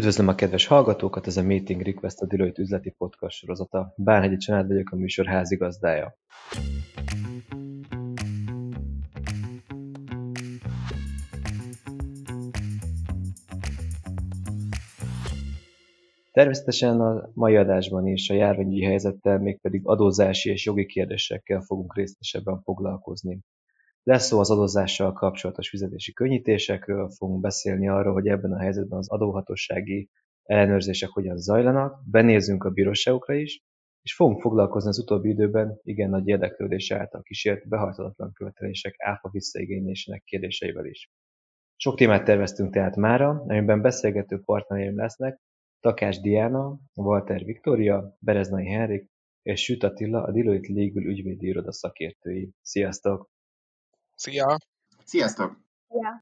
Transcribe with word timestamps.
Üdvözlöm 0.00 0.28
a 0.28 0.34
kedves 0.34 0.66
hallgatókat, 0.66 1.26
ez 1.26 1.36
a 1.36 1.42
Meeting 1.42 1.82
Request 1.82 2.20
a 2.20 2.26
Deloitte 2.26 2.62
üzleti 2.62 2.90
podcast 2.90 3.36
sorozata. 3.36 3.94
Bánhegyi 3.96 4.36
Csanád 4.36 4.66
vagyok, 4.66 4.90
a 4.90 4.96
műsor 4.96 5.26
házigazdája. 5.26 6.16
Természetesen 16.32 17.00
a 17.00 17.30
mai 17.34 17.56
adásban 17.56 18.06
is 18.06 18.30
a 18.30 18.34
járványi 18.34 18.84
helyzettel, 18.84 19.38
mégpedig 19.38 19.80
adózási 19.84 20.50
és 20.50 20.64
jogi 20.64 20.86
kérdésekkel 20.86 21.60
fogunk 21.60 21.96
részletesebben 21.96 22.60
foglalkozni. 22.62 23.38
Lesz 24.02 24.26
szó 24.26 24.38
az 24.38 24.50
adózással 24.50 25.12
kapcsolatos 25.12 25.68
fizetési 25.68 26.12
könnyítésekről, 26.12 27.10
fogunk 27.10 27.40
beszélni 27.40 27.88
arról, 27.88 28.12
hogy 28.12 28.26
ebben 28.26 28.52
a 28.52 28.58
helyzetben 28.58 28.98
az 28.98 29.10
adóhatósági 29.10 30.10
ellenőrzések 30.42 31.08
hogyan 31.08 31.36
zajlanak, 31.36 32.02
benézzünk 32.10 32.64
a 32.64 32.70
bíróságokra 32.70 33.34
is, 33.34 33.62
és 34.02 34.14
fogunk 34.14 34.40
foglalkozni 34.40 34.88
az 34.88 34.98
utóbbi 34.98 35.28
időben 35.28 35.80
igen 35.82 36.10
nagy 36.10 36.28
érdeklődés 36.28 36.90
által 36.90 37.22
kísért 37.22 37.68
behajtatlan 37.68 38.32
követelések 38.32 38.94
áfa 38.98 39.28
visszaigénylésének 39.32 40.22
kérdéseivel 40.24 40.86
is. 40.86 41.10
Sok 41.76 41.96
témát 41.96 42.24
terveztünk 42.24 42.72
tehát 42.72 42.96
mára, 42.96 43.44
amiben 43.46 43.80
beszélgető 43.80 44.40
partnereim 44.44 44.96
lesznek 44.96 45.40
Takás 45.80 46.20
Diana, 46.20 46.78
Walter 46.94 47.44
Viktória, 47.44 48.16
Bereznai 48.18 48.66
Henrik 48.66 49.10
és 49.42 49.62
Süt 49.62 49.82
Attila, 49.82 50.22
a 50.22 50.32
Deloitte 50.32 50.72
Legal 50.72 51.04
ügyvédi 51.04 51.46
iroda 51.46 51.72
szakértői. 51.72 52.50
Sziasztok! 52.62 53.30
Szia! 54.20 54.58
Sziasztok! 55.04 55.58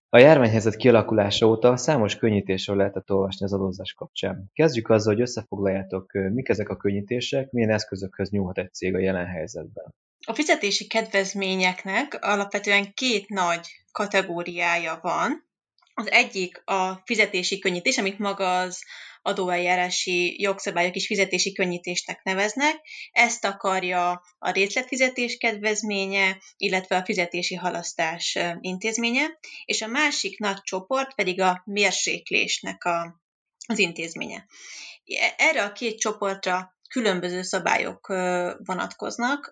A 0.08 0.18
járványhelyzet 0.18 0.76
kialakulása 0.76 1.46
óta 1.46 1.76
számos 1.76 2.16
könnyítésről 2.16 2.76
lehetett 2.76 3.10
olvasni 3.10 3.44
az 3.44 3.52
adózás 3.52 3.92
kapcsán. 3.92 4.50
Kezdjük 4.52 4.88
azzal, 4.88 5.12
hogy 5.12 5.22
összefoglaljátok, 5.22 6.12
mik 6.12 6.48
ezek 6.48 6.68
a 6.68 6.76
könnyítések, 6.76 7.50
milyen 7.50 7.70
eszközökhöz 7.70 8.30
nyúlhat 8.30 8.58
egy 8.58 8.74
cég 8.74 8.94
a 8.94 8.98
jelen 8.98 9.26
helyzetben. 9.26 9.94
A 10.26 10.34
fizetési 10.34 10.86
kedvezményeknek 10.86 12.18
alapvetően 12.20 12.92
két 12.94 13.28
nagy 13.28 13.68
kategóriája 13.92 14.98
van. 15.02 15.48
Az 15.94 16.10
egyik 16.10 16.62
a 16.64 17.02
fizetési 17.04 17.58
könnyítés, 17.58 17.98
amit 17.98 18.18
maga 18.18 18.58
az 18.60 18.84
adóeljárási 19.22 20.40
jogszabályok 20.40 20.96
is 20.96 21.06
fizetési 21.06 21.52
könnyítésnek 21.52 22.22
neveznek. 22.22 22.76
Ezt 23.10 23.44
akarja 23.44 24.22
a 24.38 24.50
részletfizetés 24.50 25.36
kedvezménye, 25.36 26.38
illetve 26.56 26.96
a 26.96 27.04
fizetési 27.04 27.54
halasztás 27.54 28.38
intézménye, 28.60 29.38
és 29.64 29.82
a 29.82 29.86
másik 29.86 30.38
nagy 30.38 30.60
csoport 30.62 31.14
pedig 31.14 31.40
a 31.40 31.62
mérséklésnek 31.64 32.84
a, 32.84 33.20
az 33.66 33.78
intézménye. 33.78 34.46
E, 35.04 35.34
erre 35.36 35.64
a 35.64 35.72
két 35.72 35.98
csoportra 35.98 36.77
különböző 36.88 37.42
szabályok 37.42 38.06
vonatkoznak, 38.58 39.50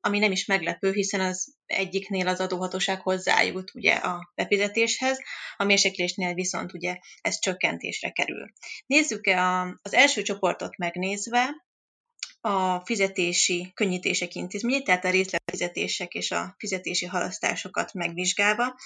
ami 0.00 0.18
nem 0.18 0.32
is 0.32 0.46
meglepő, 0.46 0.92
hiszen 0.92 1.20
az 1.20 1.54
egyiknél 1.66 2.28
az 2.28 2.40
adóhatóság 2.40 3.00
hozzájut 3.00 3.74
ugye 3.74 3.94
a 3.94 4.32
befizetéshez, 4.34 5.18
a 5.56 5.64
mérséklésnél 5.64 6.34
viszont 6.34 6.72
ugye 6.72 6.98
ez 7.20 7.38
csökkentésre 7.38 8.10
kerül. 8.10 8.52
Nézzük-e 8.86 9.62
az 9.82 9.94
első 9.94 10.22
csoportot 10.22 10.76
megnézve, 10.76 11.66
a 12.40 12.80
fizetési 12.84 13.72
könnyítések 13.74 14.34
intézményét, 14.34 14.84
tehát 14.84 15.04
a 15.04 15.10
részletfizetések 15.10 16.12
és 16.12 16.30
a 16.30 16.54
fizetési 16.58 17.06
halasztásokat 17.06 17.92
megvizsgálva, 17.92 18.76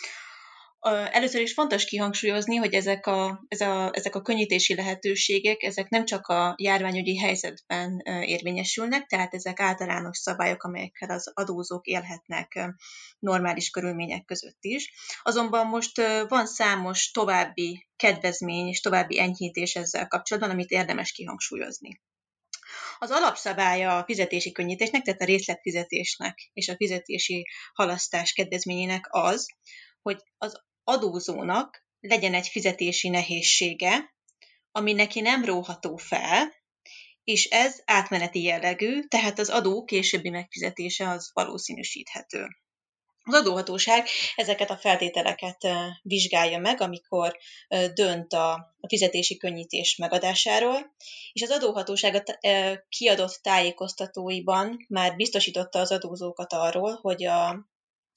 Először 0.88 1.40
is 1.40 1.52
fontos 1.52 1.84
kihangsúlyozni, 1.84 2.56
hogy 2.56 2.74
ezek 2.74 3.06
a, 3.06 3.44
ez 3.48 3.60
a, 3.60 3.90
ezek 3.92 4.14
a 4.14 4.22
könnyítési 4.22 4.74
lehetőségek, 4.74 5.62
ezek 5.62 5.88
nem 5.88 6.04
csak 6.04 6.26
a 6.26 6.54
járványügyi 6.58 7.18
helyzetben 7.18 8.02
érvényesülnek, 8.04 9.06
tehát 9.06 9.34
ezek 9.34 9.60
általános 9.60 10.18
szabályok, 10.18 10.62
amelyekkel 10.62 11.10
az 11.10 11.30
adózók 11.34 11.86
élhetnek 11.86 12.74
normális 13.18 13.70
körülmények 13.70 14.24
között 14.24 14.58
is. 14.60 14.92
Azonban 15.22 15.66
most 15.66 15.96
van 16.28 16.46
számos 16.46 17.10
további 17.10 17.88
kedvezmény 17.96 18.66
és 18.66 18.80
további 18.80 19.20
enyhítés 19.20 19.74
ezzel 19.74 20.08
kapcsolatban, 20.08 20.52
amit 20.52 20.70
érdemes 20.70 21.12
kihangsúlyozni. 21.12 22.00
Az 22.98 23.10
alapszabálya 23.10 23.98
a 23.98 24.04
fizetési 24.04 24.52
könnyítésnek, 24.52 25.02
tehát 25.02 25.20
a 25.20 25.24
részletfizetésnek 25.24 26.50
és 26.52 26.68
a 26.68 26.76
fizetési 26.76 27.48
halasztás 27.74 28.32
kedvezményének 28.32 29.06
az, 29.10 29.46
hogy 30.02 30.22
az 30.38 30.62
adózónak 30.84 31.84
legyen 32.00 32.34
egy 32.34 32.48
fizetési 32.48 33.08
nehézsége, 33.08 34.14
ami 34.72 34.92
neki 34.92 35.20
nem 35.20 35.44
róható 35.44 35.96
fel, 35.96 36.52
és 37.24 37.44
ez 37.44 37.82
átmeneti 37.84 38.42
jellegű, 38.42 39.02
tehát 39.02 39.38
az 39.38 39.48
adó 39.48 39.84
későbbi 39.84 40.30
megfizetése 40.30 41.08
az 41.08 41.30
valószínűsíthető. 41.32 42.46
Az 43.24 43.34
adóhatóság 43.34 44.06
ezeket 44.36 44.70
a 44.70 44.76
feltételeket 44.76 45.68
vizsgálja 46.02 46.58
meg, 46.58 46.80
amikor 46.80 47.38
dönt 47.94 48.32
a 48.32 48.74
fizetési 48.88 49.36
könnyítés 49.36 49.96
megadásáról, 49.96 50.94
és 51.32 51.42
az 51.42 51.50
adóhatóság 51.50 52.14
a 52.14 52.38
kiadott 52.88 53.38
tájékoztatóiban 53.42 54.84
már 54.88 55.16
biztosította 55.16 55.78
az 55.78 55.92
adózókat 55.92 56.52
arról, 56.52 56.98
hogy 57.02 57.24
a 57.24 57.70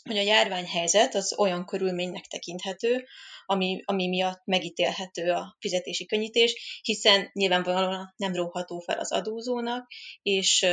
hogy 0.05 0.17
a 0.17 0.21
járványhelyzet 0.21 1.15
az 1.15 1.37
olyan 1.37 1.65
körülménynek 1.65 2.25
tekinthető, 2.25 3.05
ami, 3.45 3.81
ami 3.85 4.07
miatt 4.07 4.41
megítélhető 4.45 5.31
a 5.31 5.55
fizetési 5.59 6.05
könnyítés, 6.05 6.79
hiszen 6.83 7.29
nyilvánvalóan 7.33 8.13
nem 8.15 8.33
róható 8.33 8.79
fel 8.79 8.99
az 8.99 9.11
adózónak, 9.11 9.87
és 10.21 10.65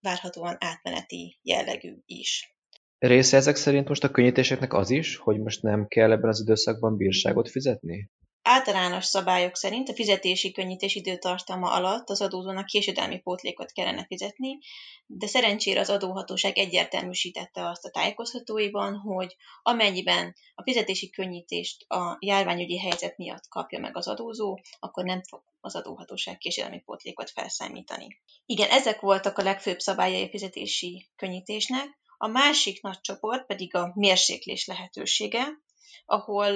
várhatóan 0.00 0.56
átmeneti 0.60 1.38
jellegű 1.42 1.94
is. 2.04 2.56
Része 2.98 3.36
ezek 3.36 3.56
szerint 3.56 3.88
most 3.88 4.04
a 4.04 4.10
könnyítéseknek 4.10 4.72
az 4.72 4.90
is, 4.90 5.16
hogy 5.16 5.40
most 5.40 5.62
nem 5.62 5.86
kell 5.88 6.12
ebben 6.12 6.28
az 6.28 6.40
időszakban 6.40 6.96
bírságot 6.96 7.50
fizetni? 7.50 8.10
Általános 8.48 9.04
szabályok 9.04 9.56
szerint 9.56 9.88
a 9.88 9.94
fizetési 9.94 10.52
könnyítés 10.52 10.94
időtartama 10.94 11.72
alatt 11.72 12.10
az 12.10 12.20
adózónak 12.20 12.66
késedelmi 12.66 13.18
pótlékot 13.18 13.72
kellene 13.72 14.04
fizetni, 14.04 14.58
de 15.06 15.26
szerencsére 15.26 15.80
az 15.80 15.90
adóhatóság 15.90 16.58
egyértelműsítette 16.58 17.68
azt 17.68 17.84
a 17.84 17.90
tájékoztatóiban, 17.90 18.96
hogy 18.96 19.36
amennyiben 19.62 20.34
a 20.54 20.62
fizetési 20.62 21.10
könnyítést 21.10 21.84
a 21.88 22.16
járványügyi 22.20 22.78
helyzet 22.78 23.16
miatt 23.16 23.48
kapja 23.48 23.78
meg 23.78 23.96
az 23.96 24.08
adózó, 24.08 24.58
akkor 24.78 25.04
nem 25.04 25.22
fog 25.22 25.42
az 25.60 25.76
adóhatóság 25.76 26.38
késedelmi 26.38 26.80
pótlékot 26.80 27.30
felszámítani. 27.30 28.22
Igen, 28.44 28.70
ezek 28.70 29.00
voltak 29.00 29.38
a 29.38 29.42
legfőbb 29.42 29.78
szabályai 29.78 30.22
a 30.24 30.28
fizetési 30.28 31.08
könnyítésnek. 31.16 31.98
A 32.16 32.26
másik 32.26 32.82
nagy 32.82 33.00
csoport 33.00 33.46
pedig 33.46 33.74
a 33.74 33.92
mérséklés 33.94 34.66
lehetősége, 34.66 35.46
ahol 36.04 36.54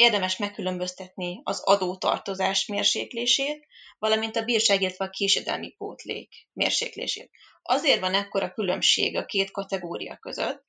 érdemes 0.00 0.36
megkülönböztetni 0.36 1.40
az 1.42 1.60
adótartozás 1.64 2.66
mérséklését, 2.66 3.66
valamint 3.98 4.36
a 4.36 4.44
bírság, 4.44 4.80
illetve 4.80 5.04
a 5.04 5.10
késedelmi 5.10 5.70
pótlék 5.70 6.48
mérséklését. 6.52 7.30
Azért 7.62 8.00
van 8.00 8.14
ekkora 8.14 8.52
különbség 8.52 9.16
a 9.16 9.24
két 9.24 9.50
kategória 9.50 10.16
között, 10.16 10.64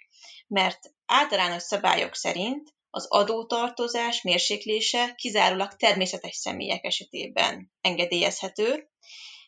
mert 0.48 0.80
általános 1.06 1.64
szabályok 1.64 2.16
szerint 2.16 2.74
az 2.90 3.06
adótartozás 3.10 4.22
mérséklése 4.22 5.14
kizárólag 5.16 5.76
természetes 5.76 6.36
személyek 6.36 6.86
esetében 6.86 7.72
engedélyezhető, 7.82 8.90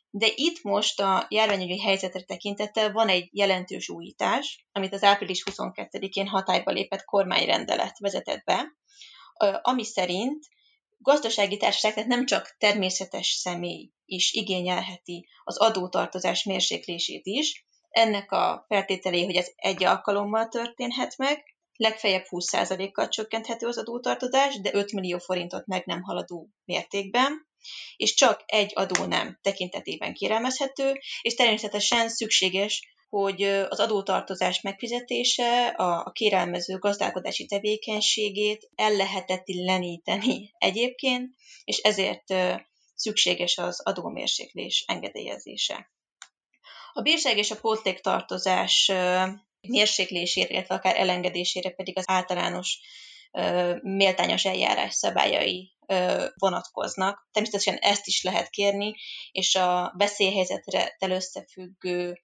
de 0.09 0.27
itt 0.35 0.61
most 0.61 0.99
a 0.99 1.25
járványügyi 1.29 1.79
helyzetre 1.79 2.21
tekintettel 2.21 2.91
van 2.91 3.07
egy 3.07 3.29
jelentős 3.31 3.89
újítás, 3.89 4.67
amit 4.71 4.93
az 4.93 5.03
április 5.03 5.43
22-én 5.51 6.27
hatályba 6.27 6.71
lépett 6.71 7.03
kormányrendelet 7.03 7.99
vezetett 7.99 8.43
be, 8.43 8.65
ami 9.61 9.83
szerint 9.83 10.45
gazdasági 10.97 11.57
társaság, 11.57 11.93
tehát 11.93 12.09
nem 12.09 12.25
csak 12.25 12.55
természetes 12.57 13.27
személy 13.27 13.91
is 14.05 14.31
igényelheti 14.33 15.27
az 15.43 15.57
adótartozás 15.57 16.43
mérséklését 16.43 17.25
is. 17.25 17.65
Ennek 17.89 18.31
a 18.31 18.65
feltételé, 18.67 19.25
hogy 19.25 19.35
ez 19.35 19.51
egy 19.55 19.83
alkalommal 19.83 20.47
történhet 20.47 21.17
meg, 21.17 21.43
legfeljebb 21.75 22.25
20%-kal 22.29 23.07
csökkenthető 23.07 23.67
az 23.67 23.77
adótartozás, 23.77 24.61
de 24.61 24.69
5 24.73 24.91
millió 24.91 25.17
forintot 25.17 25.65
meg 25.65 25.85
nem 25.85 26.01
haladó 26.01 26.49
mértékben, 26.65 27.47
és 27.95 28.13
csak 28.13 28.43
egy 28.45 28.71
adó 28.75 29.05
nem 29.05 29.39
tekintetében 29.41 30.13
kérelmezhető, 30.13 30.99
és 31.21 31.33
természetesen 31.33 32.09
szükséges 32.09 32.92
hogy 33.13 33.43
az 33.43 33.79
adótartozás 33.79 34.61
megfizetése 34.61 35.67
a, 35.67 36.05
a 36.05 36.11
kérelmező 36.11 36.77
gazdálkodási 36.77 37.45
tevékenységét 37.45 38.69
ellehetetleníteni 38.75 40.53
egyébként, 40.57 41.35
és 41.63 41.77
ezért 41.77 42.33
szükséges 42.95 43.57
az 43.57 43.81
adómérséklés 43.83 44.83
engedélyezése. 44.87 45.91
A 46.93 47.01
bírság 47.01 47.37
és 47.37 47.51
a 47.51 47.59
pótléktartozás 47.59 48.91
mérséklésére, 49.61 50.47
illetve 50.49 50.75
akár 50.75 50.99
elengedésére 50.99 51.69
pedig 51.69 51.97
az 51.97 52.03
általános 52.07 52.79
méltányos 53.81 54.45
eljárás 54.45 54.93
szabályai 54.93 55.73
vonatkoznak. 56.35 57.27
Természetesen 57.31 57.75
ezt 57.75 58.07
is 58.07 58.23
lehet 58.23 58.49
kérni, 58.49 58.95
és 59.31 59.55
a 59.55 59.93
veszélyhelyzetre 59.97 60.95
összefüggő 60.99 62.21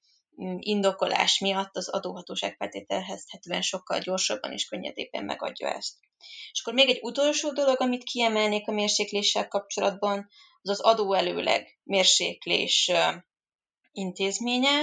indokolás 0.60 1.40
miatt 1.40 1.76
az 1.76 1.90
adóhatóság 1.90 2.56
feltételezhetően 2.56 3.62
sokkal 3.62 4.00
gyorsabban 4.00 4.52
és 4.52 4.66
könnyedében 4.66 5.24
megadja 5.24 5.68
ezt. 5.68 5.96
És 6.52 6.62
akkor 6.62 6.74
még 6.74 6.90
egy 6.90 7.00
utolsó 7.02 7.52
dolog, 7.52 7.82
amit 7.82 8.04
kiemelnék 8.04 8.68
a 8.68 8.72
mérsékléssel 8.72 9.48
kapcsolatban, 9.48 10.30
az 10.62 10.70
az 10.70 10.80
adóelőleg 10.80 11.80
mérséklés 11.84 12.92
intézménye, 13.92 14.82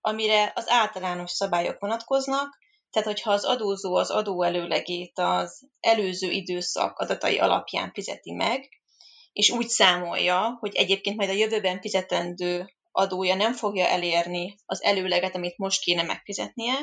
amire 0.00 0.52
az 0.54 0.68
általános 0.68 1.30
szabályok 1.30 1.80
vonatkoznak, 1.80 2.58
tehát 2.90 3.08
hogyha 3.08 3.32
az 3.32 3.44
adózó 3.44 3.94
az 3.94 4.10
adóelőlegét 4.10 5.18
az 5.18 5.68
előző 5.80 6.30
időszak 6.30 6.98
adatai 6.98 7.38
alapján 7.38 7.92
fizeti 7.92 8.32
meg, 8.32 8.68
és 9.32 9.50
úgy 9.50 9.68
számolja, 9.68 10.56
hogy 10.60 10.74
egyébként 10.74 11.16
majd 11.16 11.28
a 11.28 11.32
jövőben 11.32 11.80
fizetendő 11.80 12.74
adója 12.96 13.34
nem 13.34 13.52
fogja 13.52 13.86
elérni 13.86 14.56
az 14.66 14.82
előleget, 14.82 15.34
amit 15.34 15.58
most 15.58 15.82
kéne 15.82 16.02
megfizetnie, 16.02 16.74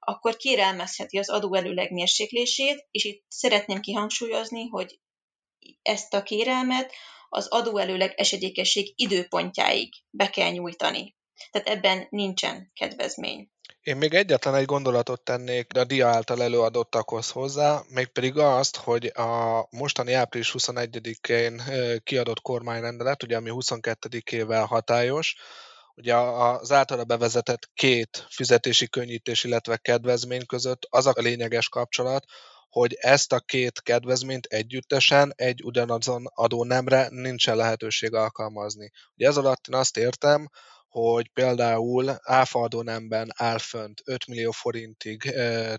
akkor 0.00 0.36
kérelmezheti 0.36 1.18
az 1.18 1.30
adóelőleg 1.30 1.92
mérséklését, 1.92 2.86
és 2.90 3.04
itt 3.04 3.24
szeretném 3.28 3.80
kihangsúlyozni, 3.80 4.68
hogy 4.68 5.00
ezt 5.82 6.14
a 6.14 6.22
kérelmet 6.22 6.92
az 7.28 7.46
adóelőleg 7.46 8.12
esedékesség 8.16 8.92
időpontjáig 8.96 9.94
be 10.10 10.30
kell 10.30 10.50
nyújtani. 10.50 11.16
Tehát 11.50 11.68
ebben 11.68 12.06
nincsen 12.10 12.70
kedvezmény. 12.74 13.50
Én 13.84 13.96
még 13.96 14.14
egyetlen 14.14 14.54
egy 14.54 14.64
gondolatot 14.64 15.20
tennék 15.20 15.76
a 15.76 15.84
dia 15.84 16.08
által 16.08 16.42
előadottakhoz 16.42 17.30
hozzá, 17.30 17.82
mégpedig 17.88 18.36
azt, 18.36 18.76
hogy 18.76 19.06
a 19.06 19.66
mostani 19.70 20.12
április 20.12 20.54
21-én 20.58 21.62
kiadott 22.04 22.40
kormányrendelet, 22.40 23.22
ugye 23.22 23.36
ami 23.36 23.50
22-ével 23.52 24.64
hatályos, 24.68 25.36
ugye 25.94 26.16
az 26.16 26.72
általa 26.72 27.04
bevezetett 27.04 27.70
két 27.74 28.26
fizetési 28.28 28.88
könnyítés, 28.88 29.44
illetve 29.44 29.76
kedvezmény 29.76 30.46
között 30.46 30.86
az 30.90 31.06
a 31.06 31.12
lényeges 31.14 31.68
kapcsolat, 31.68 32.24
hogy 32.68 32.96
ezt 33.00 33.32
a 33.32 33.40
két 33.40 33.82
kedvezményt 33.82 34.46
együttesen 34.46 35.32
egy 35.36 35.64
ugyanazon 35.64 36.24
adónemre 36.34 37.08
nincsen 37.10 37.56
lehetőség 37.56 38.14
alkalmazni. 38.14 38.90
Ugye 39.16 39.28
ez 39.28 39.36
alatt 39.36 39.66
én 39.68 39.74
azt 39.74 39.96
értem, 39.96 40.48
hogy 41.00 41.28
például 41.28 42.18
áfaadónemben 42.22 43.32
áll 43.36 43.58
fönt 43.58 44.02
5 44.04 44.26
millió 44.26 44.50
forintig 44.50 45.22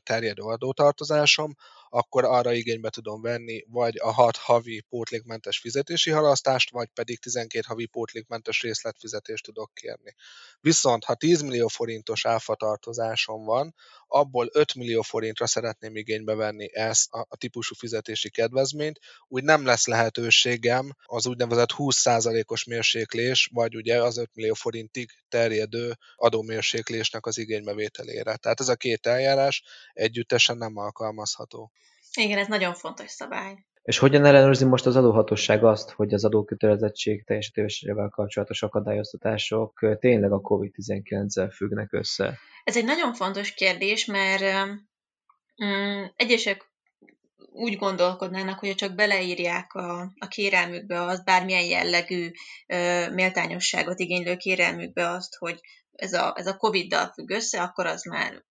terjedő 0.04 0.42
adótartozásom, 0.42 1.56
akkor 1.96 2.24
arra 2.24 2.54
igénybe 2.54 2.90
tudom 2.90 3.22
venni 3.22 3.64
vagy 3.68 3.98
a 3.98 4.12
6 4.12 4.38
havi 4.38 4.82
pótlékmentes 4.90 5.60
fizetési 5.60 6.12
halasztást, 6.12 6.72
vagy 6.72 6.88
pedig 6.94 7.20
12 7.20 7.64
havi 7.68 7.86
pótlékmentes 7.86 8.62
részletfizetést 8.62 9.44
tudok 9.44 9.72
kérni. 9.74 10.16
Viszont 10.60 11.04
ha 11.04 11.16
10 11.16 11.42
millió 11.42 11.68
forintos 11.68 12.26
áfatartozásom 12.26 13.46
van, 13.46 13.76
abból 14.08 14.50
5 14.54 14.76
millió 14.76 15.02
forintra 15.02 15.48
szeretném 15.48 15.96
igénybe 15.96 16.36
venni 16.36 16.76
ezt 16.76 17.12
a, 17.12 17.26
a 17.30 17.38
típusú 17.38 17.76
fizetési 17.76 18.30
kedvezményt, 18.30 19.00
úgy 19.28 19.44
nem 19.44 19.66
lesz 19.66 19.88
lehetőségem 19.88 20.92
az 21.06 21.26
úgynevezett 21.28 21.74
20%-os 21.78 22.64
mérséklés, 22.64 23.50
vagy 23.54 23.76
ugye 23.76 24.04
az 24.04 24.18
5 24.18 24.30
millió 24.34 24.54
forintig 24.54 25.10
terjedő 25.30 25.98
adómérséklésnek 26.16 27.26
az 27.26 27.38
igénybevételére. 27.38 28.36
Tehát 28.36 28.60
ez 28.60 28.70
a 28.70 28.76
két 28.76 29.06
eljárás 29.06 29.64
együttesen 29.94 30.58
nem 30.58 30.78
alkalmazható. 30.78 31.72
Igen, 32.16 32.38
ez 32.38 32.48
nagyon 32.48 32.74
fontos 32.74 33.10
szabály. 33.10 33.66
És 33.82 33.98
hogyan 33.98 34.26
ellenőrzi 34.26 34.66
most 34.66 34.86
az 34.86 34.96
adóhatóság 34.96 35.64
azt, 35.64 35.92
hogy 35.92 36.14
az 36.14 36.26
adókötelezettség 36.26 37.24
teljesítésével 37.26 38.10
kapcsolatos 38.10 38.64
akadályoztatások 38.64 39.98
tényleg 40.00 40.32
a 40.32 40.40
COVID-19-zel 40.40 41.52
függnek 41.56 41.94
össze? 41.94 42.38
Ez 42.64 42.78
egy 42.78 42.86
nagyon 42.86 43.14
fontos 43.14 43.54
kérdés, 43.54 44.06
mert 44.06 44.42
um, 45.56 46.14
egyesek 46.16 46.74
úgy 47.52 47.76
gondolkodnának, 47.76 48.60
hogy 48.60 48.76
csak 48.76 48.96
beleírják 48.96 49.74
a, 49.74 50.02
a 50.20 50.28
kérelmükbe 50.28 51.02
az 51.02 51.24
bármilyen 51.24 51.66
jellegű 51.66 52.32
ö, 52.68 53.10
méltányosságot 53.10 54.00
igénylő 54.00 54.36
kérelmükbe 54.36 55.10
azt, 55.10 55.36
hogy 55.36 55.60
ez 55.92 56.14
a, 56.14 56.34
ez 56.38 56.48
a 56.48 56.58
COVID-dal 56.58 57.12
függ 57.14 57.30
össze, 57.30 57.62
akkor 57.62 57.86
az 57.86 58.04
már 58.04 58.44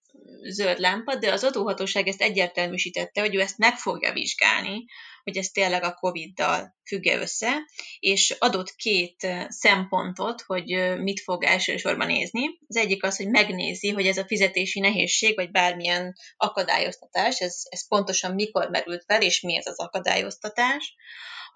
zöld 0.42 0.78
lámpa, 0.78 1.16
de 1.16 1.32
az 1.32 1.44
adóhatóság 1.44 2.08
ezt 2.08 2.22
egyértelműsítette, 2.22 3.20
hogy 3.20 3.34
ő 3.34 3.40
ezt 3.40 3.58
meg 3.58 3.76
fogja 3.76 4.12
vizsgálni, 4.12 4.84
hogy 5.22 5.36
ez 5.36 5.48
tényleg 5.48 5.82
a 5.82 5.94
COVID-dal 5.94 6.76
függ 6.86 7.06
össze, 7.06 7.52
és 7.98 8.36
adott 8.38 8.74
két 8.74 9.26
szempontot, 9.48 10.40
hogy 10.40 10.98
mit 10.98 11.20
fog 11.20 11.44
elsősorban 11.44 12.06
nézni. 12.06 12.58
Az 12.68 12.76
egyik 12.76 13.04
az, 13.04 13.16
hogy 13.16 13.28
megnézi, 13.28 13.90
hogy 13.90 14.06
ez 14.06 14.18
a 14.18 14.26
fizetési 14.26 14.80
nehézség, 14.80 15.34
vagy 15.34 15.50
bármilyen 15.50 16.14
akadályoztatás, 16.36 17.40
ez, 17.40 17.62
ez 17.68 17.88
pontosan 17.88 18.34
mikor 18.34 18.68
merült 18.68 19.04
fel, 19.06 19.22
és 19.22 19.40
mi 19.40 19.56
ez 19.56 19.66
az 19.66 19.78
akadályoztatás. 19.78 20.94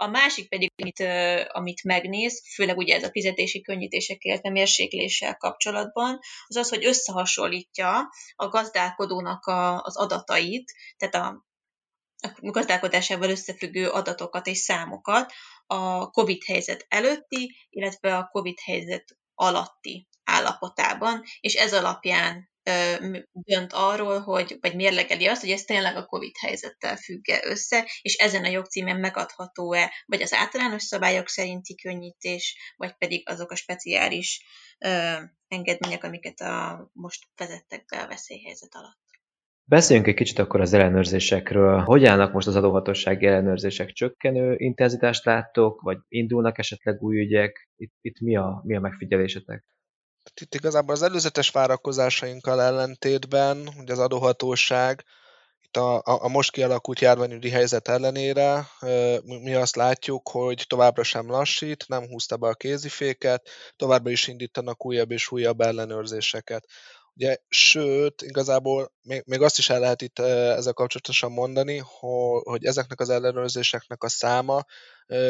A 0.01 0.07
másik 0.07 0.49
pedig, 0.49 0.71
amit, 0.77 1.01
amit 1.53 1.85
megnéz, 1.85 2.43
főleg 2.55 2.77
ugye 2.77 2.95
ez 2.95 3.03
a 3.03 3.11
fizetési 3.11 3.61
könnyítések, 3.61 4.25
illetve 4.25 4.51
mérsékléssel 4.51 5.37
kapcsolatban, 5.37 6.19
az 6.47 6.57
az, 6.57 6.69
hogy 6.69 6.85
összehasonlítja 6.85 8.11
a 8.37 8.49
gazdálkodónak 8.49 9.47
a, 9.47 9.83
az 9.83 9.97
adatait, 9.97 10.73
tehát 10.97 11.15
a 11.15 11.48
a 12.21 12.51
gazdálkodásával 12.51 13.31
összefüggő 13.31 13.89
adatokat 13.89 14.47
és 14.47 14.59
számokat 14.59 15.33
a 15.67 16.11
COVID 16.11 16.45
helyzet 16.45 16.87
előtti, 16.89 17.57
illetve 17.71 18.17
a 18.17 18.29
COVID 18.33 18.59
helyzet 18.65 19.17
alatti 19.35 20.09
állapotában, 20.25 21.23
és 21.41 21.55
ez 21.55 21.75
alapján 21.75 22.49
dönt 23.33 23.73
arról, 23.73 24.21
hogy, 24.21 24.57
vagy 24.61 24.75
mérlegeli 24.75 25.27
azt, 25.27 25.41
hogy 25.41 25.51
ez 25.51 25.63
tényleg 25.63 25.97
a 25.97 26.07
COVID 26.07 26.37
helyzettel 26.41 26.97
függ-e 26.97 27.41
össze, 27.43 27.91
és 28.03 28.15
ezen 28.15 28.45
a 28.45 28.49
jogcímen 28.49 28.97
megadható-e, 28.97 29.93
vagy 30.07 30.23
az 30.23 30.33
általános 30.33 30.83
szabályok 30.83 31.29
szerinti 31.29 31.75
könnyítés, 31.75 32.75
vagy 32.77 32.97
pedig 32.97 33.29
azok 33.29 33.51
a 33.51 33.57
speciális 33.57 34.45
ö, 34.79 35.17
engedmények, 35.49 36.05
amiket 36.05 36.41
a, 36.41 36.89
most 36.93 37.27
vezettek 37.37 37.85
be 37.85 37.99
a 38.01 38.07
veszélyhelyzet 38.07 38.75
alatt. 38.75 39.08
Beszéljünk 39.69 40.09
egy 40.09 40.15
kicsit 40.15 40.39
akkor 40.39 40.61
az 40.61 40.73
ellenőrzésekről. 40.73 41.81
Hogy 41.81 42.05
állnak 42.05 42.33
most 42.33 42.47
az 42.47 42.57
adóhatósági 42.57 43.27
ellenőrzések? 43.27 43.93
Csökkenő 43.93 44.55
intenzitást 44.57 45.25
láttok, 45.25 45.81
vagy 45.81 45.99
indulnak 46.09 46.59
esetleg 46.59 47.03
új 47.03 47.19
ügyek? 47.19 47.69
Itt, 47.77 47.93
itt 48.01 48.21
mi, 48.21 48.37
a, 48.37 48.63
mi 48.65 48.77
a 48.77 48.81
megfigyelésetek? 48.81 49.65
Itt 50.41 50.55
igazából 50.55 50.95
az 50.95 51.03
előzetes 51.03 51.51
várakozásainkkal 51.51 52.63
ellentétben, 52.63 53.69
hogy 53.77 53.91
az 53.91 53.99
adóhatóság 53.99 55.05
itt 55.69 55.77
a, 55.77 55.97
a, 55.97 56.25
a 56.25 56.29
most 56.29 56.51
kialakult 56.51 57.01
járványügyi 57.01 57.51
helyzet 57.51 57.89
ellenére 57.89 58.67
mi 59.25 59.55
azt 59.55 59.77
látjuk, 59.77 60.29
hogy 60.29 60.65
továbbra 60.67 61.03
sem 61.03 61.31
lassít, 61.31 61.89
nem 61.89 62.07
húzta 62.07 62.37
be 62.37 62.49
a 62.49 62.55
kéziféket, 62.55 63.49
továbbra 63.77 64.11
is 64.11 64.29
indítanak 64.29 64.87
újabb 64.87 65.11
és 65.11 65.31
újabb 65.31 65.61
ellenőrzéseket. 65.61 66.65
Ugye, 67.19 67.37
sőt, 67.49 68.23
igazából 68.23 68.93
még, 69.03 69.23
még 69.27 69.43
azt 69.43 69.59
is 69.59 69.71
el 69.71 69.81
lehet 69.81 70.03
itt 70.03 70.19
ezzel 70.19 70.73
kapcsolatosan 70.73 71.33
mondani, 71.33 71.77
hogy, 71.77 72.41
hogy 72.43 72.65
ezeknek 72.65 73.01
az 73.01 73.11
ellenőrzéseknek 73.11 74.03
a 74.03 74.09
száma 74.09 74.65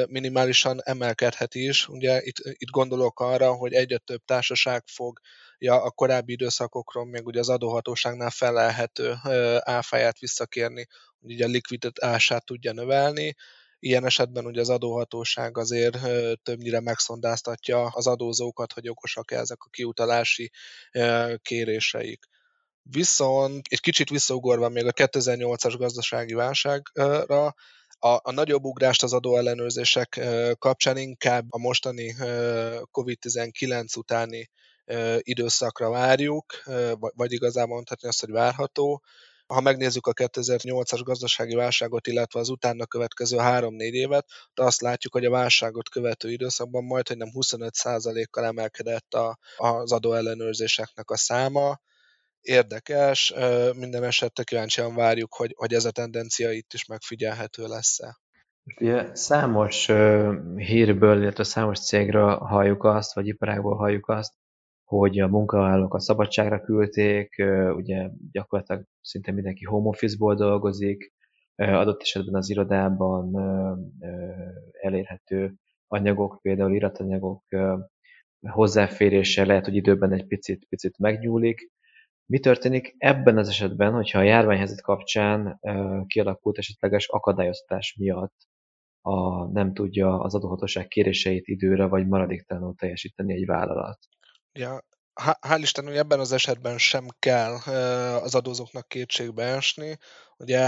minimálisan 0.08 0.80
emelkedhet 0.82 1.54
is. 1.54 1.88
Ugye 1.88 2.20
itt, 2.22 2.36
itt 2.38 2.70
gondolok 2.70 3.20
arra, 3.20 3.52
hogy 3.52 3.72
egyre 3.72 3.98
több 3.98 4.24
társaság 4.24 4.82
fogja 4.86 5.82
a 5.82 5.90
korábbi 5.90 6.32
időszakokról 6.32 7.06
még 7.06 7.26
ugye 7.26 7.40
az 7.40 7.48
adóhatóságnál 7.48 8.30
felelhető 8.30 9.14
áfáját 9.58 10.18
visszakérni, 10.18 10.86
hogy 11.20 11.32
ugye 11.32 11.44
a 11.44 11.48
likviditását 11.48 12.44
tudja 12.44 12.72
növelni, 12.72 13.34
Ilyen 13.78 14.04
esetben 14.04 14.46
ugye 14.46 14.60
az 14.60 14.68
adóhatóság 14.68 15.58
azért 15.58 15.98
többnyire 16.42 16.80
megszondáztatja 16.80 17.86
az 17.86 18.06
adózókat, 18.06 18.72
hogy 18.72 18.88
okosak-e 18.88 19.38
ezek 19.38 19.62
a 19.62 19.68
kiutalási 19.70 20.50
kéréseik. 21.42 22.24
Viszont 22.82 23.66
egy 23.68 23.80
kicsit 23.80 24.08
visszaugorva 24.08 24.68
még 24.68 24.86
a 24.86 24.92
2008-as 24.92 25.74
gazdasági 25.78 26.34
válságra, 26.34 27.54
a, 27.98 28.08
a 28.22 28.30
nagyobb 28.30 28.64
ugrást 28.64 29.02
az 29.02 29.12
adóellenőrzések 29.12 30.20
kapcsán 30.58 30.96
inkább 30.96 31.46
a 31.48 31.58
mostani 31.58 32.14
COVID-19 32.92 33.96
utáni 33.98 34.50
időszakra 35.18 35.90
várjuk, 35.90 36.62
vagy 36.98 37.32
igazából 37.32 37.74
mondhatni 37.74 38.08
azt, 38.08 38.20
hogy 38.20 38.30
várható. 38.30 39.02
Ha 39.48 39.60
megnézzük 39.60 40.06
a 40.06 40.12
2008-as 40.12 41.00
gazdasági 41.04 41.54
válságot, 41.54 42.06
illetve 42.06 42.40
az 42.40 42.48
utána 42.48 42.86
következő 42.86 43.36
3-4 43.40 43.78
évet, 43.78 44.26
de 44.54 44.62
azt 44.62 44.80
látjuk, 44.80 45.12
hogy 45.12 45.24
a 45.24 45.30
válságot 45.30 45.88
követő 45.88 46.30
időszakban 46.30 46.84
majd, 46.84 47.08
hogy 47.08 47.16
nem 47.16 47.28
25%-kal 47.32 48.44
emelkedett 48.44 49.14
a, 49.14 49.38
az 49.56 49.92
adóellenőrzéseknek 49.92 51.10
a 51.10 51.16
száma. 51.16 51.80
Érdekes, 52.40 53.32
minden 53.76 54.04
esetre 54.04 54.44
kíváncsian 54.44 54.94
várjuk, 54.94 55.34
hogy, 55.34 55.54
hogy 55.56 55.74
ez 55.74 55.84
a 55.84 55.90
tendencia 55.90 56.52
itt 56.52 56.72
is 56.72 56.86
megfigyelhető 56.86 57.66
lesz-e. 57.66 58.18
Ugye 58.80 59.14
számos 59.14 59.86
hírből, 60.56 61.22
illetve 61.22 61.44
számos 61.44 61.78
cégről 61.80 62.36
halljuk 62.36 62.84
azt, 62.84 63.14
vagy 63.14 63.26
iparágból 63.26 63.76
halljuk 63.76 64.08
azt, 64.08 64.32
hogy 64.88 65.18
a 65.18 65.28
munkavállalókat 65.28 66.00
szabadságra 66.00 66.60
küldték, 66.60 67.42
ugye 67.76 68.10
gyakorlatilag 68.32 68.84
szinte 69.00 69.32
mindenki 69.32 69.64
home 69.64 69.88
office-ból 69.88 70.34
dolgozik, 70.34 71.12
adott 71.54 72.00
esetben 72.00 72.34
az 72.34 72.50
irodában 72.50 73.36
elérhető 74.80 75.54
anyagok, 75.86 76.38
például 76.42 76.74
iratanyagok 76.74 77.44
hozzáférése 78.40 79.44
lehet, 79.44 79.64
hogy 79.64 79.74
időben 79.74 80.12
egy 80.12 80.26
picit, 80.26 80.66
picit 80.68 80.98
megnyúlik. 80.98 81.70
Mi 82.26 82.38
történik 82.38 82.94
ebben 82.98 83.38
az 83.38 83.48
esetben, 83.48 83.92
hogyha 83.92 84.18
a 84.18 84.22
járványhelyzet 84.22 84.82
kapcsán 84.82 85.60
kialakult 86.06 86.58
esetleges 86.58 87.08
akadályoztatás 87.08 87.96
miatt 87.98 88.36
a, 89.00 89.44
nem 89.52 89.72
tudja 89.72 90.20
az 90.20 90.34
adóhatóság 90.34 90.86
kéréseit 90.86 91.46
időre 91.46 91.86
vagy 91.86 92.06
maradéktalanul 92.06 92.74
teljesíteni 92.74 93.32
egy 93.32 93.46
vállalat? 93.46 93.98
Ja, 94.58 94.84
hál' 95.40 95.60
Istennek 95.60 95.94
ebben 95.94 96.20
az 96.20 96.32
esetben 96.32 96.78
sem 96.78 97.06
kell 97.18 97.54
az 98.22 98.34
adózóknak 98.34 98.88
kétségbe 98.88 99.44
esni. 99.44 99.98
Ugye 100.36 100.66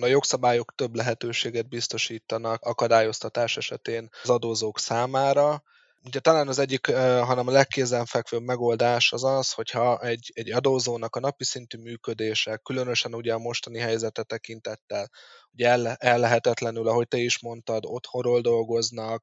a 0.00 0.06
jogszabályok 0.06 0.74
több 0.74 0.94
lehetőséget 0.94 1.68
biztosítanak 1.68 2.62
akadályoztatás 2.62 3.56
esetén 3.56 4.08
az 4.22 4.28
adózók 4.28 4.78
számára. 4.78 5.62
Ugye 6.04 6.20
talán 6.20 6.48
az 6.48 6.58
egyik, 6.58 6.90
hanem 6.96 7.46
a 7.46 7.50
legkézenfekvőbb 7.50 8.42
megoldás 8.42 9.12
az 9.12 9.24
az, 9.24 9.52
hogyha 9.52 10.00
egy, 10.00 10.30
egy 10.34 10.52
adózónak 10.52 11.16
a 11.16 11.20
napi 11.20 11.44
szintű 11.44 11.78
működése, 11.78 12.56
különösen 12.56 13.14
ugye 13.14 13.32
a 13.32 13.38
mostani 13.38 13.78
helyzete 13.78 14.22
tekintettel, 14.22 15.10
ugye 15.52 15.68
el, 15.68 15.86
ellehetetlenül, 15.86 16.88
ahogy 16.88 17.08
te 17.08 17.16
is 17.16 17.40
mondtad, 17.40 17.84
otthonról 17.86 18.40
dolgoznak, 18.40 19.22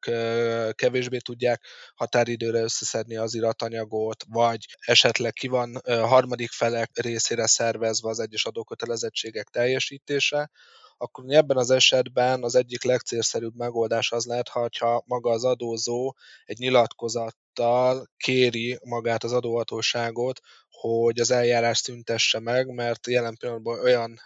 kevésbé 0.71 1.17
tudják 1.17 1.65
határidőre 1.95 2.59
összeszedni 2.59 3.15
az 3.15 3.33
iratanyagot, 3.33 4.23
vagy 4.27 4.65
esetleg 4.79 5.33
ki 5.33 5.47
van 5.47 5.81
harmadik 5.85 6.51
felek 6.51 6.89
részére 6.93 7.47
szervezve 7.47 8.09
az 8.09 8.19
egyes 8.19 8.45
adókötelezettségek 8.45 9.47
teljesítése, 9.47 10.49
akkor 10.97 11.23
ebben 11.27 11.57
az 11.57 11.69
esetben 11.69 12.43
az 12.43 12.55
egyik 12.55 12.83
legcélszerűbb 12.83 13.55
megoldás 13.55 14.11
az 14.11 14.25
lehet, 14.25 14.47
ha 14.47 15.03
maga 15.05 15.29
az 15.31 15.43
adózó 15.43 16.13
egy 16.45 16.57
nyilatkozattal 16.57 18.07
kéri 18.17 18.79
magát 18.83 19.23
az 19.23 19.31
adóhatóságot, 19.33 20.39
hogy 20.69 21.19
az 21.19 21.31
eljárás 21.31 21.77
szüntesse 21.77 22.39
meg, 22.39 22.73
mert 22.73 23.07
jelen 23.07 23.35
pillanatban 23.37 23.79
olyan 23.79 24.19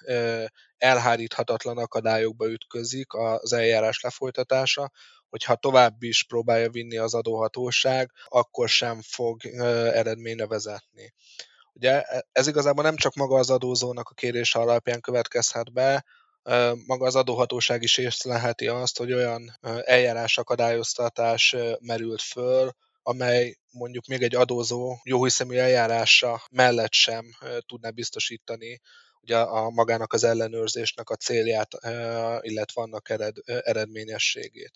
elháríthatatlan 0.77 1.77
akadályokba 1.77 2.49
ütközik 2.49 3.13
az 3.13 3.53
eljárás 3.53 4.01
lefolytatása, 4.01 4.91
hogyha 5.29 5.55
tovább 5.55 6.03
is 6.03 6.23
próbálja 6.23 6.69
vinni 6.69 6.97
az 6.97 7.13
adóhatóság, 7.13 8.11
akkor 8.27 8.69
sem 8.69 9.01
fog 9.01 9.45
eredményre 9.93 10.47
vezetni. 10.47 11.13
Ugye 11.73 12.01
e, 12.01 12.27
ez 12.31 12.47
igazából 12.47 12.83
nem 12.83 12.95
csak 12.95 13.13
maga 13.13 13.37
az 13.37 13.49
adózónak 13.49 14.09
a 14.09 14.13
kérése 14.13 14.59
alapján 14.59 15.01
következhet 15.01 15.73
be, 15.73 16.05
maga 16.85 17.05
az 17.05 17.15
adóhatóság 17.15 17.83
is 17.83 17.97
észlelheti 17.97 18.67
azt, 18.67 18.97
hogy 18.97 19.13
olyan 19.13 19.57
eljárás 19.83 20.37
akadályoztatás 20.37 21.55
merült 21.79 22.21
föl, 22.21 22.71
amely 23.01 23.57
mondjuk 23.71 24.05
még 24.05 24.21
egy 24.21 24.35
adózó 24.35 24.97
jóhiszemű 25.03 25.57
eljárása 25.57 26.41
mellett 26.51 26.93
sem 26.93 27.25
tudná 27.65 27.89
biztosítani 27.89 28.81
ugye 29.21 29.37
a 29.37 29.69
magának 29.69 30.13
az 30.13 30.23
ellenőrzésnek 30.23 31.09
a 31.09 31.15
célját, 31.15 31.73
illetve 32.41 32.81
annak 32.81 33.09
ered, 33.09 33.35
eredményességét. 33.45 34.71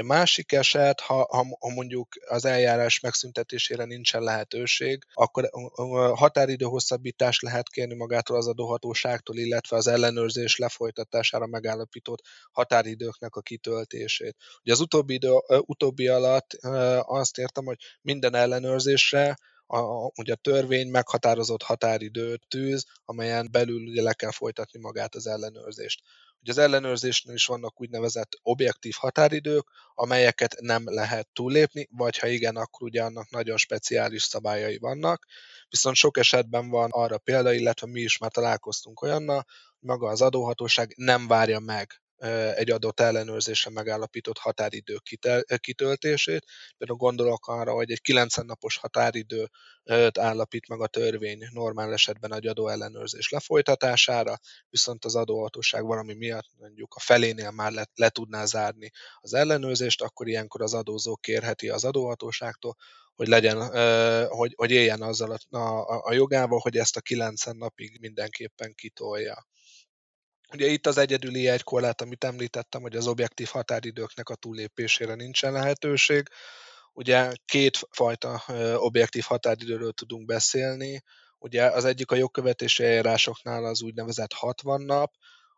A 0.00 0.02
másik 0.02 0.52
eset, 0.52 1.00
ha, 1.00 1.26
ha, 1.30 1.68
mondjuk 1.74 2.08
az 2.26 2.44
eljárás 2.44 3.00
megszüntetésére 3.00 3.84
nincsen 3.84 4.22
lehetőség, 4.22 5.04
akkor 5.14 5.50
határidő 6.14 6.64
hosszabbítást 6.64 7.42
lehet 7.42 7.68
kérni 7.68 7.94
magától 7.94 8.36
az 8.36 8.46
adóhatóságtól, 8.46 9.36
illetve 9.36 9.76
az 9.76 9.86
ellenőrzés 9.86 10.56
lefolytatására 10.56 11.46
megállapított 11.46 12.22
határidőknek 12.52 13.34
a 13.34 13.40
kitöltését. 13.40 14.36
Ugye 14.62 14.72
az 14.72 14.80
utóbbi, 14.80 15.14
idő, 15.14 15.30
utóbbi 15.60 16.08
alatt 16.08 16.52
azt 17.02 17.38
értem, 17.38 17.64
hogy 17.64 17.78
minden 18.00 18.34
ellenőrzésre 18.34 19.36
a, 19.66 19.80
ugye 20.20 20.32
a 20.32 20.36
törvény 20.42 20.88
meghatározott 20.88 21.62
határidőt 21.62 22.42
tűz, 22.48 22.84
amelyen 23.04 23.48
belül 23.50 23.82
ugye 23.82 24.02
le 24.02 24.12
kell 24.12 24.30
folytatni 24.30 24.80
magát 24.80 25.14
az 25.14 25.26
ellenőrzést. 25.26 26.02
Ugye 26.40 26.50
az 26.50 26.58
ellenőrzésnél 26.58 27.34
is 27.34 27.46
vannak 27.46 27.80
úgynevezett 27.80 28.38
objektív 28.42 28.94
határidők, 28.98 29.68
amelyeket 29.94 30.56
nem 30.60 30.82
lehet 30.84 31.28
túllépni, 31.32 31.88
vagy 31.90 32.18
ha 32.18 32.26
igen, 32.26 32.56
akkor 32.56 32.88
ugye 32.88 33.02
annak 33.02 33.30
nagyon 33.30 33.56
speciális 33.56 34.22
szabályai 34.22 34.78
vannak. 34.78 35.26
Viszont 35.68 35.96
sok 35.96 36.16
esetben 36.18 36.68
van 36.68 36.90
arra 36.90 37.18
példa, 37.18 37.52
illetve 37.52 37.86
mi 37.86 38.00
is 38.00 38.18
már 38.18 38.30
találkoztunk 38.30 39.02
olyannal, 39.02 39.44
hogy 39.78 39.88
maga 39.88 40.08
az 40.08 40.22
adóhatóság 40.22 40.92
nem 40.96 41.26
várja 41.26 41.58
meg 41.58 42.00
egy 42.54 42.70
adott 42.70 43.00
ellenőrzésre 43.00 43.70
megállapított 43.70 44.38
határidő 44.38 44.96
kitöltését. 45.56 46.44
Például 46.78 46.98
gondolok 46.98 47.46
arra, 47.46 47.72
hogy 47.72 47.90
egy 47.90 48.00
90 48.00 48.46
napos 48.46 48.76
határidőt 48.76 50.18
állapít 50.18 50.68
meg 50.68 50.80
a 50.80 50.86
törvény 50.86 51.48
normál 51.52 51.92
esetben 51.92 52.34
egy 52.34 52.46
adó 52.46 52.68
ellenőrzés 52.68 53.28
lefolytatására, 53.28 54.38
viszont 54.68 55.04
az 55.04 55.14
adóhatóság 55.14 55.84
valami 55.84 56.14
miatt 56.14 56.50
mondjuk 56.58 56.94
a 56.94 57.00
felénél 57.00 57.50
már 57.50 57.72
le, 57.72 57.86
le 57.94 58.08
tudná 58.08 58.44
zárni 58.44 58.90
az 59.20 59.34
ellenőrzést, 59.34 60.02
akkor 60.02 60.28
ilyenkor 60.28 60.62
az 60.62 60.74
adózó 60.74 61.16
kérheti 61.16 61.68
az 61.68 61.84
adóhatóságtól, 61.84 62.76
hogy 63.14 63.28
legyen, 63.28 63.68
hogy, 64.28 64.52
hogy 64.56 64.70
éljen 64.70 65.02
azzal 65.02 65.36
a, 65.50 65.56
a, 65.56 66.02
a 66.04 66.12
jogával, 66.12 66.58
hogy 66.58 66.76
ezt 66.76 66.96
a 66.96 67.00
90 67.00 67.56
napig 67.56 67.98
mindenképpen 68.00 68.74
kitolja. 68.74 69.46
Ugye 70.56 70.66
itt 70.66 70.86
az 70.86 70.98
egyedüli 70.98 71.48
egy 71.48 71.62
korlát, 71.62 72.00
amit 72.00 72.24
említettem, 72.24 72.82
hogy 72.82 72.96
az 72.96 73.06
objektív 73.06 73.48
határidőknek 73.48 74.28
a 74.28 74.34
túllépésére 74.34 75.14
nincsen 75.14 75.52
lehetőség. 75.52 76.28
Ugye 76.92 77.32
két 77.44 77.78
fajta 77.90 78.42
objektív 78.76 79.24
határidőről 79.24 79.92
tudunk 79.92 80.26
beszélni. 80.26 81.02
Ugye 81.38 81.64
az 81.70 81.84
egyik 81.84 82.10
a 82.10 82.16
jogkövetési 82.16 82.84
eljárásoknál 82.84 83.64
az 83.64 83.82
úgynevezett 83.82 84.32
60 84.32 84.82
nap, 84.82 85.12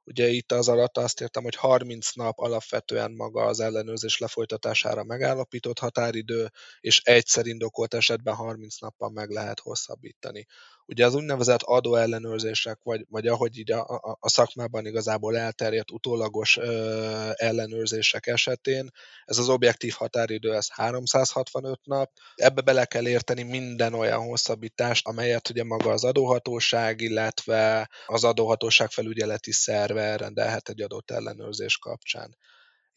Ugye 0.09 0.29
itt 0.29 0.53
az 0.53 0.69
alatt 0.69 0.97
azt 0.97 1.21
értem, 1.21 1.43
hogy 1.43 1.55
30 1.55 2.13
nap 2.13 2.39
alapvetően 2.39 3.13
maga 3.13 3.45
az 3.45 3.61
ellenőrzés 3.61 4.19
lefolytatására 4.19 5.05
megállapított 5.05 5.79
határidő, 5.79 6.51
és 6.81 7.01
egyszer 7.01 7.47
indokolt 7.47 7.95
esetben 7.95 8.35
30 8.35 8.79
nappal 8.79 9.11
meg 9.11 9.31
lehet 9.31 9.61
hosszabbítani. 9.61 10.47
Ugye 10.89 11.07
az 11.07 11.15
úgynevezett 11.15 11.63
adóellenőrzések, 11.63 12.79
vagy, 12.83 13.07
vagy 13.09 13.27
ahogy 13.27 13.59
így 13.59 13.73
a, 13.73 13.81
a, 13.81 14.17
a 14.21 14.29
szakmában 14.29 14.87
igazából 14.87 15.37
elterjedt 15.37 15.91
utólagos 15.91 16.57
ö, 16.57 17.31
ellenőrzések 17.35 18.27
esetén, 18.27 18.91
ez 19.25 19.39
az 19.39 19.49
objektív 19.49 19.95
határidő, 19.97 20.55
ez 20.55 20.69
365 20.71 21.81
nap. 21.85 22.11
Ebbe 22.35 22.61
bele 22.61 22.85
kell 22.85 23.07
érteni 23.09 23.43
minden 23.43 23.95
olyan 23.95 24.21
hosszabbítást, 24.21 25.07
amelyet 25.07 25.49
ugye 25.49 25.65
maga 25.65 25.91
az 25.91 26.05
adóhatóság, 26.05 27.01
illetve 27.01 27.91
az 28.07 28.25
adóhatóság 28.25 28.91
felügyeleti 28.91 29.53
szerve 29.53 30.17
rendelhet 30.17 30.69
egy 30.69 30.83
adott 30.83 31.11
ellenőrzés 31.11 31.79
kapcsán 31.79 32.37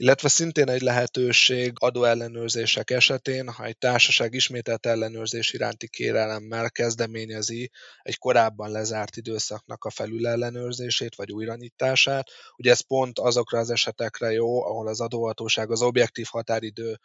illetve 0.02 0.28
szintén 0.28 0.70
egy 0.70 0.82
lehetőség 0.82 1.74
adóellenőrzések 1.76 2.90
esetén, 2.90 3.50
ha 3.50 3.66
egy 3.66 3.78
társaság 3.78 4.34
ismételt 4.34 4.86
ellenőrzés 4.86 5.54
iránti 5.54 5.88
kérelemmel 5.88 6.72
kezdeményezi 6.72 7.72
egy 8.02 8.18
korábban 8.18 8.72
lezárt 8.72 9.18
időszaknak 9.18 9.84
a 9.84 9.90
felülellenőrzését 9.90 11.16
vagy 11.16 11.32
újranyitását. 11.32 12.30
Ugye 12.58 12.72
ez 12.72 12.80
pont 12.80 13.20
azokra 13.20 13.60
az 13.60 13.70
esetekre 13.70 14.32
jó, 14.32 14.64
ahol 14.64 14.88
az 14.88 15.02
adóhatóság 15.02 15.72
az 15.72 15.82
objektív 15.82 16.28
határidő 16.30 17.00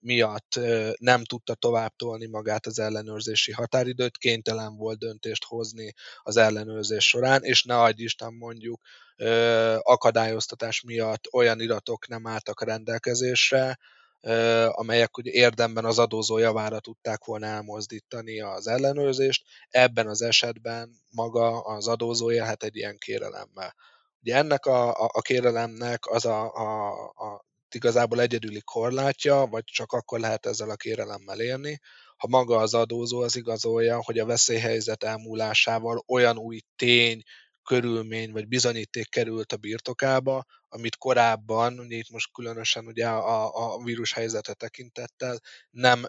miatt 0.00 0.60
nem 0.98 1.24
tudta 1.24 1.54
tovább 1.54 1.96
tolni 1.96 2.26
magát 2.26 2.66
az 2.66 2.78
ellenőrzési 2.78 3.52
határidőt, 3.52 4.18
kénytelen 4.18 4.76
volt 4.76 4.98
döntést 4.98 5.44
hozni 5.44 5.94
az 6.22 6.36
ellenőrzés 6.36 7.08
során, 7.08 7.42
és 7.42 7.62
ne 7.62 7.80
adj 7.80 8.02
Isten 8.02 8.34
mondjuk 8.34 8.80
akadályoztatás 9.78 10.82
miatt 10.82 11.32
olyan 11.32 11.60
iratok 11.60 12.08
nem 12.08 12.26
álltak 12.26 12.60
a 12.60 12.64
rendelkezésre, 12.64 13.78
amelyek 14.68 15.16
ugye 15.16 15.30
érdemben 15.30 15.84
az 15.84 15.98
adózó 15.98 16.38
javára 16.38 16.80
tudták 16.80 17.24
volna 17.24 17.46
elmozdítani 17.46 18.40
az 18.40 18.66
ellenőrzést. 18.66 19.44
Ebben 19.68 20.06
az 20.06 20.22
esetben 20.22 20.90
maga 21.10 21.60
az 21.60 21.88
adózó 21.88 22.32
élhet 22.32 22.62
egy 22.62 22.76
ilyen 22.76 22.96
kérelemmel. 22.98 23.74
Ugye 24.20 24.36
ennek 24.36 24.66
a, 24.66 25.04
a, 25.04 25.10
a 25.12 25.20
kérelemnek 25.20 26.06
az 26.06 26.24
a, 26.24 26.54
a, 26.54 26.92
a 27.04 27.44
igazából 27.74 28.20
egyedüli 28.20 28.60
korlátja, 28.60 29.46
vagy 29.50 29.64
csak 29.64 29.92
akkor 29.92 30.20
lehet 30.20 30.46
ezzel 30.46 30.70
a 30.70 30.76
kérelemmel 30.76 31.40
élni, 31.40 31.80
ha 32.16 32.28
maga 32.28 32.56
az 32.56 32.74
adózó 32.74 33.20
az 33.20 33.36
igazolja, 33.36 34.02
hogy 34.02 34.18
a 34.18 34.26
veszélyhelyzet 34.26 35.02
elmúlásával 35.02 36.04
olyan 36.06 36.38
új 36.38 36.60
tény, 36.76 37.22
körülmény 37.64 38.32
vagy 38.32 38.48
bizonyíték 38.48 39.08
került 39.08 39.52
a 39.52 39.56
birtokába, 39.56 40.44
amit 40.68 40.96
korábban, 40.96 41.78
ugye 41.78 41.96
itt 41.96 42.10
most 42.10 42.32
különösen 42.32 42.86
ugye 42.86 43.08
a, 43.08 43.74
a 43.74 43.82
vírus 43.82 44.12
helyzete 44.12 44.54
tekintettel 44.54 45.40
nem, 45.70 46.06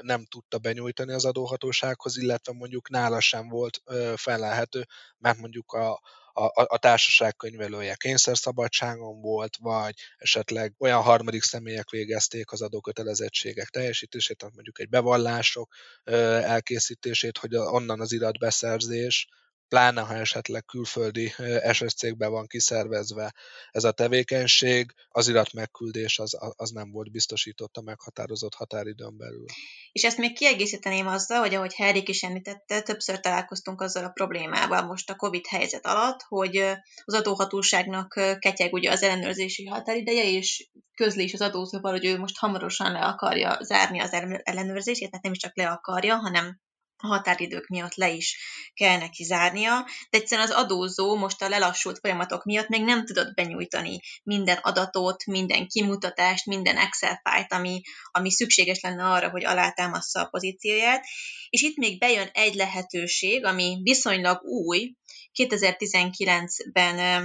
nem 0.00 0.24
tudta 0.24 0.58
benyújtani 0.58 1.12
az 1.12 1.24
adóhatósághoz, 1.24 2.16
illetve 2.16 2.52
mondjuk 2.52 2.90
nála 2.90 3.20
sem 3.20 3.48
volt 3.48 3.82
felelhető, 4.16 4.86
mert 5.18 5.38
mondjuk 5.38 5.72
a, 5.72 6.00
a, 6.38 6.64
a 6.66 6.78
társaság 6.78 7.36
könyvelője 7.36 7.94
kényszerszabadságon 7.94 9.20
volt, 9.20 9.56
vagy 9.56 9.94
esetleg 10.16 10.74
olyan 10.78 11.02
harmadik 11.02 11.42
személyek 11.42 11.90
végezték 11.90 12.52
az 12.52 12.62
adókötelezettségek 12.62 13.68
teljesítését, 13.68 14.36
tehát 14.36 14.54
mondjuk 14.54 14.80
egy 14.80 14.88
bevallások 14.88 15.74
elkészítését, 16.04 17.38
hogy 17.38 17.56
onnan 17.56 18.00
az 18.00 18.12
iratbeszerzés, 18.12 19.28
pláne 19.68 20.00
ha 20.00 20.14
esetleg 20.14 20.64
külföldi 20.64 21.32
SS 21.72 21.94
cégben 21.94 22.30
van 22.30 22.46
kiszervezve 22.46 23.34
ez 23.70 23.84
a 23.84 23.92
tevékenység, 23.92 24.94
az 25.08 25.28
irat 25.28 25.52
megküldés 25.52 26.18
az, 26.18 26.36
az 26.56 26.70
nem 26.70 26.90
volt 26.90 27.10
biztosított 27.10 27.76
a 27.76 27.82
meghatározott 27.82 28.54
határidőn 28.54 29.16
belül. 29.16 29.44
És 29.92 30.04
ezt 30.04 30.18
még 30.18 30.36
kiegészíteném 30.36 31.06
azzal, 31.06 31.38
hogy 31.38 31.54
ahogy 31.54 31.74
Henrik 31.74 32.08
is 32.08 32.22
említette, 32.22 32.82
többször 32.82 33.20
találkoztunk 33.20 33.80
azzal 33.80 34.04
a 34.04 34.10
problémával 34.10 34.82
most 34.82 35.10
a 35.10 35.16
COVID 35.16 35.46
helyzet 35.46 35.86
alatt, 35.86 36.22
hogy 36.28 36.56
az 37.04 37.14
adóhatóságnak 37.14 38.08
ketyeg 38.38 38.72
ugye 38.72 38.90
az 38.90 39.02
ellenőrzési 39.02 39.64
határideje, 39.64 40.24
és 40.30 40.68
közli 40.94 41.22
is 41.22 41.34
az 41.34 41.40
adózóval, 41.40 41.92
hogy 41.92 42.04
ő 42.04 42.18
most 42.18 42.38
hamarosan 42.38 42.92
le 42.92 43.04
akarja 43.04 43.58
zárni 43.62 44.00
az 44.00 44.12
ellenőrzését, 44.42 45.10
tehát 45.10 45.24
nem 45.24 45.32
is 45.32 45.38
csak 45.38 45.56
le 45.56 45.68
akarja, 45.68 46.16
hanem 46.16 46.60
a 46.98 47.06
határidők 47.06 47.66
miatt 47.66 47.94
le 47.94 48.10
is 48.10 48.38
kell 48.74 48.98
neki 48.98 49.24
zárnia, 49.24 49.86
de 50.10 50.18
egyszerűen 50.18 50.46
az 50.48 50.54
adózó 50.54 51.16
most 51.16 51.42
a 51.42 51.48
lelassult 51.48 51.98
folyamatok 51.98 52.44
miatt 52.44 52.68
még 52.68 52.84
nem 52.84 53.04
tudott 53.04 53.34
benyújtani 53.34 54.00
minden 54.22 54.56
adatot, 54.56 55.24
minden 55.24 55.68
kimutatást, 55.68 56.46
minden 56.46 56.76
Excel 56.76 57.20
fájt, 57.24 57.52
ami, 57.52 57.80
ami 58.10 58.30
szükséges 58.30 58.80
lenne 58.80 59.04
arra, 59.04 59.30
hogy 59.30 59.44
alátámassza 59.44 60.20
a 60.20 60.28
pozícióját. 60.28 61.04
És 61.48 61.62
itt 61.62 61.76
még 61.76 61.98
bejön 61.98 62.28
egy 62.32 62.54
lehetőség, 62.54 63.44
ami 63.44 63.80
viszonylag 63.82 64.42
új, 64.42 64.94
2019-ben 65.34 67.22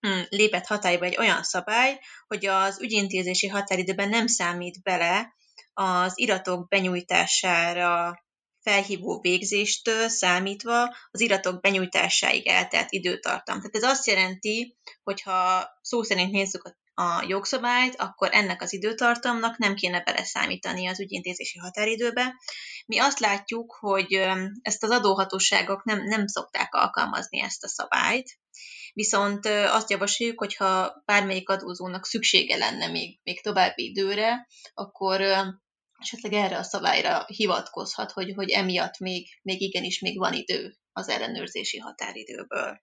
hm, 0.00 0.20
lépett 0.28 0.66
hatályba 0.66 1.04
egy 1.04 1.16
olyan 1.18 1.42
szabály, 1.42 2.00
hogy 2.26 2.46
az 2.46 2.80
ügyintézési 2.80 3.46
határidőben 3.46 4.08
nem 4.08 4.26
számít 4.26 4.82
bele 4.82 5.34
az 5.72 6.12
iratok 6.14 6.68
benyújtására 6.68 8.23
felhívó 8.64 9.20
végzéstől 9.20 10.08
számítva 10.08 10.96
az 11.10 11.20
iratok 11.20 11.60
benyújtásáig 11.60 12.46
eltelt 12.46 12.92
időtartam. 12.92 13.56
Tehát 13.56 13.76
ez 13.76 13.82
azt 13.82 14.06
jelenti, 14.06 14.76
hogy 15.02 15.22
ha 15.22 15.68
szó 15.80 16.02
szerint 16.02 16.32
nézzük 16.32 16.76
a 16.94 17.24
jogszabályt, 17.26 17.96
akkor 17.96 18.28
ennek 18.32 18.62
az 18.62 18.72
időtartamnak 18.72 19.58
nem 19.58 19.74
kéne 19.74 20.02
beleszámítani 20.02 20.86
az 20.86 21.00
ügyintézési 21.00 21.58
határidőbe. 21.58 22.34
Mi 22.86 22.98
azt 22.98 23.18
látjuk, 23.18 23.76
hogy 23.80 24.12
ezt 24.62 24.82
az 24.82 24.90
adóhatóságok 24.90 25.84
nem, 25.84 26.04
nem 26.04 26.26
szokták 26.26 26.74
alkalmazni 26.74 27.40
ezt 27.40 27.64
a 27.64 27.68
szabályt, 27.68 28.38
viszont 28.92 29.46
azt 29.46 29.90
javasoljuk, 29.90 30.38
hogyha 30.38 31.02
bármelyik 31.04 31.48
adózónak 31.48 32.06
szüksége 32.06 32.56
lenne 32.56 32.86
még, 32.86 33.20
még 33.22 33.42
további 33.42 33.84
időre, 33.84 34.46
akkor 34.74 35.20
esetleg 36.04 36.32
erre 36.32 36.58
a 36.58 36.62
szabályra 36.62 37.24
hivatkozhat, 37.26 38.12
hogy, 38.12 38.32
hogy 38.34 38.50
emiatt 38.50 38.98
még, 38.98 39.28
még 39.42 39.60
igenis 39.60 40.00
még 40.00 40.18
van 40.18 40.32
idő 40.32 40.76
az 40.92 41.08
ellenőrzési 41.08 41.78
határidőből. 41.78 42.82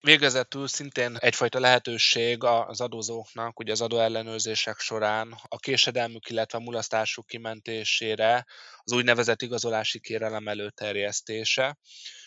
Végezetül 0.00 0.68
szintén 0.68 1.16
egyfajta 1.16 1.60
lehetőség 1.60 2.44
az 2.44 2.80
adózóknak, 2.80 3.58
ugye 3.58 3.72
az 3.72 3.80
adóellenőrzések 3.80 4.78
során 4.78 5.34
a 5.48 5.56
késedelmük, 5.56 6.28
illetve 6.28 6.58
a 6.58 6.60
mulasztásuk 6.60 7.26
kimentésére 7.26 8.44
az 8.78 8.92
úgynevezett 8.92 9.42
igazolási 9.42 10.00
kérelem 10.00 10.48
előterjesztése. 10.48 11.78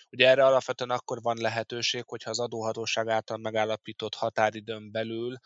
Ugye 0.10 0.28
erre 0.28 0.46
alapvetően 0.46 0.90
akkor 0.90 1.22
van 1.22 1.38
lehetőség, 1.38 2.04
hogyha 2.06 2.30
az 2.30 2.40
adóhatóság 2.40 3.08
által 3.08 3.38
megállapított 3.38 4.16
határidőn 4.16 4.92
belül 4.92 5.38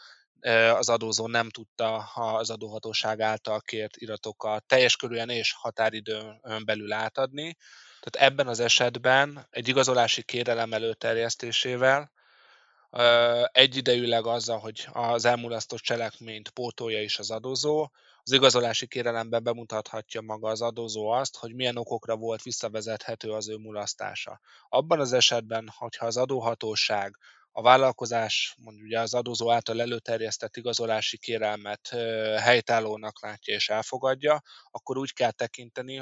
az 0.75 0.89
adózó 0.89 1.27
nem 1.27 1.49
tudta 1.49 1.97
az 2.13 2.49
adóhatóság 2.49 3.19
által 3.19 3.61
kért 3.61 3.97
iratokat 3.97 4.63
teljes 4.63 4.95
körülön 4.95 5.29
és 5.29 5.53
határidőn 5.53 6.41
belül 6.65 6.93
átadni. 6.93 7.57
Tehát 7.99 8.29
ebben 8.29 8.47
az 8.47 8.59
esetben 8.59 9.47
egy 9.49 9.67
igazolási 9.67 10.23
kérelem 10.23 10.73
előterjesztésével 10.73 12.11
egyidejűleg 13.51 14.25
azzal, 14.25 14.59
hogy 14.59 14.87
az 14.93 15.25
elmulasztott 15.25 15.79
cselekményt 15.79 16.49
pótolja 16.49 17.01
is 17.01 17.19
az 17.19 17.31
adózó, 17.31 17.91
az 18.23 18.31
igazolási 18.31 18.87
kérelemben 18.87 19.43
bemutathatja 19.43 20.21
maga 20.21 20.49
az 20.49 20.61
adózó 20.61 21.07
azt, 21.07 21.37
hogy 21.37 21.55
milyen 21.55 21.77
okokra 21.77 22.15
volt 22.15 22.41
visszavezethető 22.41 23.31
az 23.31 23.49
ő 23.49 23.55
mulasztása. 23.55 24.39
Abban 24.69 24.99
az 24.99 25.13
esetben, 25.13 25.69
hogyha 25.77 26.05
az 26.05 26.17
adóhatóság 26.17 27.17
a 27.57 27.61
vállalkozás 27.61 28.55
mondjuk 28.57 28.85
ugye 28.85 28.99
az 28.99 29.13
adózó 29.13 29.51
által 29.51 29.81
előterjesztett 29.81 30.57
igazolási 30.57 31.17
kérelmet 31.17 31.87
helytállónak 32.39 33.21
látja 33.21 33.53
és 33.53 33.69
elfogadja, 33.69 34.41
akkor 34.71 34.97
úgy 34.97 35.13
kell 35.13 35.31
tekinteni, 35.31 36.01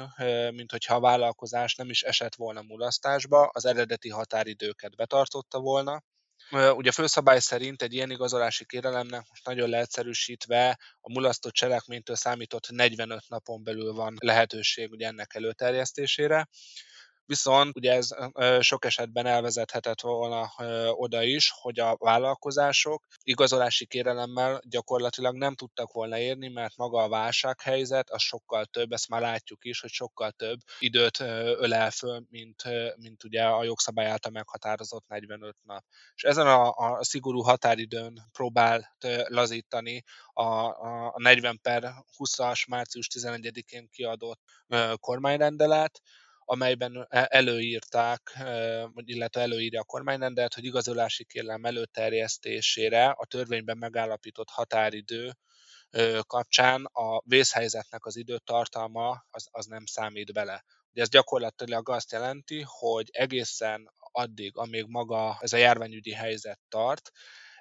mint 0.50 0.70
hogyha 0.70 0.94
a 0.94 1.00
vállalkozás 1.00 1.74
nem 1.74 1.90
is 1.90 2.02
esett 2.02 2.34
volna 2.34 2.62
mulasztásba, 2.62 3.50
az 3.52 3.64
eredeti 3.64 4.08
határidőket 4.08 4.96
betartotta 4.96 5.60
volna, 5.60 6.02
Ugye 6.50 6.88
a 6.88 6.92
főszabály 6.92 7.38
szerint 7.38 7.82
egy 7.82 7.94
ilyen 7.94 8.10
igazolási 8.10 8.64
kérelemnek 8.64 9.24
most 9.28 9.44
nagyon 9.46 9.68
leegyszerűsítve 9.68 10.78
a 11.00 11.12
mulasztott 11.12 11.52
cselekménytől 11.52 12.16
számított 12.16 12.70
45 12.70 13.28
napon 13.28 13.64
belül 13.64 13.92
van 13.92 14.14
lehetőség 14.18 14.90
ugye 14.90 15.06
ennek 15.06 15.34
előterjesztésére 15.34 16.48
viszont 17.26 17.76
ugye 17.76 17.92
ez 17.92 18.08
sok 18.60 18.84
esetben 18.84 19.26
elvezethetett 19.26 20.00
volna 20.00 20.50
oda 20.90 21.22
is, 21.22 21.52
hogy 21.60 21.80
a 21.80 21.96
vállalkozások 21.98 23.06
igazolási 23.22 23.86
kérelemmel 23.86 24.60
gyakorlatilag 24.68 25.36
nem 25.36 25.54
tudtak 25.54 25.92
volna 25.92 26.18
érni, 26.18 26.48
mert 26.48 26.76
maga 26.76 27.02
a 27.02 27.08
válsághelyzet 27.08 28.10
az 28.10 28.22
sokkal 28.22 28.64
több, 28.64 28.92
ezt 28.92 29.08
már 29.08 29.20
látjuk 29.20 29.64
is, 29.64 29.80
hogy 29.80 29.90
sokkal 29.90 30.30
több 30.30 30.58
időt 30.78 31.20
ölel 31.20 31.90
föl, 31.90 32.24
mint, 32.30 32.62
mint 32.96 33.24
ugye 33.24 33.42
a 33.42 33.64
jogszabály 33.64 34.06
által 34.06 34.32
meghatározott 34.32 35.06
45 35.06 35.56
nap. 35.62 35.84
És 36.14 36.22
ezen 36.22 36.46
a, 36.46 36.70
a 36.70 37.04
szigorú 37.04 37.40
határidőn 37.40 38.28
próbált 38.32 38.86
lazítani 39.26 40.02
a, 40.32 40.44
a 40.66 41.14
40 41.16 41.58
per 41.62 41.92
20-as 42.18 42.68
március 42.68 43.08
11-én 43.14 43.88
kiadott 43.90 44.40
kormányrendelet, 45.00 46.00
amelyben 46.44 47.06
előírták, 47.08 48.38
illetve 48.94 49.40
előírja 49.40 49.80
a 49.80 49.84
kormányrendelet, 49.84 50.54
hogy 50.54 50.64
igazolási 50.64 51.24
kérelem 51.24 51.64
előterjesztésére 51.64 53.06
a 53.06 53.26
törvényben 53.26 53.78
megállapított 53.78 54.48
határidő 54.50 55.32
kapcsán 56.22 56.84
a 56.84 57.22
vészhelyzetnek 57.24 58.04
az 58.04 58.16
időtartalma 58.16 59.24
az, 59.30 59.48
az 59.50 59.66
nem 59.66 59.86
számít 59.86 60.32
bele. 60.32 60.64
Ugye 60.90 61.02
ez 61.02 61.08
gyakorlatilag 61.08 61.88
azt 61.88 62.12
jelenti, 62.12 62.64
hogy 62.66 63.08
egészen 63.12 63.92
addig, 63.98 64.56
amíg 64.56 64.84
maga 64.88 65.38
ez 65.40 65.52
a 65.52 65.56
járványügyi 65.56 66.12
helyzet 66.12 66.60
tart, 66.68 67.10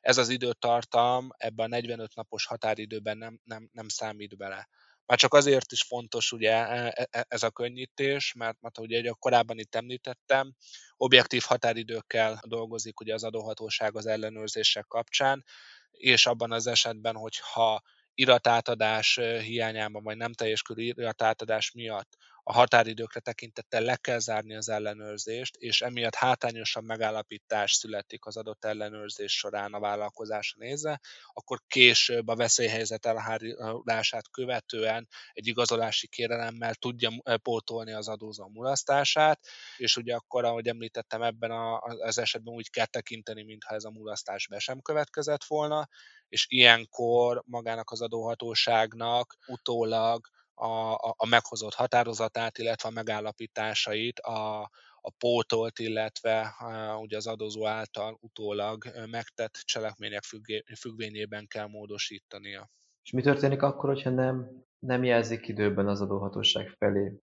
ez 0.01 0.17
az 0.17 0.29
időtartam 0.29 1.29
ebben 1.37 1.65
a 1.65 1.75
45 1.75 2.15
napos 2.15 2.45
határidőben 2.45 3.17
nem, 3.17 3.39
nem, 3.43 3.69
nem 3.71 3.87
számít 3.87 4.37
bele. 4.37 4.69
Már 5.05 5.17
csak 5.17 5.33
azért 5.33 5.71
is 5.71 5.81
fontos 5.81 6.31
ugye 6.31 6.51
e, 6.51 6.93
e, 6.95 7.07
e, 7.11 7.25
ez 7.27 7.43
a 7.43 7.49
könnyítés, 7.49 8.33
mert, 8.33 8.61
mert 8.61 8.79
ugye 8.79 9.11
korábban 9.19 9.59
itt 9.59 9.75
említettem, 9.75 10.53
objektív 10.97 11.43
határidőkkel 11.47 12.41
dolgozik 12.47 12.99
ugye 12.99 13.13
az 13.13 13.23
adóhatóság 13.23 13.95
az 13.95 14.05
ellenőrzések 14.05 14.87
kapcsán, 14.87 15.43
és 15.91 16.25
abban 16.25 16.51
az 16.51 16.67
esetben, 16.67 17.15
hogyha 17.15 17.81
iratátadás 18.13 19.15
hiányában, 19.41 20.03
vagy 20.03 20.17
nem 20.17 20.33
teljes 20.33 20.61
körű 20.61 20.83
iratátadás 20.83 21.71
miatt 21.71 22.17
a 22.43 22.53
határidőkre 22.53 23.19
tekintettel 23.19 23.81
le 23.81 23.95
kell 23.95 24.19
zárni 24.19 24.55
az 24.55 24.69
ellenőrzést, 24.69 25.55
és 25.55 25.81
emiatt 25.81 26.15
hátrányosabb 26.15 26.83
megállapítás 26.83 27.73
születik 27.73 28.25
az 28.25 28.37
adott 28.37 28.65
ellenőrzés 28.65 29.37
során 29.37 29.73
a 29.73 29.79
vállalkozásra 29.79 30.65
nézve, 30.65 30.99
akkor 31.33 31.61
később 31.67 32.27
a 32.27 32.35
veszélyhelyzet 32.35 33.05
elhárulását 33.05 34.29
követően 34.31 35.07
egy 35.33 35.47
igazolási 35.47 36.07
kérelemmel 36.07 36.75
tudja 36.75 37.11
pótolni 37.41 37.93
az 37.93 38.07
adózó 38.07 38.47
mulasztását, 38.47 39.39
és 39.77 39.97
ugye 39.97 40.15
akkor, 40.15 40.45
ahogy 40.45 40.67
említettem, 40.67 41.21
ebben 41.21 41.51
az 41.81 42.17
esetben 42.17 42.53
úgy 42.53 42.69
kell 42.69 42.85
tekinteni, 42.85 43.43
mintha 43.43 43.75
ez 43.75 43.83
a 43.83 43.91
mulasztás 43.91 44.47
be 44.47 44.59
sem 44.59 44.81
következett 44.81 45.43
volna, 45.43 45.87
és 46.27 46.45
ilyenkor 46.49 47.43
magának 47.45 47.91
az 47.91 48.01
adóhatóságnak 48.01 49.37
utólag 49.47 50.27
a, 50.53 50.93
a, 50.93 51.13
a 51.17 51.25
meghozott 51.25 51.73
határozatát, 51.73 52.57
illetve 52.57 52.89
a 52.89 52.91
megállapításait 52.91 54.19
a, 54.19 54.61
a 55.01 55.11
pótolt, 55.17 55.79
illetve 55.79 56.55
ugye 57.01 57.17
az 57.17 57.27
adózó 57.27 57.67
által 57.67 58.17
utólag 58.21 58.83
megtett 59.11 59.53
cselekmények 59.53 60.23
függvényében 60.75 61.47
kell 61.47 61.67
módosítania. 61.67 62.69
És 63.03 63.11
mi 63.11 63.21
történik 63.21 63.61
akkor, 63.61 63.89
hogyha 63.89 64.09
nem, 64.09 64.65
nem 64.79 65.03
jelzik 65.03 65.47
időben 65.47 65.87
az 65.87 66.01
adóhatóság 66.01 66.69
felé 66.77 67.19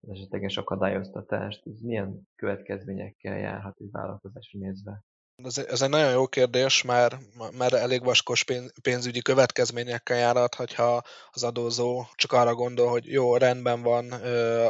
az 0.00 0.10
esetleges 0.10 0.56
akadályoztatást? 0.56 1.66
Ez 1.66 1.80
milyen 1.80 2.28
következményekkel 2.36 3.38
járhat 3.38 3.80
egy 3.80 3.90
vállalkozásra 3.90 4.58
nézve? 4.58 5.04
Ez, 5.44 5.58
ez 5.58 5.82
egy 5.82 5.88
nagyon 5.88 6.12
jó 6.12 6.26
kérdés, 6.26 6.82
mert, 6.82 7.16
mert 7.52 7.72
elég 7.72 8.04
vaskos 8.04 8.44
pénzügyi 8.82 9.22
következményekkel 9.22 10.16
járhat, 10.16 10.54
hogyha 10.54 11.02
az 11.30 11.42
adózó 11.42 12.04
csak 12.14 12.32
arra 12.32 12.54
gondol, 12.54 12.88
hogy 12.88 13.06
jó, 13.06 13.36
rendben 13.36 13.82
van, 13.82 14.10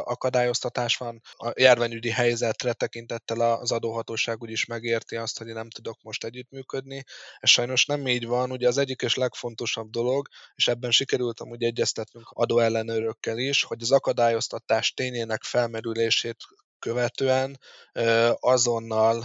akadályoztatás 0.03 0.97
van, 0.97 1.21
a 1.33 1.51
járványügyi 1.55 2.09
helyzetre 2.09 2.73
tekintettel 2.73 3.41
az 3.41 3.71
adóhatóság 3.71 4.41
úgyis 4.41 4.65
megérti 4.65 5.15
azt, 5.15 5.37
hogy 5.37 5.47
nem 5.47 5.69
tudok 5.69 6.01
most 6.01 6.23
együttműködni. 6.23 7.03
Ez 7.39 7.49
sajnos 7.49 7.85
nem 7.85 8.07
így 8.07 8.25
van. 8.25 8.51
Ugye 8.51 8.67
az 8.67 8.77
egyik 8.77 9.01
és 9.01 9.15
legfontosabb 9.15 9.89
dolog, 9.89 10.27
és 10.55 10.67
ebben 10.67 10.91
sikerült 10.91 11.39
amúgy 11.39 11.63
egyeztetnünk 11.63 12.29
adóellenőrökkel 12.29 13.37
is, 13.37 13.63
hogy 13.63 13.81
az 13.81 13.91
akadályoztatás 13.91 14.93
tényének 14.93 15.43
felmerülését 15.43 16.37
követően 16.79 17.59
azonnal 18.39 19.17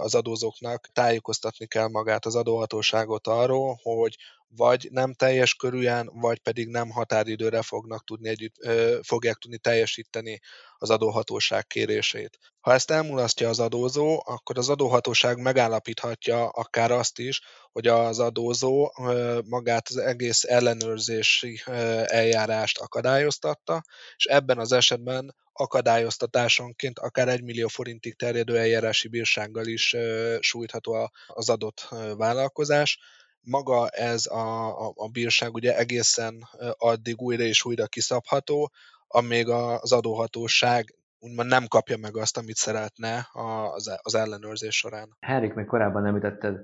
az 0.00 0.14
adózóknak 0.14 0.88
tájékoztatni 0.92 1.66
kell 1.66 1.88
magát 1.88 2.26
az 2.26 2.34
adóhatóságot 2.34 3.26
arról, 3.26 3.80
hogy 3.82 4.16
vagy 4.56 4.88
nem 4.90 5.12
teljes 5.12 5.54
körűen, 5.54 6.10
vagy 6.12 6.38
pedig 6.38 6.68
nem 6.68 6.90
határidőre 6.90 7.62
fognak 7.62 8.04
tudni 8.04 8.28
együtt, 8.28 8.54
fogják 9.02 9.36
tudni 9.36 9.58
teljesíteni 9.58 10.40
az 10.78 10.90
adóhatóság 10.90 11.66
kérését. 11.66 12.38
Ha 12.60 12.72
ezt 12.72 12.90
elmulasztja 12.90 13.48
az 13.48 13.60
adózó, 13.60 14.22
akkor 14.24 14.58
az 14.58 14.68
adóhatóság 14.68 15.38
megállapíthatja 15.38 16.48
akár 16.48 16.90
azt 16.90 17.18
is, 17.18 17.40
hogy 17.72 17.86
az 17.86 18.18
adózó 18.18 18.92
magát 19.44 19.88
az 19.88 19.96
egész 19.96 20.44
ellenőrzési 20.44 21.60
eljárást 22.04 22.78
akadályoztatta, 22.78 23.82
és 24.16 24.24
ebben 24.24 24.58
az 24.58 24.72
esetben 24.72 25.34
akadályoztatásonként 25.52 26.98
akár 26.98 27.28
egy 27.28 27.42
millió 27.42 27.68
forintig 27.68 28.16
terjedő 28.16 28.58
eljárási 28.58 29.08
bírsággal 29.08 29.66
is 29.66 29.96
sújtható 30.40 31.10
az 31.26 31.48
adott 31.48 31.88
vállalkozás. 32.16 32.98
Maga 33.40 33.88
ez 33.88 34.26
a, 34.26 34.68
a, 34.86 34.92
a 34.94 35.08
bírság 35.08 35.54
ugye 35.54 35.76
egészen 35.76 36.48
addig 36.78 37.20
újra 37.20 37.42
és 37.42 37.64
újra 37.64 37.86
kiszabható, 37.86 38.70
amíg 39.06 39.48
az 39.48 39.92
adóhatóság 39.92 40.94
úgymond 41.20 41.48
nem 41.48 41.66
kapja 41.66 41.96
meg 41.96 42.16
azt, 42.16 42.36
amit 42.36 42.56
szeretne 42.56 43.28
az, 43.32 43.98
az 44.02 44.14
ellenőrzés 44.14 44.76
során. 44.76 45.16
Henrik, 45.20 45.54
még 45.54 45.66
korábban 45.66 46.06
említetted, 46.06 46.56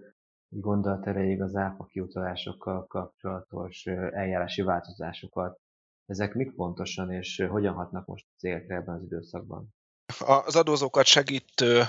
hogy 0.48 0.60
gondolt 0.60 1.06
erejéig 1.06 1.42
az 1.42 1.56
áfa 1.56 1.84
kiutalásokkal 1.84 2.86
kapcsolatos 2.86 3.86
eljárási 4.10 4.62
változásokat. 4.62 5.58
Ezek 6.06 6.34
mik 6.34 6.54
pontosan, 6.54 7.12
és 7.12 7.44
hogyan 7.50 7.74
hatnak 7.74 8.06
most 8.06 8.26
célkre 8.38 8.74
ebben 8.74 8.94
az 8.94 9.02
időszakban? 9.02 9.74
Az 10.18 10.56
adózókat 10.56 11.04
segítő 11.04 11.82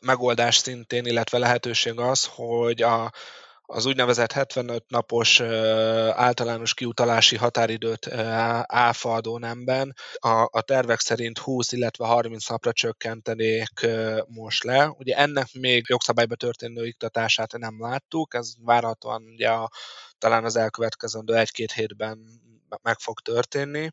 megoldás 0.00 0.56
szintén, 0.56 1.04
illetve 1.04 1.38
lehetőség 1.38 1.98
az, 1.98 2.26
hogy 2.26 2.82
a, 2.82 3.12
az 3.72 3.86
úgynevezett 3.86 4.32
75 4.32 4.84
napos 4.88 5.40
általános 6.10 6.74
kiutalási 6.74 7.36
határidőt 7.36 8.06
áfa 8.66 9.14
adónemben 9.14 9.94
a, 10.14 10.48
a 10.50 10.60
tervek 10.60 11.00
szerint 11.00 11.38
20, 11.38 11.72
illetve 11.72 12.06
30 12.06 12.48
napra 12.48 12.72
csökkentenék 12.72 13.86
most 14.26 14.64
le. 14.64 14.88
Ugye 14.88 15.16
ennek 15.16 15.46
még 15.52 15.84
jogszabályba 15.88 16.34
történő 16.34 16.86
iktatását 16.86 17.58
nem 17.58 17.80
láttuk, 17.80 18.34
ez 18.34 18.52
várhatóan 18.58 19.22
ugye 19.22 19.48
a, 19.48 19.70
talán 20.18 20.44
az 20.44 20.56
elkövetkezendő 20.56 21.36
egy-két 21.36 21.72
hétben 21.72 22.40
meg 22.82 22.98
fog 22.98 23.20
történni. 23.20 23.90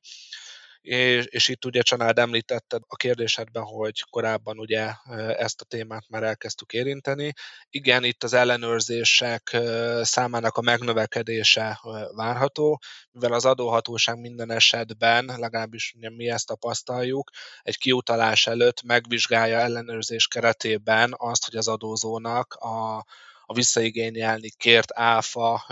És, 0.82 1.26
és 1.26 1.48
itt 1.48 1.66
ugye 1.66 1.82
Csanád 1.82 2.20
említetted 2.20 2.82
a 2.88 2.96
kérdésedben, 2.96 3.64
hogy 3.64 4.02
korábban 4.10 4.60
ugye 4.60 4.92
ezt 5.38 5.62
a 5.62 5.66
témát 5.66 6.10
már 6.10 6.24
elkezdtük 6.24 6.74
érinteni. 6.74 7.34
Igen, 7.70 8.04
itt 8.04 8.24
az 8.24 8.34
ellenőrzések 8.34 9.58
számának 10.02 10.58
a 10.58 10.62
megnövekedése 10.62 11.80
várható, 12.16 12.82
mivel 13.12 13.34
az 13.34 13.46
adóhatóság 13.46 14.20
minden 14.20 14.52
esetben, 14.52 15.26
legalábbis 15.26 15.94
ugye 15.98 16.10
mi 16.10 16.30
ezt 16.30 16.48
tapasztaljuk, 16.48 17.30
egy 17.62 17.78
kiutalás 17.78 18.48
előtt 18.48 18.84
megvizsgálja 18.84 19.58
ellenőrzés 19.58 20.28
keretében 20.28 21.14
azt, 21.18 21.46
hogy 21.46 21.56
az 21.56 21.68
adózónak 21.68 22.54
a 22.54 23.06
a 23.50 23.54
visszaigényelni 23.54 24.50
kért 24.50 24.92
áfa 24.94 25.66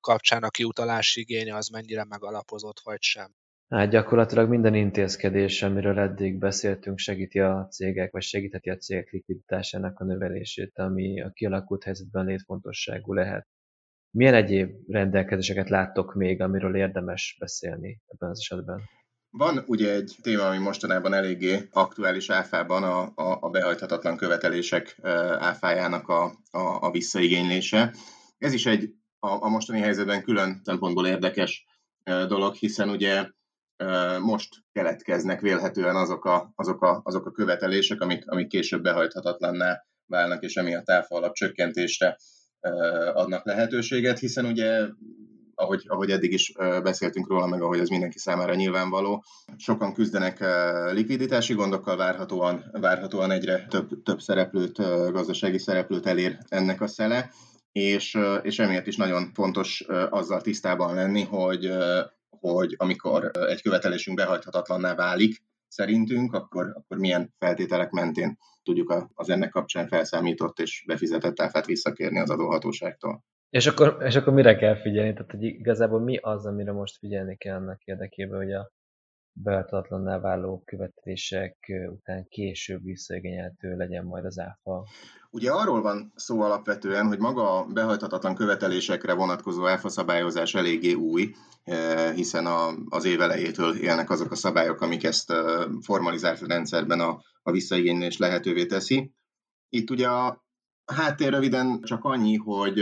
kapcsán 0.00 0.42
a 0.42 0.50
kiutalási 0.50 1.20
igénye 1.20 1.56
az 1.56 1.68
mennyire 1.68 2.04
megalapozott 2.04 2.80
vagy 2.80 3.02
sem. 3.02 3.34
Hát 3.72 3.90
gyakorlatilag 3.90 4.48
minden 4.48 4.74
intézkedés, 4.74 5.62
amiről 5.62 5.98
eddig 5.98 6.38
beszéltünk, 6.38 6.98
segíti 6.98 7.38
a 7.40 7.66
cégek, 7.70 8.12
vagy 8.12 8.22
segítheti 8.22 8.70
a 8.70 8.76
cégek 8.76 9.10
likviditásának 9.10 10.00
a 10.00 10.04
növelését, 10.04 10.78
ami 10.78 11.22
a 11.22 11.30
kialakult 11.30 11.84
helyzetben 11.84 12.24
létfontosságú 12.24 13.12
lehet. 13.12 13.46
Milyen 14.10 14.34
egyéb 14.34 14.70
rendelkezéseket 14.88 15.68
láttok 15.68 16.14
még, 16.14 16.40
amiről 16.40 16.76
érdemes 16.76 17.36
beszélni 17.38 18.00
ebben 18.06 18.30
az 18.30 18.38
esetben? 18.38 18.80
Van 19.30 19.64
ugye 19.66 19.94
egy 19.94 20.16
téma, 20.22 20.48
ami 20.48 20.58
mostanában 20.58 21.14
eléggé 21.14 21.68
aktuális 21.70 22.30
áfában, 22.30 22.82
a, 22.82 23.00
a, 23.14 23.38
a 23.40 23.50
behajthatatlan 23.50 24.16
követelések 24.16 24.98
áfájának 25.38 26.08
a, 26.08 26.24
a, 26.50 26.78
a 26.80 26.90
visszaigénylése. 26.90 27.94
Ez 28.38 28.52
is 28.52 28.66
egy 28.66 28.94
a, 29.18 29.44
a 29.44 29.48
mostani 29.48 29.80
helyzetben 29.80 30.22
külön 30.22 30.60
szempontból 30.64 31.06
érdekes 31.06 31.66
dolog, 32.04 32.54
hiszen 32.54 32.88
ugye 32.88 33.26
most 34.20 34.48
keletkeznek 34.72 35.40
vélhetően 35.40 35.96
azok 35.96 36.24
a, 36.24 36.52
azok 36.54 36.82
a, 36.82 37.00
azok 37.04 37.26
a 37.26 37.30
követelések, 37.30 38.00
amik, 38.00 38.30
amik 38.30 38.48
később 38.48 38.82
behajthatatlanná 38.82 39.84
válnak, 40.06 40.42
és 40.42 40.56
emiatt 40.56 40.88
alap 41.08 41.34
csökkentésre 41.34 42.16
adnak 43.12 43.44
lehetőséget, 43.44 44.18
hiszen 44.18 44.44
ugye 44.44 44.86
ahogy, 45.54 45.84
ahogy 45.86 46.10
eddig 46.10 46.32
is 46.32 46.52
beszéltünk 46.82 47.28
róla, 47.28 47.46
meg 47.46 47.62
ahogy 47.62 47.78
ez 47.78 47.88
mindenki 47.88 48.18
számára 48.18 48.54
nyilvánvaló. 48.54 49.24
Sokan 49.56 49.94
küzdenek 49.94 50.44
likviditási 50.92 51.54
gondokkal, 51.54 51.96
várhatóan, 51.96 52.64
várhatóan 52.72 53.30
egyre 53.30 53.66
több, 53.68 54.02
több 54.02 54.20
szereplőt, 54.20 54.76
gazdasági 55.12 55.58
szereplőt 55.58 56.06
elér 56.06 56.38
ennek 56.48 56.80
a 56.80 56.86
szele, 56.86 57.30
és, 57.72 58.18
és 58.42 58.58
emiatt 58.58 58.86
is 58.86 58.96
nagyon 58.96 59.30
fontos 59.34 59.84
azzal 60.10 60.40
tisztában 60.40 60.94
lenni, 60.94 61.22
hogy, 61.22 61.72
hogy 62.50 62.74
amikor 62.76 63.30
egy 63.48 63.62
követelésünk 63.62 64.16
behajthatatlanná 64.16 64.94
válik, 64.94 65.42
szerintünk, 65.68 66.32
akkor, 66.32 66.72
akkor 66.74 66.98
milyen 66.98 67.34
feltételek 67.38 67.90
mentén 67.90 68.38
tudjuk 68.62 69.10
az 69.14 69.28
ennek 69.28 69.50
kapcsán 69.50 69.88
felszámított 69.88 70.58
és 70.58 70.84
befizetett 70.86 71.40
áfát 71.40 71.66
visszakérni 71.66 72.18
az 72.18 72.30
adóhatóságtól. 72.30 73.24
És 73.50 73.66
akkor, 73.66 73.96
és 74.00 74.16
akkor 74.16 74.32
mire 74.32 74.56
kell 74.56 74.80
figyelni? 74.80 75.12
Tehát, 75.12 75.30
hogy 75.30 75.42
igazából 75.42 76.00
mi 76.00 76.16
az, 76.16 76.46
amire 76.46 76.72
most 76.72 76.98
figyelni 76.98 77.36
kell 77.36 77.56
annak 77.56 77.82
érdekében, 77.84 78.38
hogy 78.38 78.52
a 78.52 78.70
beadhatatlanná 79.32 80.20
váló 80.20 80.62
követelések 80.64 81.56
után 81.88 82.26
később 82.28 82.82
visszaigényelhető 82.82 83.76
legyen 83.76 84.04
majd 84.04 84.24
az 84.24 84.38
áfa? 84.38 84.84
Ugye 85.34 85.50
arról 85.50 85.82
van 85.82 86.12
szó 86.16 86.40
alapvetően, 86.40 87.06
hogy 87.06 87.18
maga 87.18 87.58
a 87.58 87.64
behajthatatlan 87.64 88.34
követelésekre 88.34 89.14
vonatkozó 89.14 89.66
áfa 89.66 89.88
szabályozás 89.88 90.54
eléggé 90.54 90.92
új, 90.92 91.34
hiszen 92.14 92.46
a, 92.46 92.74
az 92.88 93.04
év 93.04 93.20
elejétől 93.20 93.76
élnek 93.76 94.10
azok 94.10 94.30
a 94.30 94.34
szabályok, 94.34 94.80
amik 94.80 95.04
ezt 95.04 95.32
formalizált 95.80 96.40
rendszerben 96.40 97.00
a, 97.00 97.22
a 97.42 97.50
visszaigénylés 97.50 98.16
lehetővé 98.16 98.66
teszi. 98.66 99.12
Itt 99.68 99.90
ugye 99.90 100.08
a 100.08 100.44
háttér 100.84 101.30
röviden 101.30 101.80
csak 101.82 102.04
annyi, 102.04 102.36
hogy 102.36 102.80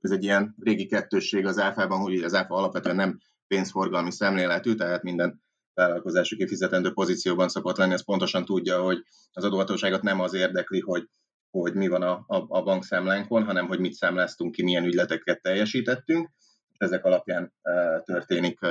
ez 0.00 0.10
egy 0.10 0.22
ilyen 0.22 0.54
régi 0.58 0.86
kettősség 0.86 1.46
az 1.46 1.58
áfában, 1.58 2.00
hogy 2.00 2.22
az 2.22 2.34
áfa 2.34 2.54
alapvetően 2.54 2.96
nem 2.96 3.18
pénzforgalmi 3.46 4.12
szemléletű, 4.12 4.74
tehát 4.74 5.02
minden 5.02 5.42
vállalkozási 5.74 6.36
kifizetendő 6.36 6.92
pozícióban 6.92 7.48
szokott 7.48 7.76
lenni, 7.76 7.92
ez 7.92 8.04
pontosan 8.04 8.44
tudja, 8.44 8.82
hogy 8.82 9.04
az 9.32 9.44
adóhatóságot 9.44 10.02
nem 10.02 10.20
az 10.20 10.34
érdekli, 10.34 10.80
hogy, 10.80 11.08
hogy 11.50 11.74
mi 11.74 11.88
van 11.88 12.02
a, 12.02 12.24
a, 12.26 12.44
a 12.48 12.62
bankszámlánkon, 12.62 13.44
hanem 13.44 13.66
hogy 13.66 13.80
mit 13.80 13.92
számláztunk 13.92 14.52
ki, 14.52 14.62
milyen 14.62 14.84
ügyleteket 14.84 15.42
teljesítettünk. 15.42 16.30
Ezek 16.76 17.04
alapján 17.04 17.52
e, 17.62 18.00
történik 18.00 18.62
e, 18.62 18.68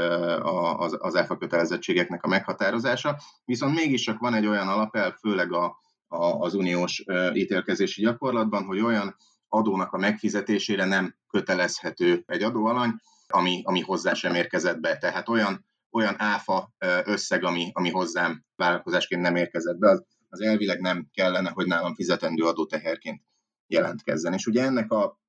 az, 0.78 0.98
az 1.00 1.16
áfa 1.16 1.38
kötelezettségeknek 1.38 2.24
a 2.24 2.28
meghatározása. 2.28 3.20
Viszont 3.46 3.76
mégis 3.76 4.02
csak 4.02 4.20
van 4.20 4.34
egy 4.34 4.46
olyan 4.46 4.68
alapelv, 4.68 5.14
főleg 5.14 5.54
a, 5.54 5.78
a, 6.08 6.26
az 6.26 6.54
uniós 6.54 7.04
e, 7.06 7.32
ítélkezési 7.34 8.02
gyakorlatban, 8.02 8.64
hogy 8.64 8.80
olyan 8.80 9.16
adónak 9.48 9.94
a 9.94 9.98
megfizetésére 9.98 10.86
nem 10.86 11.16
kötelezhető 11.28 12.24
egy 12.26 12.44
adóalany, 12.44 12.92
ami, 13.28 13.62
ami 13.64 13.80
hozzá 13.80 14.14
sem 14.14 14.36
érkezett 14.36 14.80
be. 14.80 14.98
Tehát 14.98 15.30
olyan, 15.30 15.66
olyan 15.92 16.16
áfa 16.18 16.72
összeg, 17.06 17.44
ami, 17.44 17.70
ami 17.74 17.90
hozzám 17.90 18.44
vállalkozásként 18.56 19.22
nem 19.22 19.36
érkezett 19.36 19.78
be, 19.78 19.90
az, 19.90 20.04
az 20.30 20.42
elvileg 20.42 20.80
nem 20.80 21.10
kellene, 21.14 21.50
hogy 21.50 21.66
nálam 21.66 21.96
fizetendő 21.96 22.44
adóteherként 22.44 23.22
jelentkezzen. 23.68 24.34
És 24.34 24.46
ugye 24.46 24.64
ennek 24.64 24.92
a 24.92 25.20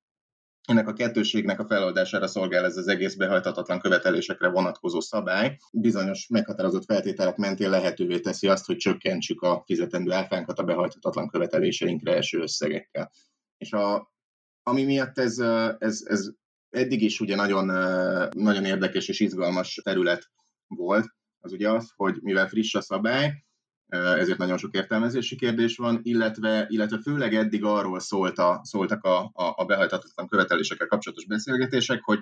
ennek 0.61 0.87
a 0.87 0.93
kettőségnek 0.93 1.59
a 1.59 1.65
feloldására 1.65 2.27
szolgál 2.27 2.65
ez 2.65 2.77
az 2.77 2.87
egész 2.87 3.15
behajtatatlan 3.15 3.79
követelésekre 3.79 4.49
vonatkozó 4.49 4.99
szabály. 4.99 5.57
Bizonyos 5.71 6.27
meghatározott 6.27 6.85
feltételek 6.85 7.35
mentén 7.35 7.69
lehetővé 7.69 8.19
teszi 8.19 8.47
azt, 8.47 8.65
hogy 8.65 8.77
csökkentsük 8.77 9.41
a 9.41 9.63
fizetendő 9.65 10.11
áfánkat 10.11 10.59
a 10.59 10.63
behajtatatlan 10.63 11.29
követeléseinkre 11.29 12.15
eső 12.15 12.39
összegekkel. 12.39 13.11
És 13.57 13.71
a, 13.71 14.13
ami 14.63 14.83
miatt 14.83 15.17
ez, 15.17 15.39
ez, 15.77 16.03
ez 16.05 16.29
eddig 16.69 17.01
is 17.01 17.19
ugye 17.19 17.35
nagyon, 17.35 17.65
nagyon 18.35 18.65
érdekes 18.65 19.07
és 19.07 19.19
izgalmas 19.19 19.81
terület 19.83 20.31
volt, 20.67 21.05
az 21.39 21.51
ugye 21.51 21.69
az, 21.69 21.91
hogy 21.95 22.17
mivel 22.21 22.47
friss 22.47 22.75
a 22.75 22.81
szabály, 22.81 23.43
ezért 23.91 24.37
nagyon 24.37 24.57
sok 24.57 24.75
értelmezési 24.75 25.35
kérdés 25.35 25.77
van, 25.77 25.99
illetve, 26.03 26.65
illetve 26.69 26.99
főleg 27.01 27.35
eddig 27.35 27.63
arról 27.63 27.99
szólt 27.99 28.37
a, 28.37 28.61
szóltak 28.63 29.03
a, 29.03 29.19
a, 29.33 29.53
a 29.55 29.65
behajtatatlan 29.65 30.27
követelésekkel 30.27 30.87
kapcsolatos 30.87 31.25
beszélgetések, 31.25 32.03
hogy 32.03 32.19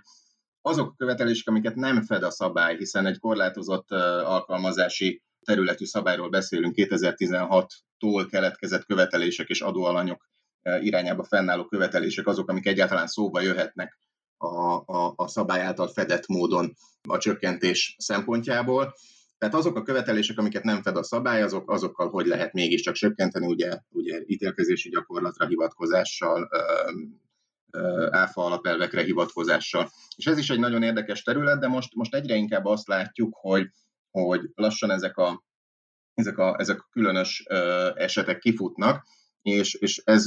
azok 0.62 0.90
a 0.90 0.96
követelések, 0.98 1.48
amiket 1.48 1.76
nem 1.76 2.02
fed 2.02 2.24
a 2.24 2.32
szabály, 2.32 2.78
hiszen 2.78 3.06
egy 3.06 3.20
korlátozott 3.20 3.92
alkalmazási 3.92 5.22
területű 5.46 5.86
szabályról 5.86 6.30
beszélünk, 6.30 6.74
2016-tól 6.78 8.28
keletkezett 8.30 8.86
követelések 8.86 9.48
és 9.48 9.62
adóalanyok 9.62 10.30
irányába 10.82 11.24
fennálló 11.24 11.66
követelések 11.66 12.28
azok, 12.28 12.50
amik 12.50 12.68
egyáltalán 12.68 13.08
szóba 13.08 13.42
jöhetnek 13.42 13.98
a, 14.38 14.74
a, 14.74 15.14
a 15.16 15.28
szabály 15.28 15.62
által 15.62 15.88
fedett 15.88 16.28
módon 16.28 16.76
a 17.08 17.18
csökkentés 17.18 17.96
szempontjából. 17.98 18.94
Tehát 19.40 19.56
azok 19.56 19.76
a 19.76 19.84
követelések, 19.84 20.38
amiket 20.38 20.64
nem 20.64 20.82
fed 20.82 20.96
a 20.96 21.04
szabály, 21.04 21.42
azok, 21.42 21.72
azokkal 21.72 22.10
hogy 22.10 22.26
lehet 22.26 22.54
mégiscsak 22.54 22.94
csökkenteni, 22.94 23.46
ugye, 23.46 23.80
ugye 23.90 24.22
ítélkezési 24.26 24.90
gyakorlatra 24.90 25.48
hivatkozással, 25.48 26.50
áfa 28.10 28.46
alapelvekre 28.46 29.04
hivatkozással. 29.04 29.90
És 30.16 30.26
ez 30.26 30.38
is 30.38 30.50
egy 30.50 30.60
nagyon 30.60 30.84
érdekes 30.84 31.22
terület, 31.22 31.60
de 31.60 31.68
most, 31.68 31.96
most 31.96 32.16
egyre 32.16 32.36
inkább 32.36 32.66
azt 32.66 32.88
látjuk, 32.88 33.36
hogy, 33.36 33.70
hogy 34.12 34.42
lassan 34.56 34.92
ezek 34.92 35.18
a, 35.18 35.44
ezek 36.14 36.38
a, 36.38 36.56
ezek 36.60 36.80
a 36.80 36.88
különös 36.92 37.44
esetek 37.96 38.40
kifutnak, 38.40 39.08
és, 39.42 39.74
és 39.74 40.02
ez 40.06 40.26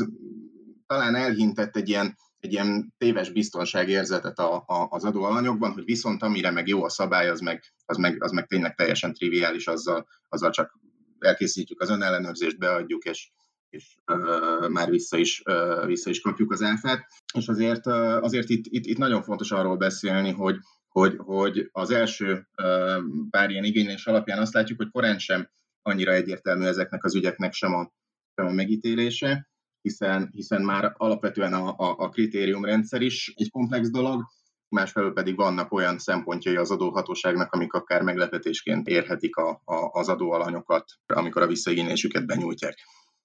talán 0.86 1.14
elhintett 1.14 1.76
egy 1.76 1.88
ilyen 1.88 2.16
egy 2.42 2.52
ilyen 2.52 2.94
téves 2.98 3.30
biztonságérzetet 3.30 4.38
a, 4.38 4.56
a, 4.66 4.86
az 4.90 5.04
adóalanyokban, 5.04 5.72
hogy 5.72 5.84
viszont 5.84 6.22
amire 6.22 6.50
meg 6.50 6.68
jó 6.68 6.84
a 6.84 6.88
szabály, 6.88 7.28
az 7.28 7.40
meg, 7.40 7.62
az 7.84 7.96
meg, 7.96 8.22
az 8.22 8.30
meg 8.30 8.46
tényleg 8.46 8.74
teljesen 8.74 9.14
triviális, 9.14 9.66
azzal, 9.66 10.06
azzal 10.28 10.50
csak 10.50 10.78
elkészítjük 11.18 11.80
az 11.80 11.90
önellenőrzést, 11.90 12.58
beadjuk, 12.58 13.04
és, 13.04 13.30
és 13.68 13.96
uh, 14.12 14.68
már 14.68 14.90
vissza 14.90 15.16
is, 15.16 15.42
uh, 15.44 15.86
vissza 15.86 16.10
is 16.10 16.20
kapjuk 16.20 16.52
az 16.52 16.62
áfát. 16.62 17.06
És 17.34 17.48
azért, 17.48 17.86
uh, 17.86 18.22
azért 18.22 18.48
itt, 18.48 18.64
itt, 18.68 18.86
itt 18.86 18.98
nagyon 18.98 19.22
fontos 19.22 19.50
arról 19.50 19.76
beszélni, 19.76 20.32
hogy, 20.32 20.56
hogy, 20.88 21.14
hogy 21.16 21.68
az 21.72 21.90
első 21.90 22.46
uh, 22.62 23.02
pár 23.30 23.50
ilyen 23.50 23.64
igénylés 23.64 24.06
alapján 24.06 24.38
azt 24.38 24.54
látjuk, 24.54 24.78
hogy 24.78 24.90
korán 24.90 25.18
sem 25.18 25.50
annyira 25.82 26.12
egyértelmű 26.12 26.64
ezeknek 26.64 27.04
az 27.04 27.14
ügyeknek 27.14 27.52
sem 27.52 27.74
a, 27.74 27.92
sem 28.34 28.46
a 28.46 28.52
megítélése, 28.52 29.50
hiszen, 29.82 30.28
hiszen 30.32 30.62
már 30.62 30.94
alapvetően 30.96 31.52
a, 31.52 31.68
a, 31.68 31.94
a 31.98 32.08
kritériumrendszer 32.08 33.00
is 33.00 33.32
egy 33.36 33.50
komplex 33.50 33.90
dolog, 33.90 34.24
másfelől 34.68 35.12
pedig 35.12 35.36
vannak 35.36 35.72
olyan 35.72 35.98
szempontjai 35.98 36.56
az 36.56 36.70
adóhatóságnak, 36.70 37.52
amik 37.52 37.72
akár 37.72 38.02
meglepetésként 38.02 38.86
érhetik 38.86 39.36
a, 39.36 39.60
a, 39.64 39.90
az 39.92 40.08
adóalanyokat, 40.08 40.84
amikor 41.06 41.42
a 41.42 41.46
visszaigénylésüket 41.46 42.26
benyújtják. 42.26 42.78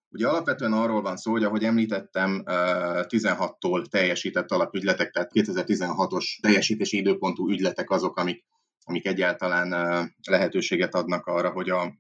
Ugye 0.09 0.27
alapvetően 0.27 0.73
arról 0.73 1.01
van 1.01 1.17
szó, 1.17 1.31
hogy 1.31 1.43
ahogy 1.43 1.63
említettem, 1.63 2.43
16-tól 2.45 3.85
teljesített 3.85 4.51
alapügyletek, 4.51 5.11
tehát 5.11 5.31
2016-os 5.33 6.39
teljesítési 6.41 6.97
időpontú 6.97 7.49
ügyletek 7.49 7.89
azok, 7.89 8.17
amik, 8.17 8.45
amik 8.83 9.05
egyáltalán 9.05 9.69
lehetőséget 10.29 10.95
adnak 10.95 11.25
arra, 11.25 11.49
hogy 11.49 11.69
a 11.69 11.93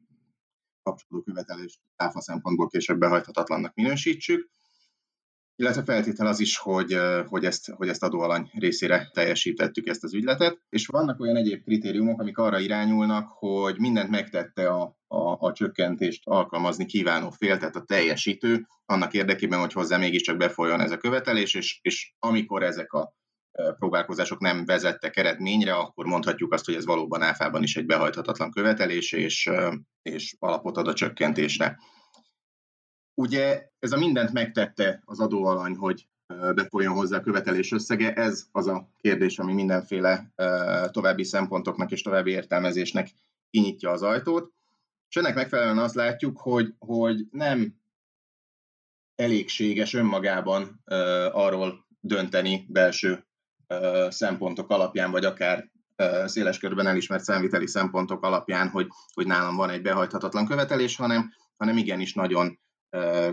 kapcsolódó 0.87 1.23
követelést 1.25 1.79
áfa 1.95 2.21
szempontból 2.21 2.67
később 2.67 2.99
behajthatatlannak 2.99 3.73
minősítsük, 3.73 4.49
illetve 5.55 5.83
feltétel 5.83 6.27
az 6.27 6.39
is, 6.39 6.57
hogy, 6.57 6.97
hogy, 7.27 7.45
ezt, 7.45 7.71
hogy 7.71 7.87
ezt 7.87 8.03
adóalany 8.03 8.49
részére 8.53 9.09
teljesítettük 9.13 9.87
ezt 9.87 10.03
az 10.03 10.13
ügyletet, 10.13 10.61
és 10.69 10.87
vannak 10.87 11.19
olyan 11.19 11.35
egyéb 11.35 11.63
kritériumok, 11.63 12.19
amik 12.21 12.37
arra 12.37 12.59
irányulnak, 12.59 13.27
hogy 13.29 13.79
mindent 13.79 14.09
megtette 14.09 14.69
a, 14.69 14.97
a, 15.07 15.47
a 15.47 15.53
csökkentést 15.53 16.21
alkalmazni 16.25 16.85
kívánó 16.85 17.29
fél, 17.29 17.57
tehát 17.57 17.75
a 17.75 17.83
teljesítő, 17.83 18.67
annak 18.85 19.13
érdekében, 19.13 19.59
hogy 19.59 19.73
hozzá 19.73 19.97
mégiscsak 19.97 20.37
befolyjon 20.37 20.79
ez 20.79 20.91
a 20.91 20.97
követelés, 20.97 21.53
és, 21.53 21.79
és 21.81 22.13
amikor 22.19 22.63
ezek 22.63 22.93
a 22.93 23.15
próbálkozások 23.77 24.39
nem 24.39 24.65
vezettek 24.65 25.17
eredményre, 25.17 25.73
akkor 25.73 26.05
mondhatjuk 26.05 26.53
azt, 26.53 26.65
hogy 26.65 26.75
ez 26.75 26.85
valóban 26.85 27.21
áfában 27.21 27.63
is 27.63 27.75
egy 27.77 27.85
behajthatatlan 27.85 28.51
követelés, 28.51 29.11
és, 29.11 29.49
és 30.01 30.35
alapot 30.39 30.77
ad 30.77 30.87
a 30.87 30.93
csökkentésre. 30.93 31.79
Ugye 33.13 33.69
ez 33.79 33.91
a 33.91 33.97
mindent 33.97 34.33
megtette 34.33 35.01
az 35.05 35.19
adóalany, 35.19 35.75
hogy 35.75 36.07
befolyjon 36.55 36.93
hozzá 36.93 37.17
a 37.17 37.21
követelés 37.21 37.71
összege, 37.71 38.13
ez 38.13 38.47
az 38.51 38.67
a 38.67 38.89
kérdés, 38.97 39.39
ami 39.39 39.53
mindenféle 39.53 40.31
további 40.91 41.23
szempontoknak 41.23 41.91
és 41.91 42.01
további 42.01 42.31
értelmezésnek 42.31 43.09
kinyitja 43.49 43.91
az 43.91 44.01
ajtót. 44.01 44.51
És 45.09 45.15
ennek 45.15 45.35
megfelelően 45.35 45.77
azt 45.77 45.95
látjuk, 45.95 46.39
hogy, 46.39 46.73
hogy 46.79 47.27
nem 47.31 47.75
elégséges 49.15 49.93
önmagában 49.93 50.81
arról 51.31 51.85
dönteni 51.99 52.65
belső 52.69 53.26
szempontok 54.09 54.69
alapján, 54.69 55.11
vagy 55.11 55.25
akár 55.25 55.69
széles 56.25 56.59
körben 56.59 56.87
elismert 56.87 57.23
számviteli 57.23 57.67
szempontok 57.67 58.23
alapján, 58.23 58.69
hogy, 58.69 58.87
hogy 59.13 59.27
nálam 59.27 59.55
van 59.55 59.69
egy 59.69 59.81
behajthatatlan 59.81 60.45
követelés, 60.45 60.95
hanem, 60.95 61.29
hanem 61.57 61.77
igenis 61.77 62.13
nagyon 62.13 62.59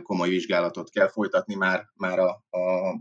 komoly 0.02 0.28
vizsgálatot 0.28 0.90
kell 0.90 1.08
folytatni 1.08 1.54
már, 1.54 1.84
már 1.94 2.18
a, 2.18 2.44
a, 2.50 2.94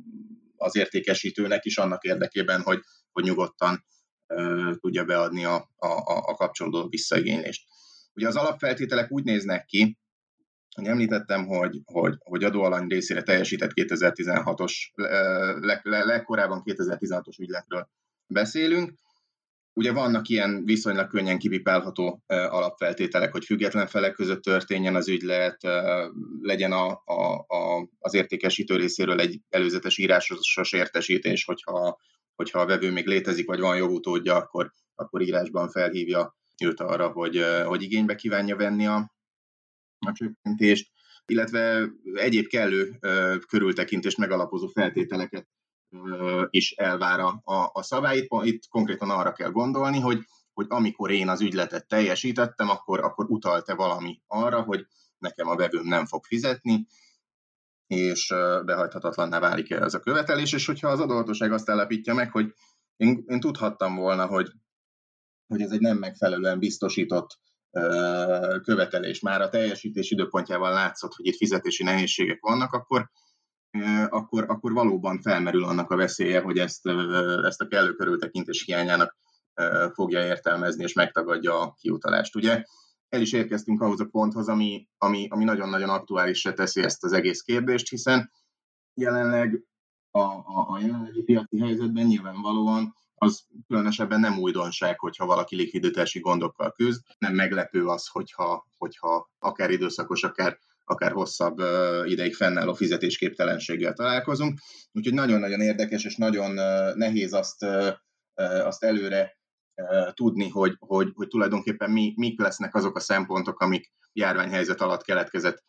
az 0.56 0.76
értékesítőnek 0.76 1.65
is 1.65 1.78
annak 1.78 2.04
érdekében, 2.04 2.62
hogy, 2.62 2.80
hogy 3.12 3.24
nyugodtan 3.24 3.86
tudja 4.80 5.04
beadni 5.04 5.46
a, 5.46 5.56
a, 5.76 5.88
a 6.06 6.36
kapcsolódó 6.36 6.88
visszaigénylést. 6.89 7.67
Ugye 8.13 8.28
az 8.28 8.36
alapfeltételek 8.36 9.12
úgy 9.12 9.24
néznek 9.24 9.65
ki, 9.65 9.98
hogy 10.74 10.86
említettem, 10.86 11.46
hogy, 11.46 11.82
hogy, 11.86 12.16
hogy 12.20 12.44
adóalany 12.44 12.88
részére 12.88 13.22
teljesített 13.24 13.72
2016-os, 13.74 14.74
leg, 15.62 15.80
leg, 15.84 16.06
legkorábban 16.06 16.62
2016-os 16.66 17.40
ügyletről 17.40 17.90
beszélünk. 18.28 18.94
Ugye 19.74 19.92
vannak 19.92 20.28
ilyen 20.28 20.64
viszonylag 20.66 21.08
könnyen 21.08 21.38
kivipálható 21.38 22.24
alapfeltételek, 22.28 23.32
hogy 23.32 23.46
független 23.46 23.88
felek 23.88 24.14
között 24.14 24.42
történjen 24.42 24.96
az 24.96 25.08
ügylet, 25.08 25.58
legyen 26.42 26.72
a, 26.72 27.02
a, 27.06 27.46
a, 27.48 27.90
az 28.00 28.14
értékesítő 28.14 28.76
részéről 28.76 29.20
egy 29.20 29.40
előzetes 29.50 29.98
írásos 29.98 30.72
értesítés, 30.72 31.46
hogyha, 31.46 32.00
hogyha 32.36 32.60
a 32.60 32.66
vevő 32.66 32.92
még 32.92 33.08
létezik, 33.08 33.48
vagy 33.48 33.60
van 33.60 33.78
jogutódja, 33.78 34.36
akkor, 34.36 34.72
akkor 34.96 35.22
írásban 35.22 35.70
felhívja 35.70 36.36
őt 36.64 36.80
arra, 36.80 37.08
hogy, 37.08 37.44
hogy 37.66 37.82
igénybe 37.82 38.16
kívánja 38.16 38.56
venni 38.56 38.88
a, 38.88 39.12
a 40.06 40.13
csökkentést, 40.13 40.92
illetve 41.26 41.89
egyéb 42.13 42.48
kellő 42.48 43.00
körültekintést 43.48 44.18
megalapozó 44.18 44.68
feltételeket 44.68 45.48
is 46.50 46.72
elvár 46.72 47.20
a, 47.20 47.42
a 47.74 47.84
szabály. 47.84 48.28
Itt, 48.42 48.68
konkrétan 48.68 49.10
arra 49.10 49.32
kell 49.32 49.50
gondolni, 49.50 50.00
hogy, 50.00 50.20
hogy 50.54 50.66
amikor 50.70 51.12
én 51.12 51.30
az 51.30 51.42
ügyletet 51.42 51.88
teljesítettem, 51.88 52.70
akkor, 52.70 53.00
akkor 53.00 53.26
utalt-e 53.30 53.74
valami 53.74 54.22
arra, 54.28 54.62
hogy 54.62 54.88
nekem 55.18 55.48
a 55.48 55.56
vevőm 55.56 55.88
nem 55.88 56.06
fog 56.06 56.24
fizetni, 56.26 56.86
és 57.88 58.34
behajthatatlanná 58.66 59.39
válik 59.39 59.72
-e 59.72 59.82
ez 59.82 59.94
a 59.94 60.00
követelés, 60.00 60.54
és 60.54 60.66
hogyha 60.66 60.88
az 60.88 61.00
adóhatóság 61.00 61.52
azt 61.52 61.70
állapítja 61.70 62.13
meg, 62.13 62.32
hogy 62.32 62.54
én, 62.96 63.24
én 63.28 63.39
tudhattam 63.39 63.96
volna, 63.96 64.26
hogy, 64.26 64.52
hogy 65.48 65.62
ez 65.62 65.72
egy 65.72 65.80
nem 65.80 65.98
megfelelően 65.98 66.60
biztosított 66.60 67.39
követelés 68.64 69.20
már 69.20 69.42
a 69.42 69.50
teljesítés 69.50 70.12
időpontjával 70.12 70.74
látszott, 70.74 71.14
hogy 71.14 71.26
itt 71.26 71.38
fizetési 71.38 71.84
nehézségek 71.84 72.42
vannak, 72.42 72.74
akkor, 72.74 73.10
akkor, 74.10 74.46
akkor 74.48 74.74
valóban 74.74 75.22
felmerül 75.22 75.64
annak 75.64 75.92
a 75.92 75.96
veszélye, 75.96 76.42
hogy 76.42 76.58
ezt, 76.58 76.88
ezt 77.44 77.62
a 77.62 77.68
kellő 77.68 77.94
körültekintés 77.94 78.64
hiányának 78.66 79.16
fogja 79.94 80.26
értelmezni, 80.26 80.84
és 80.84 80.94
megtagadja 80.94 81.60
a 81.60 81.76
kiutalást. 81.80 82.36
Ugye 82.36 82.64
el 83.10 83.22
is 83.22 83.34
érkeztünk 83.34 83.82
ahhoz 83.82 84.00
a 84.00 84.06
ponthoz, 84.06 84.48
ami, 84.48 84.88
ami, 84.98 85.28
ami 85.30 85.44
nagyon-nagyon 85.44 85.90
aktuálisra 85.90 86.54
teszi 86.54 86.82
ezt 86.82 87.04
az 87.04 87.14
egész 87.14 87.42
kérdést, 87.42 87.90
hiszen 87.90 88.32
jelenleg 88.94 89.64
a, 90.12 90.20
a, 90.20 90.66
a 90.70 90.80
jelenlegi 90.80 91.24
piaci 91.24 91.60
helyzetben 91.60 92.06
nyilvánvalóan 92.06 92.96
az 93.24 93.46
különösebben 93.68 94.20
nem 94.20 94.40
újdonság, 94.40 95.00
hogyha 95.00 95.26
valaki 95.26 95.56
likviditási 95.56 96.20
gondokkal 96.20 96.72
küzd. 96.72 97.02
Nem 97.18 97.34
meglepő 97.34 97.86
az, 97.86 98.08
hogyha, 98.08 98.68
hogyha 98.78 99.30
akár 99.40 99.70
időszakos, 99.70 100.24
akár 100.24 100.58
akár 100.86 101.12
hosszabb 101.12 101.60
ideig 102.06 102.36
fennálló 102.36 102.74
fizetésképtelenséggel 102.74 103.94
találkozunk. 103.94 104.60
Úgyhogy 104.92 105.14
nagyon-nagyon 105.14 105.62
érdekes 105.62 106.06
és 106.06 106.16
nagyon 106.16 106.54
nehéz 106.98 107.34
azt, 107.34 107.66
azt 108.64 108.84
előre 108.84 109.38
tudni, 110.14 110.50
hogy, 110.50 110.76
hogy, 110.80 111.12
hogy 111.14 111.28
tulajdonképpen 111.28 111.92
mi, 111.92 112.14
mik 112.16 112.40
lesznek 112.40 112.76
azok 112.76 112.96
a 112.96 113.00
szempontok, 113.00 113.60
amik 113.60 113.92
járványhelyzet 114.14 114.82
alatt 114.82 115.04
keletkezett 115.04 115.64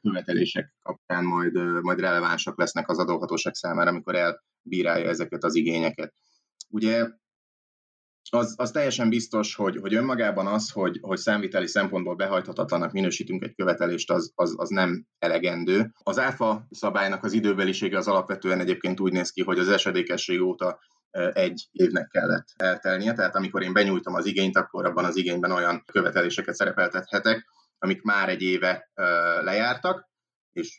követelések 0.00 0.74
kapcsán 0.82 1.24
majd, 1.24 1.82
majd 1.82 2.00
relevánsak 2.00 2.58
lesznek 2.58 2.88
az 2.88 2.98
adóhatóság 2.98 3.54
számára, 3.54 3.90
amikor 3.90 4.14
elbírálja 4.14 5.08
ezeket 5.08 5.44
az 5.44 5.54
igényeket. 5.54 6.14
Ugye 6.72 7.08
az, 8.30 8.54
az 8.56 8.70
teljesen 8.70 9.08
biztos, 9.08 9.54
hogy, 9.54 9.76
hogy 9.76 9.94
önmagában 9.94 10.46
az, 10.46 10.70
hogy, 10.70 10.98
hogy 11.00 11.18
számviteli 11.18 11.66
szempontból 11.66 12.14
behajthatatlanak 12.14 12.92
minősítünk 12.92 13.44
egy 13.44 13.54
követelést, 13.54 14.10
az, 14.10 14.32
az, 14.34 14.54
az 14.56 14.68
nem 14.68 15.06
elegendő. 15.18 15.92
Az 16.02 16.18
áfa 16.18 16.66
szabálynak 16.70 17.24
az 17.24 17.32
időbelisége 17.32 17.98
az 17.98 18.08
alapvetően 18.08 18.60
egyébként 18.60 19.00
úgy 19.00 19.12
néz 19.12 19.30
ki, 19.30 19.42
hogy 19.42 19.58
az 19.58 19.68
esedékesség 19.68 20.40
óta 20.40 20.78
egy 21.32 21.68
évnek 21.72 22.08
kellett 22.08 22.46
eltelnie, 22.56 23.12
tehát 23.12 23.36
amikor 23.36 23.62
én 23.62 23.72
benyújtom 23.72 24.14
az 24.14 24.26
igényt, 24.26 24.56
akkor 24.56 24.86
abban 24.86 25.04
az 25.04 25.16
igényben 25.16 25.50
olyan 25.50 25.84
követeléseket 25.92 26.54
szerepeltethetek, 26.54 27.46
amik 27.78 28.02
már 28.02 28.28
egy 28.28 28.42
éve 28.42 28.90
lejártak, 29.42 30.08
és, 30.52 30.76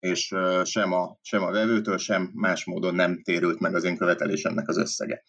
és 0.00 0.34
sem, 0.64 0.92
a, 0.92 1.18
sem 1.22 1.42
a 1.42 1.50
vevőtől, 1.50 1.98
sem 1.98 2.30
más 2.34 2.64
módon 2.64 2.94
nem 2.94 3.22
térült 3.22 3.60
meg 3.60 3.74
az 3.74 3.84
én 3.84 3.96
követelésemnek 3.96 4.68
az 4.68 4.76
összege. 4.76 5.22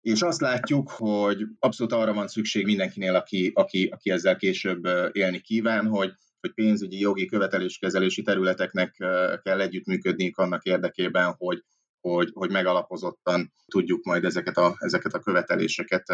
És 0.00 0.22
azt 0.22 0.40
látjuk, 0.40 0.90
hogy 0.90 1.46
abszolút 1.58 1.92
arra 1.92 2.12
van 2.12 2.28
szükség 2.28 2.64
mindenkinél, 2.64 3.14
aki, 3.14 3.50
aki, 3.54 3.86
aki 3.86 4.10
ezzel 4.10 4.36
később 4.36 4.84
élni 5.12 5.40
kíván, 5.40 5.86
hogy, 5.86 6.12
hogy 6.40 6.52
pénzügyi, 6.52 6.98
jogi, 6.98 7.26
követeléskezelési 7.26 8.22
területeknek 8.22 8.94
kell 9.42 9.60
együttműködniük 9.60 10.38
annak 10.38 10.64
érdekében, 10.64 11.34
hogy, 11.38 11.64
hogy, 12.00 12.30
hogy 12.32 12.50
megalapozottan 12.50 13.52
tudjuk 13.66 14.04
majd 14.04 14.24
ezeket 14.24 14.56
a, 14.56 14.76
ezeket 14.78 15.14
a 15.14 15.20
követeléseket 15.20 16.04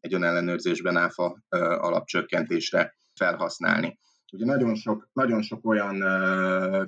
egy 0.00 0.14
önellenőrzésben 0.14 0.96
áfa 0.96 1.38
alapcsökkentésre 1.78 2.96
felhasználni. 3.14 3.98
Ugye 4.32 4.44
nagyon 4.44 4.74
sok, 4.74 5.08
nagyon 5.12 5.42
sok 5.42 5.66
olyan 5.66 6.04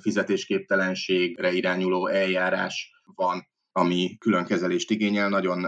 fizetésképtelenségre 0.00 1.52
irányuló 1.52 2.06
eljárás 2.06 3.02
van, 3.14 3.48
ami 3.72 4.16
külön 4.18 4.44
kezelést 4.44 4.90
igényel. 4.90 5.28
Nagyon 5.28 5.66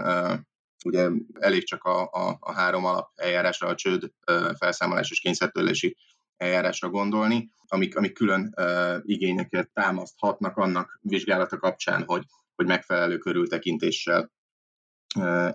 ugye 0.85 1.09
elég 1.39 1.65
csak 1.65 1.83
a, 1.83 2.01
a, 2.01 2.37
a 2.39 2.53
három 2.53 2.85
alap 2.85 3.09
eljárásra, 3.15 3.67
a 3.67 3.75
csőd, 3.75 4.11
felszámolás 4.57 5.11
és 5.11 5.19
kényszertörlési 5.19 5.97
eljárásra 6.37 6.89
gondolni, 6.89 7.51
amik, 7.67 7.97
amik 7.97 8.13
külön 8.13 8.53
igényeket 9.01 9.69
támaszthatnak 9.73 10.57
annak 10.57 10.99
vizsgálata 11.01 11.57
kapcsán, 11.57 12.03
hogy, 12.05 12.23
hogy 12.55 12.65
megfelelő 12.65 13.17
körültekintéssel 13.17 14.31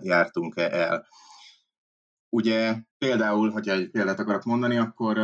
jártunk-e 0.01 0.69
el. 0.71 1.07
Ugye 2.29 2.75
például, 2.97 3.49
hogyha 3.49 3.73
egy 3.73 3.89
példát 3.89 4.19
akarok 4.19 4.43
mondani, 4.43 4.77
akkor, 4.77 5.17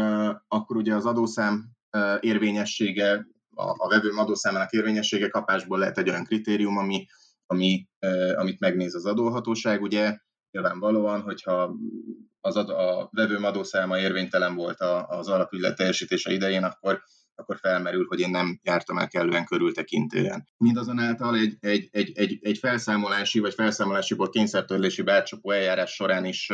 akkor 0.48 0.76
ugye 0.76 0.96
az 0.96 1.06
adószám 1.06 1.70
érvényessége, 2.20 3.28
a, 3.56 3.64
a 3.78 3.88
vevőm 3.90 4.18
adószámának 4.18 4.72
érvényessége 4.72 5.28
kapásból 5.28 5.80
lehet 5.80 5.98
egy 5.98 6.10
olyan 6.10 6.24
kritérium, 6.24 6.78
ami, 6.78 7.06
ami, 7.46 7.88
amit 8.36 8.60
megnéz 8.60 8.96
az 8.96 9.06
adóhatóság. 9.06 9.82
Ugye 9.82 10.18
nyilvánvalóan, 10.52 11.22
hogyha 11.22 11.76
az 12.42 12.56
ad, 12.56 12.70
a 12.70 13.10
vevőm 13.12 13.44
adószáma 13.44 14.00
érvénytelen 14.00 14.56
volt 14.56 14.80
az 15.08 15.28
alapügylet 15.28 15.76
teljesítése 15.76 16.32
idején, 16.32 16.64
akkor 16.64 17.04
akkor 17.36 17.58
felmerül, 17.58 18.06
hogy 18.08 18.20
én 18.20 18.30
nem 18.30 18.60
jártam 18.64 18.98
el 18.98 19.08
kellően 19.08 19.46
körültekintően. 19.46 20.48
Mindazonáltal 20.58 21.36
egy, 21.36 21.58
egy, 21.60 21.90
egy, 21.92 22.12
egy, 22.18 22.40
egy 22.42 22.58
felszámolási 22.58 23.40
vagy 23.40 23.54
felszámolásiból 23.54 24.30
kényszertörlési 24.30 25.02
bárcsapó 25.02 25.52
eljárás 25.52 25.92
során 25.92 26.26
is, 26.26 26.52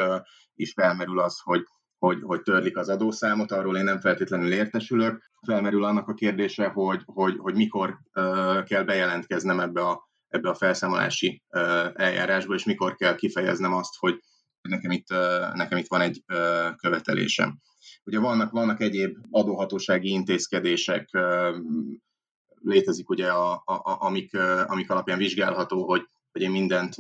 is 0.54 0.74
felmerül 0.74 1.20
az, 1.20 1.40
hogy, 1.44 1.64
hogy, 1.98 2.18
hogy 2.22 2.42
törlik 2.42 2.78
az 2.78 2.90
adószámot, 2.90 3.52
arról 3.52 3.78
én 3.78 3.84
nem 3.84 4.00
feltétlenül 4.00 4.52
értesülök. 4.52 5.32
Felmerül 5.46 5.84
annak 5.84 6.08
a 6.08 6.14
kérdése, 6.14 6.68
hogy, 6.68 7.02
hogy, 7.06 7.38
hogy 7.38 7.56
mikor 7.56 8.00
uh, 8.14 8.64
kell 8.64 8.84
bejelentkeznem 8.84 9.60
ebbe 9.60 9.82
a, 9.82 10.10
ebbe 10.28 10.50
a 10.50 10.56
felszámolási 10.56 11.44
uh, 11.50 11.62
eljárásba, 11.94 12.54
és 12.54 12.64
mikor 12.64 12.96
kell 12.96 13.16
kifejeznem 13.16 13.74
azt, 13.74 13.96
hogy 13.98 14.20
nekem 14.62 14.92
itt, 14.92 15.12
uh, 15.12 15.54
nekem 15.54 15.78
itt 15.78 15.88
van 15.88 16.02
egy 16.02 16.24
követelésem. 16.76 17.60
Ugye 18.04 18.20
vannak, 18.20 18.52
vannak 18.52 18.82
egyéb 18.82 19.18
adóhatósági 19.32 20.10
intézkedések, 20.10 21.10
létezik 22.62 23.10
ugye, 23.10 23.28
a, 23.28 23.52
a, 23.66 23.98
amik, 24.00 24.38
amik 24.66 24.90
alapján 24.90 25.18
vizsgálható, 25.18 25.86
hogy, 25.86 26.02
hogy 26.32 26.42
én 26.42 26.52
mindent, 26.52 26.96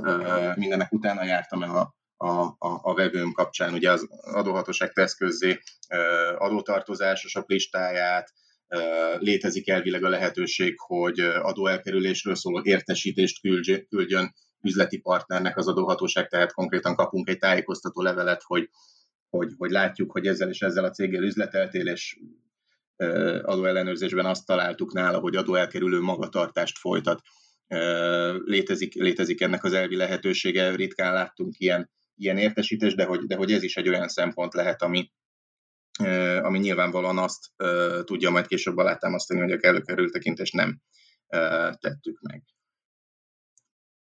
mindennek 0.56 0.92
utána 0.92 1.24
jártam 1.24 1.64
el 1.64 1.76
a, 1.76 1.96
a, 2.26 2.42
a, 2.58 2.80
a 2.82 2.94
vevőm 2.94 3.32
kapcsán. 3.32 3.74
Ugye 3.74 3.92
az 3.92 4.08
adóhatóság 4.22 4.94
tesz 4.94 5.14
közzé 5.14 5.60
adótartozásos 6.38 7.38
listáját, 7.46 8.34
létezik 9.18 9.70
elvileg 9.70 10.04
a 10.04 10.10
lehetőség, 10.10 10.80
hogy 10.80 11.20
adóelkerülésről 11.20 12.36
szóló 12.36 12.62
értesítést 12.64 13.42
küldjön 13.90 14.34
üzleti 14.62 15.00
partnernek 15.00 15.58
az 15.58 15.68
adóhatóság, 15.68 16.28
tehát 16.28 16.54
konkrétan 16.54 16.96
kapunk 16.96 17.30
egy 17.30 17.38
tájékoztató 17.38 18.02
levelet, 18.02 18.42
hogy 18.44 18.70
hogy, 19.30 19.54
hogy 19.58 19.72
látjuk, 19.72 20.12
hogy 20.12 20.28
ezzel 20.28 20.50
és 20.50 20.62
ezzel 20.62 20.84
a 20.84 20.92
céggel 20.92 21.24
üzleteltél, 21.24 21.88
és 21.88 22.20
adóellenőrzésben 23.42 24.26
azt 24.26 24.46
találtuk 24.46 24.94
nála, 24.94 25.20
hogy 25.20 25.36
adóelkerülő 25.36 26.00
magatartást 26.00 26.78
folytat. 26.78 27.22
Létezik, 28.46 28.94
létezik 28.94 29.42
ennek 29.42 29.64
az 29.64 29.74
elvi 29.74 29.96
lehetősége, 29.96 30.76
ritkán 30.76 31.14
láttunk 31.14 31.60
ilyen, 31.60 31.92
ilyen 32.16 32.38
értesítést, 32.38 32.96
de 32.96 33.06
hogy, 33.06 33.20
de 33.26 33.36
hogy 33.36 33.52
ez 33.52 33.64
is 33.64 33.78
egy 33.78 33.90
olyan 33.90 34.08
szempont 34.08 34.54
lehet, 34.54 34.82
ami, 34.82 35.12
ami 36.42 36.60
nyilvánvalóan 36.60 37.18
azt 37.18 37.52
tudja 38.04 38.30
majd 38.30 38.48
később 38.48 38.78
alátámasztani, 38.78 39.40
hogy 39.40 39.52
a 39.52 39.58
kellő 39.58 39.82
kerültekintést 39.82 40.54
nem 40.54 40.82
tettük 41.80 42.20
meg. 42.22 42.44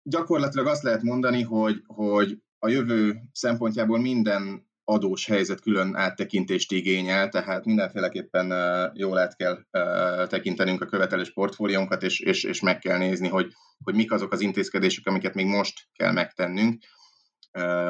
Gyakorlatilag 0.04 0.68
azt 0.68 0.84
lehet 0.84 1.02
mondani, 1.02 1.42
hogy, 1.42 1.82
hogy 1.86 2.38
a 2.60 2.68
jövő 2.68 3.20
szempontjából 3.32 4.00
minden 4.00 4.67
adós 4.90 5.26
helyzet 5.26 5.62
külön 5.62 5.96
áttekintést 5.96 6.72
igényel, 6.72 7.30
tehát 7.30 7.66
mindenféleképpen 7.66 8.54
jól 8.94 9.18
át 9.18 9.36
kell 9.36 9.64
tekintenünk 10.28 10.82
a 10.82 10.86
követelés 10.86 11.34
portfóliónkat, 11.34 12.04
és, 12.04 12.20
és, 12.20 12.44
és 12.44 12.62
meg 12.62 12.80
kell 12.80 12.98
nézni, 12.98 13.28
hogy, 13.28 13.54
hogy 13.84 13.96
mik 13.96 14.12
azok 14.12 14.32
az 14.32 14.42
intézkedések, 14.42 15.08
amiket 15.08 15.34
még 15.34 15.46
most 15.46 15.88
kell 15.94 16.12
megtennünk, 16.12 16.84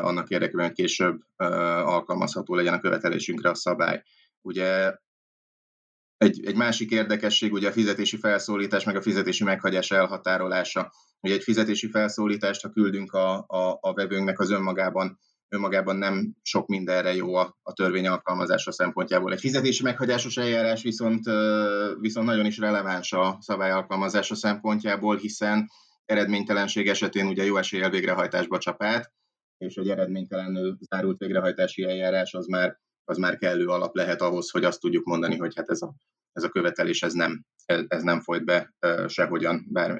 annak 0.01 0.29
érdekében, 0.29 0.65
hogy 0.65 0.75
később 0.75 1.19
alkalmazható 1.35 2.55
legyen 2.55 2.73
a 2.73 2.79
követelésünkre 2.79 3.49
a 3.49 3.55
szabály. 3.55 4.03
Ugye 4.41 4.95
egy, 6.17 6.45
egy 6.45 6.55
másik 6.55 6.91
érdekesség 6.91 7.53
ugye 7.53 7.67
a 7.67 7.71
fizetési 7.71 8.17
felszólítás, 8.17 8.83
meg 8.83 8.95
a 8.95 9.01
fizetési 9.01 9.43
meghagyás 9.43 9.91
elhatárolása. 9.91 10.91
Ugye 11.19 11.33
egy 11.33 11.43
fizetési 11.43 11.89
felszólítást, 11.89 12.61
ha 12.61 12.69
küldünk 12.69 13.13
a, 13.13 13.45
a, 13.47 13.77
a 13.81 13.93
vevőnknek 13.93 14.39
az 14.39 14.51
önmagában 14.51 15.19
önmagában 15.49 15.95
nem 15.95 16.35
sok 16.41 16.67
mindenre 16.67 17.13
jó 17.13 17.35
a, 17.35 17.57
a 17.61 17.73
törvény 17.73 18.07
alkalmazása 18.07 18.71
szempontjából. 18.71 19.31
Egy 19.33 19.39
fizetési 19.39 19.83
meghagyásos 19.83 20.37
eljárás 20.37 20.83
viszont, 20.83 21.23
viszont 21.99 22.27
nagyon 22.27 22.45
is 22.45 22.57
releváns 22.57 23.13
a 23.13 23.37
szabály 23.39 23.71
alkalmazása 23.71 24.35
szempontjából, 24.35 25.17
hiszen 25.17 25.69
eredménytelenség 26.05 26.87
esetén 26.87 27.27
ugye 27.27 27.43
jó 27.43 27.57
eséllyel 27.57 27.89
végrehajtásba 27.89 28.57
csap 28.57 28.83
át, 28.83 29.11
és 29.57 29.75
egy 29.75 29.89
eredménytelenül 29.89 30.77
zárult 30.89 31.19
végrehajtási 31.19 31.83
eljárás 31.83 32.33
az 32.33 32.45
már, 32.45 32.79
az 33.03 33.17
már 33.17 33.37
kellő 33.37 33.67
alap 33.67 33.95
lehet 33.95 34.21
ahhoz, 34.21 34.49
hogy 34.49 34.63
azt 34.63 34.79
tudjuk 34.79 35.05
mondani, 35.05 35.37
hogy 35.37 35.53
hát 35.55 35.69
ez 35.69 35.81
a, 35.81 35.93
ez 36.31 36.43
a 36.43 36.49
követelés 36.49 37.03
ez 37.03 37.13
nem, 37.13 37.45
ez 37.67 38.03
nem 38.03 38.21
folyt 38.21 38.45
be 38.45 38.73
sehogyan, 39.07 39.65
bár 39.69 39.97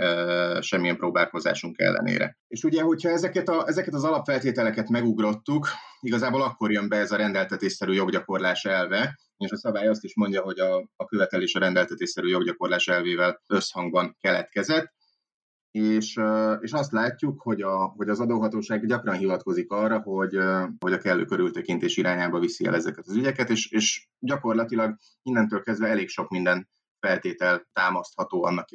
semmilyen 0.63 0.97
próbálkozásunk 0.97 1.79
ellenére. 1.79 2.37
És 2.47 2.63
ugye, 2.63 2.81
hogyha 2.81 3.09
ezeket, 3.09 3.49
a, 3.49 3.67
ezeket 3.67 3.93
az 3.93 4.03
alapfeltételeket 4.03 4.89
megugrottuk, 4.89 5.67
igazából 5.99 6.41
akkor 6.41 6.71
jön 6.71 6.89
be 6.89 6.97
ez 6.97 7.11
a 7.11 7.17
rendeltetésszerű 7.17 7.93
joggyakorlás 7.93 8.65
elve, 8.65 9.19
és 9.37 9.51
a 9.51 9.57
szabály 9.57 9.87
azt 9.87 10.03
is 10.03 10.15
mondja, 10.15 10.41
hogy 10.41 10.59
a, 10.59 10.89
a 10.95 11.05
követelés 11.05 11.55
a 11.55 11.59
rendeltetésszerű 11.59 12.27
joggyakorlás 12.27 12.87
elvével 12.87 13.41
összhangban 13.47 14.17
keletkezett, 14.19 14.95
és, 15.71 16.19
és 16.59 16.71
azt 16.71 16.91
látjuk, 16.91 17.41
hogy, 17.41 17.61
a, 17.61 17.77
hogy 17.77 18.09
az 18.09 18.19
adóhatóság 18.19 18.85
gyakran 18.85 19.17
hivatkozik 19.17 19.71
arra, 19.71 19.99
hogy, 19.99 20.37
hogy 20.79 20.93
a 20.93 20.97
kellő 20.97 21.25
körültekintés 21.25 21.97
irányába 21.97 22.39
viszi 22.39 22.65
el 22.65 22.75
ezeket 22.75 23.07
az 23.07 23.15
ügyeket, 23.15 23.49
és, 23.49 23.71
és 23.71 24.07
gyakorlatilag 24.19 24.95
innentől 25.21 25.61
kezdve 25.61 25.87
elég 25.87 26.07
sok 26.07 26.29
minden 26.29 26.69
feltétel 26.99 27.67
támasztható 27.73 28.43
annak 28.43 28.69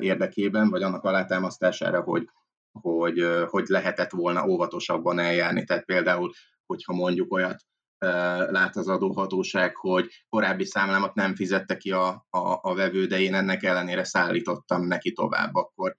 érdekében, 0.00 0.70
vagy 0.70 0.82
annak 0.82 1.04
alátámasztására, 1.04 2.00
hogy, 2.00 2.28
hogy, 2.72 3.26
hogy 3.46 3.66
lehetett 3.66 4.10
volna 4.10 4.46
óvatosabban 4.46 5.18
eljárni. 5.18 5.64
Tehát 5.64 5.84
például, 5.84 6.32
hogyha 6.66 6.92
mondjuk 6.92 7.32
olyat 7.32 7.62
lát 8.50 8.76
az 8.76 8.88
adóhatóság, 8.88 9.76
hogy 9.76 10.24
korábbi 10.28 10.64
számlámat 10.64 11.14
nem 11.14 11.34
fizette 11.34 11.76
ki 11.76 11.90
a, 11.90 12.08
a, 12.30 12.58
a 12.62 12.74
vevő, 12.74 13.06
de 13.06 13.20
én 13.20 13.34
ennek 13.34 13.62
ellenére 13.62 14.04
szállítottam 14.04 14.86
neki 14.86 15.12
tovább, 15.12 15.54
akkor, 15.54 15.96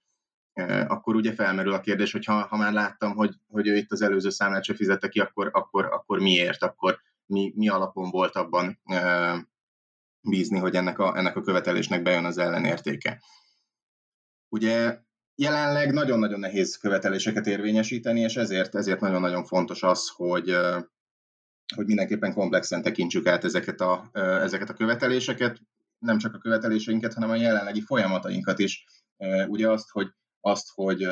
akkor 0.88 1.16
ugye 1.16 1.34
felmerül 1.34 1.74
a 1.74 1.80
kérdés, 1.80 2.12
hogy 2.12 2.26
ha, 2.26 2.34
ha 2.34 2.58
már 2.58 2.74
láttam, 2.74 3.16
hogy, 3.16 3.36
hogy 3.48 3.68
ő 3.68 3.76
itt 3.76 3.92
az 3.92 4.02
előző 4.02 4.30
számlát 4.30 4.64
se 4.64 4.76
fizette 4.76 5.08
ki, 5.08 5.20
akkor, 5.20 5.50
akkor, 5.54 5.86
akkor 5.86 6.20
miért, 6.20 6.64
akkor 6.64 7.00
mi, 7.26 7.54
mi 7.56 7.70
alapon 7.70 8.10
volt 8.10 8.36
abban 8.36 8.80
bízni, 10.22 10.60
hogy 10.60 10.76
ennek 10.76 11.00
a, 11.00 11.18
ennek 11.18 11.36
a 11.36 11.42
követelésnek 11.42 12.02
bejön 12.02 12.26
az 12.26 12.38
ellenértéke. 12.38 13.22
Ugye 14.50 15.00
jelenleg 15.36 15.94
nagyon-nagyon 15.94 16.40
nehéz 16.40 16.78
követeléseket 16.78 17.48
érvényesíteni, 17.48 18.20
és 18.20 18.36
ezért, 18.36 18.76
ezért 18.76 19.00
nagyon-nagyon 19.00 19.46
fontos 19.46 19.84
az, 19.84 20.10
hogy, 20.16 20.56
hogy 21.76 21.86
mindenképpen 21.86 22.34
komplexen 22.34 22.82
tekintsük 22.82 23.28
át 23.28 23.44
ezeket 23.44 23.82
a, 23.82 24.10
ezeket 24.14 24.70
a 24.70 24.74
követeléseket, 24.74 25.60
nem 26.00 26.18
csak 26.18 26.34
a 26.34 26.38
követeléseinket, 26.38 27.14
hanem 27.14 27.30
a 27.30 27.36
jelenlegi 27.36 27.82
folyamatainkat 27.82 28.60
is. 28.60 28.86
Ugye 29.48 29.70
azt, 29.70 29.90
hogy, 29.90 30.08
azt, 30.42 30.70
hogy 30.74 31.08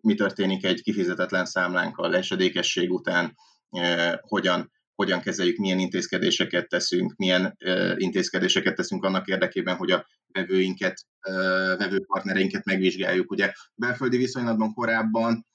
mi 0.00 0.14
történik 0.14 0.64
egy 0.64 0.82
kifizetetlen 0.82 1.44
számlánkkal 1.44 2.16
esedékesség 2.16 2.92
után, 2.92 3.36
hogyan, 4.20 4.72
hogyan 4.94 5.20
kezeljük, 5.20 5.56
milyen 5.56 5.78
intézkedéseket 5.78 6.68
teszünk, 6.68 7.14
milyen 7.16 7.56
intézkedéseket 7.96 8.74
teszünk 8.74 9.04
annak 9.04 9.28
érdekében, 9.28 9.76
hogy 9.76 9.90
a 9.90 10.06
vevőinket, 10.32 11.06
vevőpartnereinket 11.78 12.64
megvizsgáljuk. 12.64 13.30
Ugye 13.30 13.52
belföldi 13.74 14.16
viszonylatban 14.16 14.72
korábban 14.72 15.46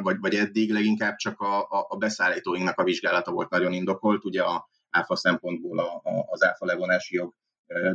vagy, 0.00 0.16
vagy 0.18 0.34
eddig 0.34 0.72
leginkább 0.72 1.16
csak 1.16 1.40
a, 1.40 1.60
a, 1.60 1.86
a 1.88 1.96
beszállítóinknak 1.96 2.78
a 2.78 2.84
vizsgálata 2.84 3.32
volt 3.32 3.50
nagyon 3.50 3.72
indokolt, 3.72 4.24
ugye 4.24 4.42
a 4.42 4.68
áfa 4.90 5.16
szempontból 5.16 5.78
a, 5.78 6.00
a, 6.02 6.26
az 6.28 6.44
áfa 6.44 6.66
levonási 6.66 7.14
jog 7.14 7.34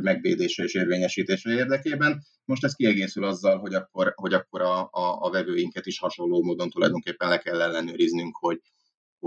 megvédése 0.00 0.62
és 0.62 0.74
érvényesítése 0.74 1.50
érdekében. 1.50 2.22
Most 2.44 2.64
ez 2.64 2.74
kiegészül 2.74 3.24
azzal, 3.24 3.58
hogy 3.58 3.74
akkor, 3.74 4.12
hogy 4.16 4.32
akkor 4.32 4.60
a, 4.60 4.80
a, 4.80 5.18
a 5.20 5.30
vevőinket 5.30 5.86
is 5.86 5.98
hasonló 5.98 6.42
módon 6.42 6.70
tulajdonképpen 6.70 7.28
le 7.28 7.38
kell 7.38 7.60
ellenőriznünk, 7.60 8.36
hogy, 8.36 8.60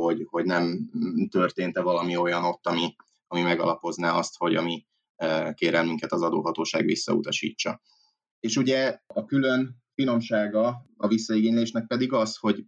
hogy, 0.02 0.26
hogy 0.30 0.46
nem 0.46 0.90
történt-e 1.30 1.82
valami 1.82 2.18
olyan 2.18 2.44
ott, 2.44 2.68
ami, 2.68 2.96
ami 3.28 3.42
megalapozná 3.42 4.12
azt, 4.12 4.38
hogy 4.38 4.56
a 4.56 4.62
mi 4.62 4.86
kérelmünket 5.54 6.12
az 6.12 6.22
adóhatóság 6.22 6.86
visszautasítsa. 6.86 7.82
És 8.40 8.58
ugye 8.58 9.00
a 9.08 9.26
külön 9.26 9.76
finomsága 9.94 10.86
a 10.98 11.08
visszaigénylésnek 11.08 11.88
pedig 11.88 12.14
az, 12.14 12.36
hogy 12.36 12.66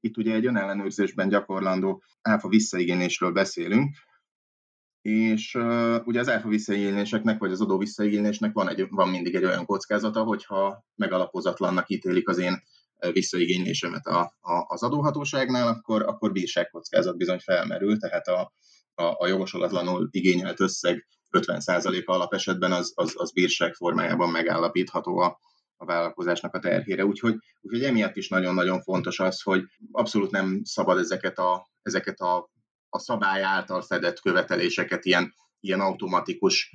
itt 0.00 0.16
ugye 0.16 0.34
egy 0.34 0.46
önellenőrzésben 0.46 1.28
gyakorlandó 1.28 2.02
áfa 2.20 2.48
visszaigénylésről 2.48 3.32
beszélünk, 3.32 3.96
és 5.00 5.54
uh, 5.54 5.96
ugye 6.04 6.20
az 6.20 6.28
áfa 6.28 6.48
visszaigényléseknek, 6.48 7.38
vagy 7.38 7.52
az 7.52 7.60
adó 7.60 7.78
visszaigénylésnek 7.78 8.52
van, 8.52 8.68
egy, 8.68 8.86
van 8.88 9.08
mindig 9.08 9.34
egy 9.34 9.44
olyan 9.44 9.66
kockázata, 9.66 10.22
hogyha 10.22 10.84
megalapozatlannak 10.94 11.88
ítélik 11.88 12.28
az 12.28 12.38
én 12.38 12.62
visszaigénylésemet 13.12 14.06
a, 14.06 14.20
a, 14.40 14.64
az 14.66 14.82
adóhatóságnál, 14.82 15.68
akkor, 15.68 16.02
akkor 16.02 16.32
bírságkockázat 16.32 17.16
bizony 17.16 17.38
felmerül, 17.38 17.98
tehát 17.98 18.26
a, 18.26 18.52
a, 18.94 19.02
a 19.02 19.26
jogosulatlanul 19.26 20.08
igényelt 20.10 20.60
összeg 20.60 21.06
50%-a 21.30 22.12
alapesetben 22.12 22.72
az, 22.72 22.92
az, 22.94 23.12
az 23.16 23.32
bírság 23.32 23.74
formájában 23.74 24.30
megállapítható 24.30 25.18
a, 25.18 25.38
a 25.76 25.84
vállalkozásnak 25.84 26.54
a 26.54 26.58
terhére. 26.58 27.04
Úgyhogy, 27.04 27.36
úgyhogy 27.60 27.84
emiatt 27.84 28.16
is 28.16 28.28
nagyon-nagyon 28.28 28.80
fontos 28.80 29.20
az, 29.20 29.42
hogy 29.42 29.62
abszolút 29.92 30.30
nem 30.30 30.60
szabad 30.64 30.98
ezeket 30.98 31.38
a, 31.38 31.70
ezeket 31.82 32.20
a, 32.20 32.50
a 32.88 32.98
szabály 32.98 33.42
által 33.42 33.82
fedett 33.82 34.20
követeléseket 34.20 35.04
ilyen, 35.04 35.34
ilyen 35.60 35.80
automatikus 35.80 36.70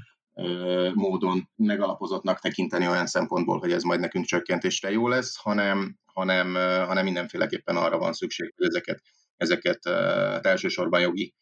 módon 0.94 1.50
megalapozottnak 1.56 2.40
tekinteni 2.40 2.88
olyan 2.88 3.06
szempontból, 3.08 3.60
hogy 3.60 3.72
ez 3.72 3.84
majd 3.84 4.00
nekünk 4.00 4.26
csökkentésre 4.26 4.92
jó 4.92 5.08
lesz, 5.08 5.36
hanem, 5.36 5.96
hanem, 6.06 6.54
hanem 6.86 7.04
mindenféleképpen 7.04 7.76
arra 7.76 7.98
van 7.98 8.14
szükség, 8.14 8.54
hogy 8.58 8.68
ezeket, 8.68 9.02
ezeket 9.38 9.86
elsősorban 10.46 11.02
jogi 11.02 11.34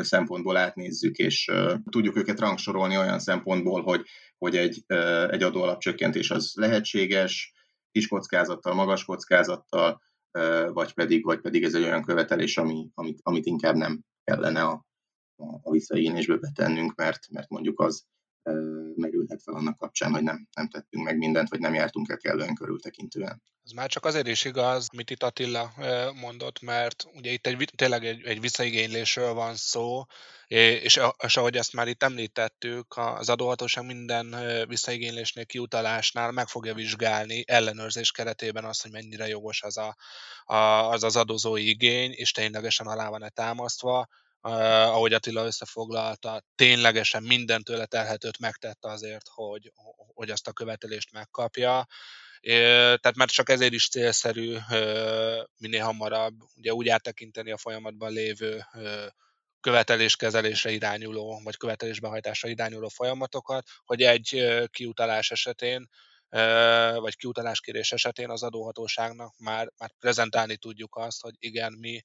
szempontból 0.00 0.56
átnézzük, 0.56 1.16
és 1.16 1.50
tudjuk 1.90 2.16
őket 2.16 2.40
rangsorolni 2.40 2.98
olyan 2.98 3.18
szempontból, 3.18 3.82
hogy, 3.82 4.06
hogy 4.38 4.56
egy, 4.56 4.84
egy 5.30 5.42
adóalapcsökkentés 5.42 6.30
az 6.30 6.52
lehetséges, 6.54 7.52
kis 7.92 8.08
kockázattal, 8.08 8.74
magas 8.74 9.04
kockázattal, 9.04 10.00
vagy 10.66 10.92
pedig, 10.92 11.24
vagy 11.24 11.40
pedig 11.40 11.64
ez 11.64 11.74
egy 11.74 11.82
olyan 11.82 12.02
követelés, 12.02 12.58
ami, 12.58 12.88
amit, 12.94 13.20
amit 13.22 13.46
inkább 13.46 13.74
nem 13.74 14.00
kellene 14.24 14.62
a, 14.62 14.84
a 15.36 15.70
visszaigényésbe 15.70 16.36
betennünk, 16.36 16.94
mert, 16.94 17.30
mert 17.30 17.48
mondjuk 17.48 17.80
az 17.80 18.06
merülhet 18.94 19.42
fel 19.42 19.54
annak 19.54 19.76
kapcsán, 19.76 20.12
hogy 20.12 20.22
nem, 20.22 20.48
nem 20.54 20.68
tettünk 20.68 21.04
meg 21.04 21.16
mindent, 21.18 21.48
vagy 21.48 21.60
nem 21.60 21.74
jártunk 21.74 22.08
el 22.08 22.16
kellően 22.16 22.54
körültekintően. 22.54 23.42
Ez 23.64 23.70
már 23.70 23.88
csak 23.88 24.04
azért 24.04 24.26
is 24.26 24.44
igaz, 24.44 24.88
amit 24.92 25.10
itt 25.10 25.22
Attila 25.22 25.72
mondott, 26.20 26.60
mert 26.60 27.04
ugye 27.14 27.30
itt 27.30 27.46
egy, 27.46 27.70
tényleg 27.76 28.04
egy, 28.04 28.22
egy 28.24 28.40
visszaigénylésről 28.40 29.32
van 29.32 29.54
szó, 29.54 30.04
és, 30.46 31.00
és 31.18 31.36
ahogy 31.36 31.56
ezt 31.56 31.72
már 31.72 31.88
itt 31.88 32.02
említettük, 32.02 32.94
az 32.96 33.28
adóhatóság 33.28 33.84
minden 33.84 34.36
visszaigénylésnél, 34.68 35.46
kiutalásnál 35.46 36.30
meg 36.30 36.48
fogja 36.48 36.74
vizsgálni 36.74 37.44
ellenőrzés 37.46 38.10
keretében 38.10 38.64
azt, 38.64 38.82
hogy 38.82 38.90
mennyire 38.90 39.26
jogos 39.26 39.62
az 39.62 39.76
a, 39.76 39.96
a, 40.44 40.56
az, 40.90 41.02
az 41.02 41.16
adózói 41.16 41.68
igény, 41.68 42.12
és 42.12 42.32
ténylegesen 42.32 42.86
alá 42.86 43.08
van-e 43.08 43.28
támasztva, 43.28 44.08
ahogy 44.42 45.12
Attila 45.12 45.44
összefoglalta, 45.44 46.42
ténylegesen 46.54 47.22
minden 47.22 47.62
tőle 47.62 47.86
telhetőt 47.86 48.38
megtette 48.38 48.88
azért, 48.88 49.28
hogy, 49.28 49.72
hogy 50.14 50.30
azt 50.30 50.48
a 50.48 50.52
követelést 50.52 51.12
megkapja. 51.12 51.86
Tehát 52.40 53.16
már 53.16 53.28
csak 53.28 53.48
ezért 53.48 53.72
is 53.72 53.88
célszerű 53.88 54.56
minél 55.56 55.84
hamarabb 55.84 56.34
ugye 56.54 56.72
úgy 56.72 56.88
áttekinteni 56.88 57.50
a 57.50 57.56
folyamatban 57.56 58.12
lévő 58.12 58.64
követeléskezelésre 59.60 60.70
irányuló, 60.70 61.40
vagy 61.44 61.56
követelésbehajtásra 61.56 62.48
irányuló 62.48 62.88
folyamatokat, 62.88 63.68
hogy 63.84 64.02
egy 64.02 64.44
kiutalás 64.70 65.30
esetén 65.30 65.88
vagy 67.00 67.16
kiutaláskérés 67.16 67.92
esetén 67.92 68.30
az 68.30 68.42
adóhatóságnak 68.42 69.34
már, 69.38 69.72
már 69.78 69.90
prezentálni 69.98 70.56
tudjuk 70.56 70.96
azt, 70.96 71.22
hogy 71.22 71.34
igen, 71.38 71.72
mi 71.72 72.02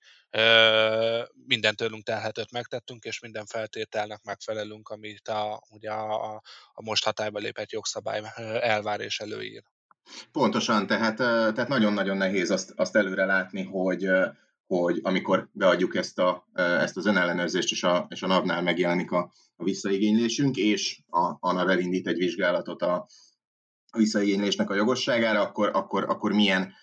minden 1.46 1.76
tőlünk 1.76 2.04
telhetőt 2.04 2.52
megtettünk, 2.52 3.04
és 3.04 3.20
minden 3.20 3.46
feltételnek 3.46 4.24
megfelelünk, 4.24 4.90
amit 4.90 5.28
a, 5.28 5.62
ugye 5.70 5.92
a, 5.92 6.36
a 6.74 6.82
most 6.82 7.04
hatályba 7.04 7.40
lépett 7.40 7.72
jogszabály 7.72 8.22
elvár 8.62 9.00
és 9.00 9.20
előír. 9.20 9.64
Pontosan, 10.32 10.88
tehát, 10.88 11.16
tehát 11.54 11.68
nagyon-nagyon 11.68 12.18
nehéz 12.18 12.52
azt, 12.52 12.74
azt 12.76 12.96
előre 12.96 13.26
látni, 13.26 13.64
hogy, 13.64 14.10
hogy 14.66 15.00
amikor 15.04 15.50
beadjuk 15.52 15.96
ezt, 15.96 16.20
a, 16.20 16.48
ezt 16.54 16.98
az 16.98 17.06
önellenőrzést, 17.06 17.72
és 17.72 17.84
a, 17.84 18.06
és 18.10 18.22
a 18.22 18.28
NAV-nál 18.28 18.62
megjelenik 18.62 19.12
a, 19.12 19.32
a 19.56 19.64
visszaigénylésünk, 19.64 20.56
és 20.56 21.00
a, 21.10 21.38
a 21.40 21.52
NAV 21.52 21.70
elindít 21.70 22.08
egy 22.08 22.18
vizsgálatot 22.18 22.82
a, 22.82 23.08
visszaigénylésnek 23.98 24.70
a 24.70 24.76
jogosságára, 24.76 25.42
akkor, 25.42 25.70
akkor, 25.74 26.04
akkor 26.04 26.32
milyen 26.32 26.74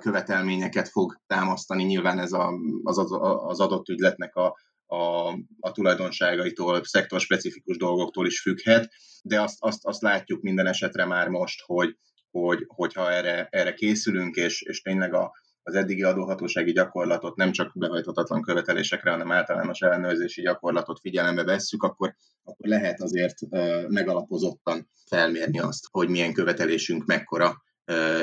követelményeket 0.00 0.88
fog 0.88 1.20
támasztani. 1.26 1.84
Nyilván 1.84 2.18
ez 2.18 2.32
a, 2.32 2.52
az, 2.82 2.98
az 3.46 3.60
adott 3.60 3.88
ügyletnek 3.88 4.36
a, 4.36 4.56
a, 4.86 5.28
a 5.60 5.72
tulajdonságaitól, 5.72 6.84
szektorspecifikus 6.84 7.76
dolgoktól 7.76 8.26
is 8.26 8.40
függhet, 8.40 8.92
de 9.22 9.40
azt, 9.40 9.56
azt, 9.58 9.86
azt 9.86 10.02
látjuk 10.02 10.42
minden 10.42 10.66
esetre 10.66 11.04
már 11.04 11.28
most, 11.28 11.62
hogy, 11.64 11.96
hogy, 12.30 12.64
hogyha 12.66 13.12
erre, 13.12 13.48
erre 13.50 13.74
készülünk, 13.74 14.36
és, 14.36 14.62
és 14.62 14.80
tényleg 14.80 15.14
a, 15.14 15.32
az 15.66 15.74
eddigi 15.74 16.02
adóhatósági 16.02 16.72
gyakorlatot 16.72 17.36
nem 17.36 17.52
csak 17.52 17.72
behajthatatlan 17.74 18.42
követelésekre, 18.42 19.10
hanem 19.10 19.32
általános 19.32 19.80
ellenőrzési 19.80 20.42
gyakorlatot 20.42 21.00
figyelembe 21.00 21.44
vesszük, 21.44 21.82
akkor, 21.82 22.14
akkor 22.42 22.68
lehet 22.68 23.00
azért 23.00 23.38
megalapozottan 23.88 24.88
felmérni 25.06 25.58
azt, 25.58 25.86
hogy 25.90 26.08
milyen 26.08 26.32
követelésünk 26.32 27.04
mekkora 27.04 27.62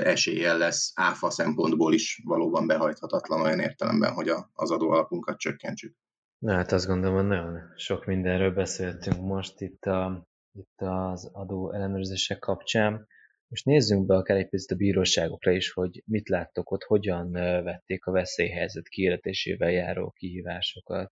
eséllyel 0.03 0.57
lesz 0.57 0.91
áfa 0.95 1.29
szempontból 1.29 1.93
is 1.93 2.21
valóban 2.25 2.67
behajthatatlan 2.67 3.41
olyan 3.41 3.59
értelemben, 3.59 4.13
hogy 4.13 4.29
a, 4.29 4.49
az 4.53 4.71
adóalapunkat 4.71 5.37
csökkentsük. 5.37 5.95
Na 6.37 6.53
hát 6.53 6.71
azt 6.71 6.87
gondolom, 6.87 7.15
hogy 7.15 7.27
nagyon 7.27 7.59
sok 7.75 8.05
mindenről 8.05 8.51
beszéltünk 8.51 9.21
most 9.21 9.61
itt, 9.61 9.83
a, 9.83 10.27
itt 10.51 10.81
az 10.81 11.29
adó 11.33 11.73
ellenőrzések 11.73 12.39
kapcsán. 12.39 13.07
Most 13.51 13.65
nézzünk 13.65 14.05
be 14.05 14.15
akár 14.15 14.37
egy 14.37 14.49
picit 14.49 14.71
a 14.71 14.75
bíróságokra 14.75 15.51
is, 15.51 15.71
hogy 15.71 16.03
mit 16.05 16.29
láttok 16.29 16.71
ott, 16.71 16.83
hogyan 16.83 17.31
vették 17.63 18.05
a 18.05 18.11
veszélyhelyzet 18.11 18.87
kiéletésével 18.87 19.71
járó 19.71 20.09
kihívásokat. 20.09 21.11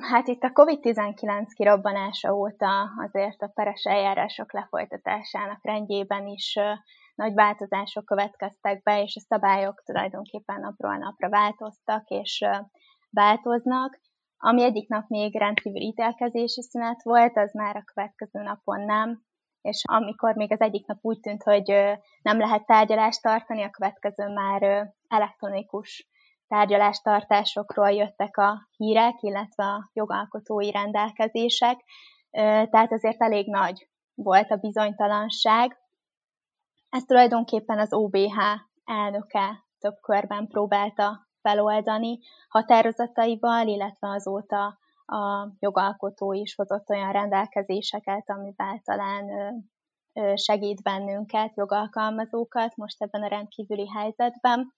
Hát 0.00 0.26
itt 0.26 0.42
a 0.42 0.52
COVID-19 0.52 1.46
kirobbanása 1.54 2.32
óta 2.32 2.90
azért 2.96 3.42
a 3.42 3.50
peres 3.54 3.84
eljárások 3.84 4.52
lefolytatásának 4.52 5.64
rendjében 5.64 6.26
is 6.26 6.58
nagy 7.14 7.34
változások 7.34 8.04
következtek 8.04 8.82
be, 8.82 9.02
és 9.02 9.16
a 9.16 9.20
szabályok 9.20 9.82
tulajdonképpen 9.84 10.60
napról 10.60 10.96
napra 10.96 11.28
változtak 11.28 12.08
és 12.08 12.44
változnak. 13.10 14.00
Ami 14.36 14.62
egyik 14.62 14.88
nap 14.88 15.08
még 15.08 15.38
rendkívül 15.38 15.80
ítélkezési 15.80 16.62
szünet 16.62 17.02
volt, 17.02 17.36
az 17.36 17.52
már 17.52 17.76
a 17.76 17.84
következő 17.84 18.42
napon 18.42 18.80
nem, 18.80 19.22
és 19.64 19.82
amikor 19.84 20.34
még 20.34 20.52
az 20.52 20.60
egyik 20.60 20.86
nap 20.86 20.98
úgy 21.00 21.20
tűnt, 21.20 21.42
hogy 21.42 21.68
nem 22.22 22.38
lehet 22.38 22.66
tárgyalást 22.66 23.22
tartani, 23.22 23.62
a 23.62 23.70
következő 23.70 24.28
már 24.28 24.92
elektronikus 25.08 26.08
tárgyalástartásokról 26.48 27.90
jöttek 27.90 28.36
a 28.36 28.68
hírek, 28.76 29.22
illetve 29.22 29.64
a 29.64 29.90
jogalkotói 29.92 30.70
rendelkezések, 30.70 31.84
tehát 32.70 32.92
azért 32.92 33.22
elég 33.22 33.48
nagy 33.48 33.88
volt 34.14 34.50
a 34.50 34.56
bizonytalanság. 34.56 35.78
Ezt 36.88 37.06
tulajdonképpen 37.06 37.78
az 37.78 37.92
OBH 37.92 38.38
elnöke 38.84 39.64
több 39.78 39.96
körben 40.00 40.46
próbálta 40.46 41.28
feloldani 41.40 42.18
határozataival, 42.48 43.66
illetve 43.66 44.08
azóta 44.08 44.78
a 45.06 45.48
jogalkotó 45.58 46.32
is 46.32 46.54
hozott 46.54 46.88
olyan 46.88 47.12
rendelkezéseket, 47.12 48.30
amivel 48.30 48.80
talán 48.84 49.28
segít 50.34 50.82
bennünket, 50.82 51.56
jogalkalmazókat 51.56 52.76
most 52.76 53.02
ebben 53.02 53.22
a 53.22 53.28
rendkívüli 53.28 53.88
helyzetben. 53.88 54.74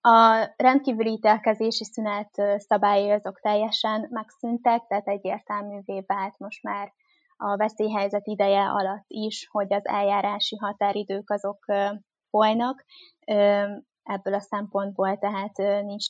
A 0.00 0.48
rendkívüli 0.56 1.10
ítélkezési 1.10 1.84
szünet 1.84 2.30
szabályai 2.56 3.10
azok 3.10 3.40
teljesen 3.40 4.06
megszűntek, 4.10 4.86
tehát 4.86 5.08
egyértelművé 5.08 6.04
vált 6.06 6.38
most 6.38 6.62
már 6.62 6.92
a 7.36 7.56
veszélyhelyzet 7.56 8.26
ideje 8.26 8.64
alatt 8.64 9.04
is, 9.06 9.48
hogy 9.50 9.72
az 9.72 9.86
eljárási 9.86 10.56
határidők 10.56 11.30
azok 11.30 11.64
folynak. 12.30 12.84
Ebből 14.02 14.34
a 14.34 14.40
szempontból 14.40 15.18
tehát 15.18 15.56
nincs 15.84 16.02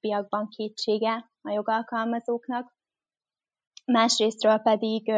továbbiakban 0.00 0.48
kétsége 0.48 1.30
a 1.42 1.50
jogalkalmazóknak. 1.50 2.76
Másrésztről 3.84 4.58
pedig 4.58 5.12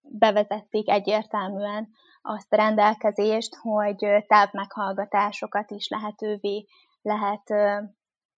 bevezették 0.00 0.88
egyértelműen 0.88 1.88
azt 2.22 2.52
a 2.52 2.56
rendelkezést, 2.56 3.54
hogy 3.54 4.24
távmeghallgatásokat 4.26 5.70
is 5.70 5.88
lehetővé 5.88 6.66
lehet 7.02 7.42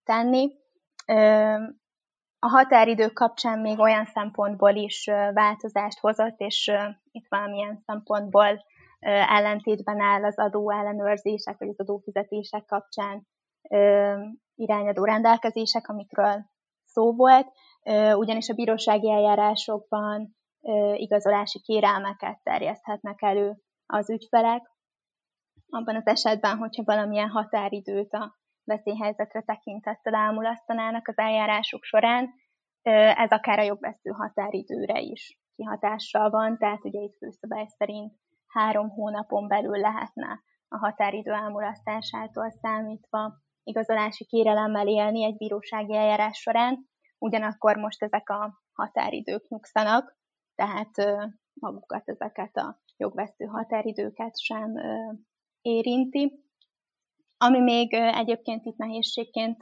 tenni. 0.03 0.51
A 2.39 2.47
határidők 2.49 3.13
kapcsán 3.13 3.59
még 3.59 3.79
olyan 3.79 4.05
szempontból 4.05 4.75
is 4.75 5.05
változást 5.33 5.99
hozott, 5.99 6.39
és 6.39 6.71
itt 7.11 7.25
valamilyen 7.29 7.81
szempontból 7.85 8.63
ellentétben 9.27 10.01
áll 10.01 10.23
az 10.23 10.37
adó 10.37 10.71
ellenőrzések, 10.71 11.57
vagy 11.57 11.67
az 11.67 11.79
adófizetések 11.79 12.65
kapcsán 12.65 13.27
irányadó 14.55 15.03
rendelkezések, 15.03 15.87
amikről 15.87 16.45
szó 16.85 17.13
volt, 17.15 17.47
ugyanis 18.15 18.49
a 18.49 18.53
bírósági 18.53 19.11
eljárásokban 19.11 20.35
igazolási 20.93 21.59
kérelmeket 21.61 22.39
terjeszthetnek 22.43 23.21
elő 23.21 23.57
az 23.85 24.09
ügyfelek, 24.09 24.71
abban 25.69 25.95
az 25.95 26.07
esetben, 26.07 26.57
hogyha 26.57 26.83
valamilyen 26.83 27.29
határidőt 27.29 28.13
a 28.13 28.37
veszélyhelyzetre 28.63 29.41
tekintettel 29.41 30.13
elmulasztanának 30.15 31.07
az 31.07 31.17
eljárások 31.17 31.83
során, 31.83 32.33
ez 33.15 33.31
akár 33.31 33.59
a 33.59 33.63
jogvesztő 33.63 34.09
határidőre 34.09 34.99
is 34.99 35.39
kihatással 35.55 36.29
van, 36.29 36.57
tehát 36.57 36.85
ugye 36.85 36.99
itt 36.99 37.17
főszabály 37.17 37.67
szerint 37.77 38.13
három 38.47 38.89
hónapon 38.89 39.47
belül 39.47 39.77
lehetne 39.79 40.43
a 40.67 40.77
határidő 40.77 41.31
elmulasztásától 41.31 42.49
számítva 42.49 43.42
igazolási 43.63 44.25
kérelemmel 44.25 44.87
élni 44.87 45.23
egy 45.23 45.37
bírósági 45.37 45.95
eljárás 45.95 46.37
során, 46.37 46.89
ugyanakkor 47.17 47.75
most 47.77 48.03
ezek 48.03 48.29
a 48.29 48.61
határidők 48.73 49.47
nyugszanak, 49.47 50.17
tehát 50.55 50.91
magukat 51.53 52.09
ezeket 52.09 52.55
a 52.55 52.81
jogvesztő 52.97 53.45
határidőket 53.45 54.39
sem 54.39 54.73
érinti. 55.61 56.43
Ami 57.37 57.59
még 57.59 57.93
egyébként 57.93 58.65
itt 58.65 58.77
nehézségként 58.77 59.57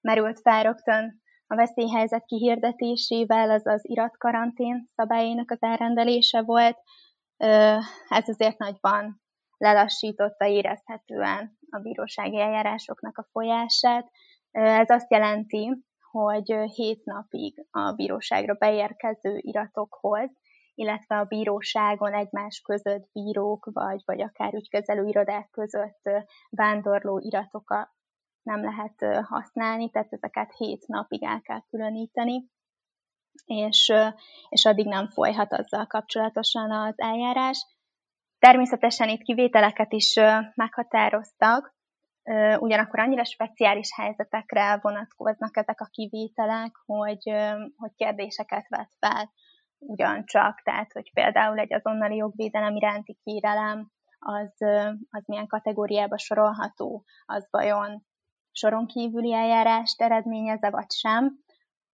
merült 0.00 0.40
fel 0.40 0.62
rögtön 0.62 1.22
a 1.46 1.54
veszélyhelyzet 1.54 2.24
kihirdetésével, 2.24 3.50
az 3.50 3.66
az 3.66 3.88
iratkarantén 3.88 4.88
szabályainak 4.94 5.50
az 5.50 5.62
elrendelése 5.62 6.42
volt. 6.42 6.78
Ez 8.08 8.28
azért 8.28 8.58
nagyban 8.58 9.22
lelassította 9.56 10.46
érezhetően 10.46 11.58
a 11.70 11.78
bírósági 11.78 12.40
eljárásoknak 12.40 13.18
a 13.18 13.28
folyását. 13.30 14.10
Ez 14.50 14.90
azt 14.90 15.10
jelenti, 15.10 15.84
hogy 16.10 16.54
hét 16.74 17.04
napig 17.04 17.66
a 17.70 17.92
bíróságra 17.92 18.54
beérkező 18.54 19.38
iratokhoz 19.40 20.30
illetve 20.78 21.18
a 21.18 21.24
bíróságon 21.24 22.14
egymás 22.14 22.60
között 22.60 23.08
bírók, 23.12 23.68
vagy, 23.72 24.02
vagy 24.04 24.22
akár 24.22 24.54
ügykezelő 24.54 25.06
irodák 25.06 25.50
között 25.50 26.10
vándorló 26.50 27.18
iratokat 27.18 27.88
nem 28.42 28.62
lehet 28.62 29.24
használni, 29.26 29.90
tehát 29.90 30.12
ezeket 30.12 30.54
hét 30.56 30.86
napig 30.86 31.22
el 31.22 31.40
kell 31.40 31.60
különíteni, 31.70 32.50
és, 33.44 33.92
és 34.48 34.64
addig 34.64 34.86
nem 34.86 35.08
folyhat 35.08 35.52
azzal 35.52 35.86
kapcsolatosan 35.86 36.70
az 36.70 36.94
eljárás. 36.96 37.66
Természetesen 38.46 39.08
itt 39.08 39.22
kivételeket 39.22 39.92
is 39.92 40.14
meghatároztak, 40.54 41.74
ugyanakkor 42.58 43.00
annyira 43.00 43.24
speciális 43.24 43.88
helyzetekre 43.94 44.78
vonatkoznak 44.82 45.56
ezek 45.56 45.80
a 45.80 45.88
kivételek, 45.90 46.76
hogy, 46.84 47.30
hogy 47.76 47.90
kérdéseket 47.96 48.68
vet 48.68 48.90
fel 48.98 49.32
ugyancsak, 49.78 50.62
tehát 50.62 50.92
hogy 50.92 51.12
például 51.12 51.58
egy 51.58 51.74
azonnali 51.74 52.16
jogvédelem 52.16 52.76
iránti 52.76 53.18
kérelem, 53.24 53.90
az, 54.18 54.52
az 55.10 55.24
milyen 55.26 55.46
kategóriába 55.46 56.18
sorolható, 56.18 57.04
az 57.24 57.48
vajon 57.50 58.06
soron 58.52 58.86
kívüli 58.86 59.32
eljárást 59.32 60.02
eredményeze, 60.02 60.70
vagy 60.70 60.90
sem. 60.90 61.38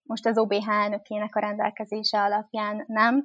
Most 0.03 0.26
az 0.26 0.38
OBH 0.38 0.68
elnökének 0.68 1.36
a 1.36 1.40
rendelkezése 1.40 2.20
alapján 2.20 2.84
nem, 2.86 3.24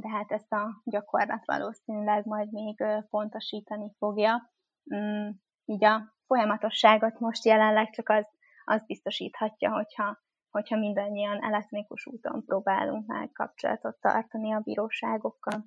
de 0.00 0.08
hát 0.08 0.32
ezt 0.32 0.52
a 0.52 0.82
gyakorlat 0.84 1.44
valószínűleg 1.44 2.26
majd 2.26 2.52
még 2.52 2.84
pontosítani 3.10 3.92
fogja. 3.98 4.52
Mm, 4.94 5.28
így 5.64 5.84
a 5.84 6.14
folyamatosságot 6.26 7.18
most 7.18 7.44
jelenleg 7.44 7.90
csak 7.90 8.08
az, 8.08 8.26
az 8.64 8.82
biztosíthatja, 8.86 9.72
hogyha 9.72 10.24
hogyha 10.50 10.76
mindannyian 10.76 11.42
elektronikus 11.42 12.06
úton 12.06 12.44
próbálunk 12.44 13.06
már 13.06 13.30
kapcsolatot 13.32 14.00
tartani 14.00 14.52
a 14.52 14.60
bíróságokkal. 14.60 15.66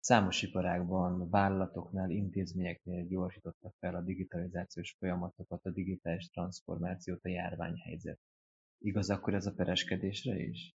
Számos 0.00 0.42
iparágban, 0.42 1.30
vállalatoknál, 1.30 2.10
intézményeknél 2.10 3.06
gyorsította 3.06 3.72
fel 3.78 3.94
a 3.94 4.02
digitalizációs 4.02 4.96
folyamatokat, 4.98 5.64
a 5.64 5.70
digitális 5.70 6.30
transformációt 6.30 7.24
a 7.24 7.28
járványhelyzet. 7.28 8.18
Igaz 8.78 9.10
akkor 9.10 9.34
ez 9.34 9.46
a 9.46 9.52
pereskedésre 9.52 10.36
is? 10.36 10.74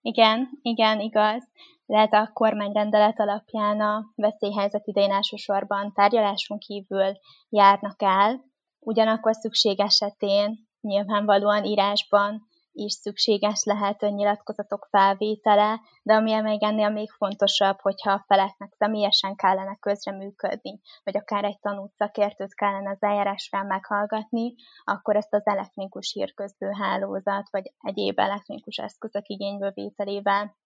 Igen, 0.00 0.48
igen, 0.62 1.00
igaz. 1.00 1.48
Lehet 1.86 2.12
a 2.12 2.30
kormányrendelet 2.32 3.20
alapján 3.20 3.80
a 3.80 4.12
veszélyhelyzet 4.14 4.86
idején 4.86 5.12
elsősorban 5.12 5.92
tárgyaláson 5.92 6.58
kívül 6.58 7.12
járnak 7.48 8.02
el, 8.02 8.44
ugyanakkor 8.78 9.34
szükség 9.34 9.80
esetén 9.80 10.68
nyilvánvalóan 10.80 11.64
írásban 11.64 12.48
is 12.78 12.92
szükséges 12.92 13.64
lehet 13.64 14.00
nyilatkozatok 14.00 14.86
felvétele, 14.90 15.80
de 16.02 16.14
ami 16.14 16.40
még 16.40 16.62
ennél 16.62 16.90
még 16.90 17.10
fontosabb, 17.10 17.80
hogyha 17.80 18.12
a 18.12 18.24
feleknek 18.26 18.74
személyesen 18.78 19.36
kellene 19.36 19.76
közreműködni, 19.80 20.80
vagy 21.04 21.16
akár 21.16 21.44
egy 21.44 21.58
tanult 21.60 21.92
szakértőt 21.92 22.54
kellene 22.54 22.90
az 22.90 23.02
eljárásra 23.02 23.62
meghallgatni, 23.62 24.54
akkor 24.84 25.16
ezt 25.16 25.34
az 25.34 25.46
elektronikus 25.46 26.12
hírközlő 26.12 26.70
hálózat, 26.70 27.50
vagy 27.50 27.72
egyéb 27.80 28.18
elektronikus 28.18 28.76
eszközök 28.76 29.28
igénybevételével 29.28 30.56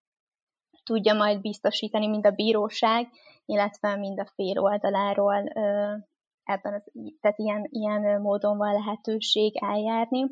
tudja 0.84 1.14
majd 1.14 1.40
biztosítani 1.40 2.06
mind 2.06 2.26
a 2.26 2.30
bíróság, 2.30 3.08
illetve 3.44 3.96
mind 3.96 4.20
a 4.20 4.32
fél 4.34 4.58
oldaláról 4.58 5.48
ebben 6.44 6.74
az, 6.74 6.82
tehát 7.20 7.38
ilyen, 7.38 7.66
ilyen 7.70 8.20
módon 8.20 8.56
van 8.56 8.72
lehetőség 8.72 9.56
eljárni. 9.62 10.26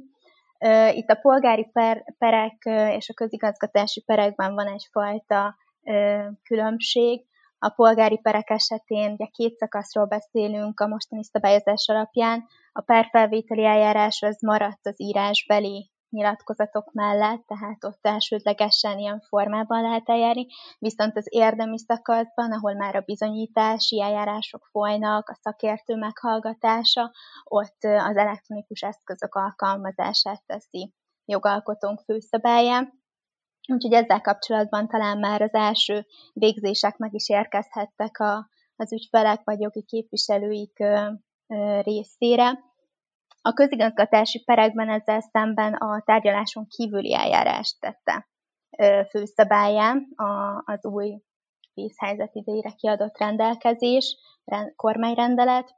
Itt 0.92 1.08
a 1.08 1.18
polgári 1.22 1.70
per, 1.72 2.04
perek 2.18 2.64
és 2.96 3.08
a 3.08 3.14
közigazgatási 3.14 4.02
perekben 4.02 4.54
van 4.54 4.66
egyfajta 4.66 5.56
különbség. 6.42 7.28
A 7.58 7.68
polgári 7.68 8.18
perek 8.18 8.50
esetén 8.50 9.10
ugye 9.10 9.26
két 9.26 9.56
szakaszról 9.56 10.04
beszélünk 10.04 10.80
a 10.80 10.86
mostani 10.86 11.24
szabályozás 11.24 11.88
alapján. 11.88 12.46
A 12.72 12.80
perfelvételi 12.80 13.64
eljárás 13.64 14.22
az 14.22 14.42
maradt 14.42 14.86
az 14.86 15.00
írásbeli 15.00 15.90
nyilatkozatok 16.10 16.92
mellett, 16.92 17.46
tehát 17.46 17.84
ott 17.84 18.06
elsődlegesen 18.06 18.98
ilyen 18.98 19.20
formában 19.20 19.82
lehet 19.82 20.08
eljárni, 20.08 20.46
viszont 20.78 21.16
az 21.16 21.26
érdemi 21.28 21.78
szakaszban, 21.78 22.52
ahol 22.52 22.74
már 22.74 22.96
a 22.96 23.00
bizonyítási 23.00 24.02
eljárások 24.02 24.68
folynak, 24.70 25.28
a 25.28 25.38
szakértő 25.40 25.96
meghallgatása, 25.96 27.12
ott 27.44 27.82
az 27.82 28.16
elektronikus 28.16 28.80
eszközök 28.80 29.34
alkalmazását 29.34 30.42
teszi 30.46 30.94
jogalkotónk 31.24 32.00
főszabályán. 32.00 32.98
Úgyhogy 33.68 33.92
ezzel 33.92 34.20
kapcsolatban 34.20 34.88
talán 34.88 35.18
már 35.18 35.42
az 35.42 35.54
első 35.54 36.06
végzések 36.32 36.96
meg 36.96 37.14
is 37.14 37.28
érkezhettek 37.28 38.18
a, 38.18 38.48
az 38.76 38.92
ügyfelek 38.92 39.40
vagy 39.44 39.60
jogi 39.60 39.82
képviselőik 39.82 40.82
részére. 41.82 42.69
A 43.42 43.52
közigazgatási 43.52 44.42
perekben 44.44 44.88
ezzel 44.88 45.20
szemben 45.20 45.74
a 45.74 46.02
tárgyaláson 46.04 46.66
kívüli 46.66 47.14
eljárást 47.14 47.80
tette 47.80 48.28
főszabályán 49.08 50.06
az 50.64 50.84
új 50.86 51.22
vízhelyzet 51.74 52.34
idejére 52.34 52.70
kiadott 52.70 53.18
rendelkezés, 53.18 54.16
kormányrendelet. 54.76 55.74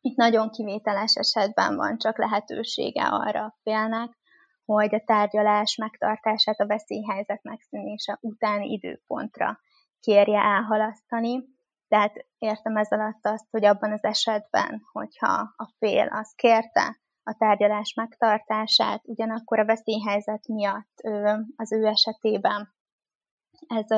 Itt 0.00 0.16
nagyon 0.16 0.50
kivételes 0.50 1.14
esetben 1.14 1.76
van 1.76 1.98
csak 1.98 2.18
lehetősége 2.18 3.02
arra 3.02 3.44
a 3.44 3.58
félnek, 3.62 4.16
hogy 4.64 4.94
a 4.94 5.02
tárgyalás 5.06 5.76
megtartását 5.76 6.60
a 6.60 6.66
veszélyhelyzet 6.66 7.42
megszűnése 7.42 8.18
utáni 8.20 8.72
időpontra 8.72 9.60
kérje 10.00 10.40
elhalasztani. 10.40 11.44
Tehát 11.88 12.26
értem 12.38 12.76
ez 12.76 12.90
alatt 12.90 13.26
azt, 13.26 13.46
hogy 13.50 13.64
abban 13.64 13.92
az 13.92 14.04
esetben, 14.04 14.82
hogyha 14.92 15.52
a 15.56 15.74
fél 15.78 16.06
az 16.06 16.32
kérte 16.36 17.00
a 17.22 17.34
tárgyalás 17.38 17.94
megtartását, 17.94 19.02
ugyanakkor 19.04 19.58
a 19.58 19.64
veszélyhelyzet 19.64 20.46
miatt 20.46 21.00
az 21.56 21.72
ő 21.72 21.86
esetében 21.86 22.76
ez, 23.66 23.90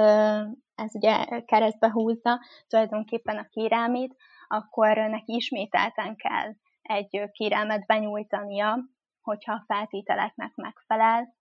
ez 0.75 0.95
ugye 0.95 1.25
keresztbe 1.41 1.91
húzza 1.91 2.41
tulajdonképpen 2.69 3.39
a 3.39 3.49
kérelmét, 3.49 4.17
akkor 4.49 4.97
neki 4.97 5.35
ismételten 5.35 6.17
kell 6.17 6.55
egy 6.83 7.31
kérelmet 7.33 7.87
benyújtania, 7.87 8.79
hogyha 9.21 9.53
a 9.53 9.65
feltételeknek 9.67 10.55
megfelel. 10.55 11.35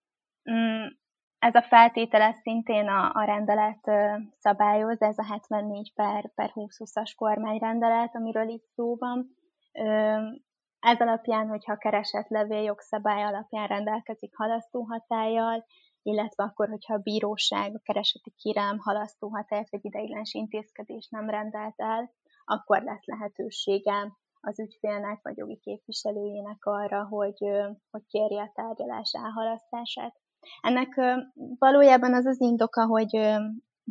Ez 1.39 1.55
a 1.55 1.61
feltétele 1.61 2.33
szintén 2.41 2.87
a, 2.87 3.11
a 3.13 3.23
rendelet 3.23 3.91
szabályoz, 4.39 5.01
ez 5.01 5.17
a 5.17 5.25
74 5.25 5.93
per, 5.93 6.31
per 6.35 6.51
2020-as 6.55 7.13
kormányrendelet, 7.15 8.15
amiről 8.15 8.47
itt 8.49 8.65
szó 8.75 8.95
van. 8.95 9.35
Ez 10.79 10.99
alapján, 10.99 11.47
hogyha 11.47 11.77
keresett 11.77 12.27
levél 12.27 12.61
jogszabály 12.61 13.23
alapján 13.23 13.67
rendelkezik 13.67 14.35
halasztó 14.35 14.83
hatállyal, 14.83 15.65
illetve 16.01 16.43
akkor, 16.43 16.69
hogyha 16.69 16.93
a 16.93 17.01
bíróság 17.03 17.75
a 17.75 17.81
kereseti 17.83 18.33
kérelem 18.37 18.77
halasztó 18.79 19.27
hatályt 19.29 19.69
vagy 19.69 19.85
ideiglenes 19.85 20.33
intézkedés 20.33 21.07
nem 21.09 21.29
rendelt 21.29 21.73
el, 21.77 22.11
akkor 22.45 22.81
lesz 22.81 23.05
lehetősége 23.05 24.17
az 24.41 24.59
ügyfélnek 24.59 25.19
vagy 25.21 25.37
jogi 25.37 25.57
képviselőjének 25.57 26.65
arra, 26.65 27.07
hogy, 27.07 27.37
hogy 27.91 28.05
kérje 28.07 28.41
a 28.41 28.51
tárgyalás 28.53 29.11
elhalasztását. 29.13 30.15
Ennek 30.61 31.01
valójában 31.59 32.13
az 32.13 32.25
az 32.25 32.41
indoka, 32.41 32.85
hogy, 32.85 33.15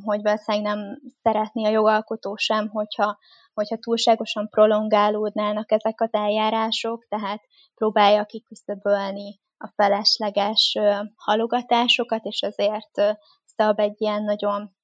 hogy 0.04 0.22
valószínűleg 0.22 0.74
nem 0.74 1.00
szeretné 1.22 1.64
a 1.64 1.70
jogalkotó 1.70 2.36
sem, 2.36 2.68
hogyha, 2.68 3.18
hogyha 3.54 3.76
túlságosan 3.76 4.48
prolongálódnának 4.48 5.72
ezek 5.72 6.00
az 6.00 6.12
eljárások, 6.12 7.06
tehát 7.08 7.40
próbálja 7.74 8.24
kiküszöbölni 8.24 9.40
a 9.56 9.72
felesleges 9.74 10.78
halogatásokat, 11.16 12.24
és 12.24 12.42
azért 12.42 13.18
szab 13.44 13.78
egy 13.78 14.00
ilyen 14.00 14.22
nagyon 14.22 14.76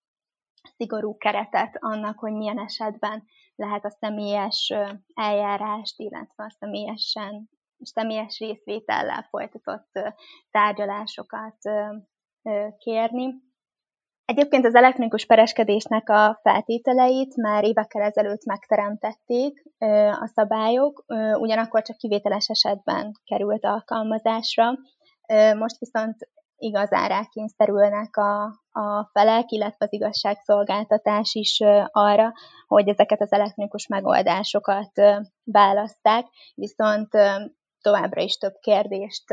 szigorú 0.77 1.17
keretet 1.17 1.77
annak, 1.79 2.19
hogy 2.19 2.33
milyen 2.33 2.59
esetben 2.59 3.25
lehet 3.55 3.85
a 3.85 3.97
személyes 4.01 4.73
eljárást, 5.15 5.99
illetve 5.99 6.45
a 6.45 6.57
személyesen, 6.59 7.49
személyes 7.85 8.39
részvétellel 8.39 9.27
folytatott 9.31 9.91
tárgyalásokat 10.51 11.57
kérni. 12.79 13.43
Egyébként 14.25 14.67
az 14.67 14.75
elektronikus 14.75 15.27
pereskedésnek 15.27 16.09
a 16.09 16.39
feltételeit 16.43 17.37
már 17.37 17.65
évekkel 17.65 18.03
ezelőtt 18.03 18.45
megteremtették 18.45 19.63
a 20.21 20.31
szabályok, 20.35 21.05
ugyanakkor 21.35 21.83
csak 21.83 21.97
kivételes 21.97 22.49
esetben 22.49 23.13
került 23.25 23.65
alkalmazásra. 23.65 24.71
Most 25.57 25.79
viszont 25.79 26.17
igazán 26.57 27.09
rákényszerülnek 27.09 28.17
a, 28.17 28.43
a 28.71 29.11
felek, 29.13 29.51
illetve 29.51 29.85
az 29.85 29.93
igazságszolgáltatás 29.93 31.35
is 31.35 31.61
arra, 31.91 32.33
hogy 32.67 32.89
ezeket 32.89 33.21
az 33.21 33.33
elektronikus 33.33 33.87
megoldásokat 33.87 34.91
választák, 35.45 36.27
viszont 36.55 37.09
továbbra 37.85 38.23
is 38.23 38.37
több 38.37 38.55
kérdést 38.61 39.29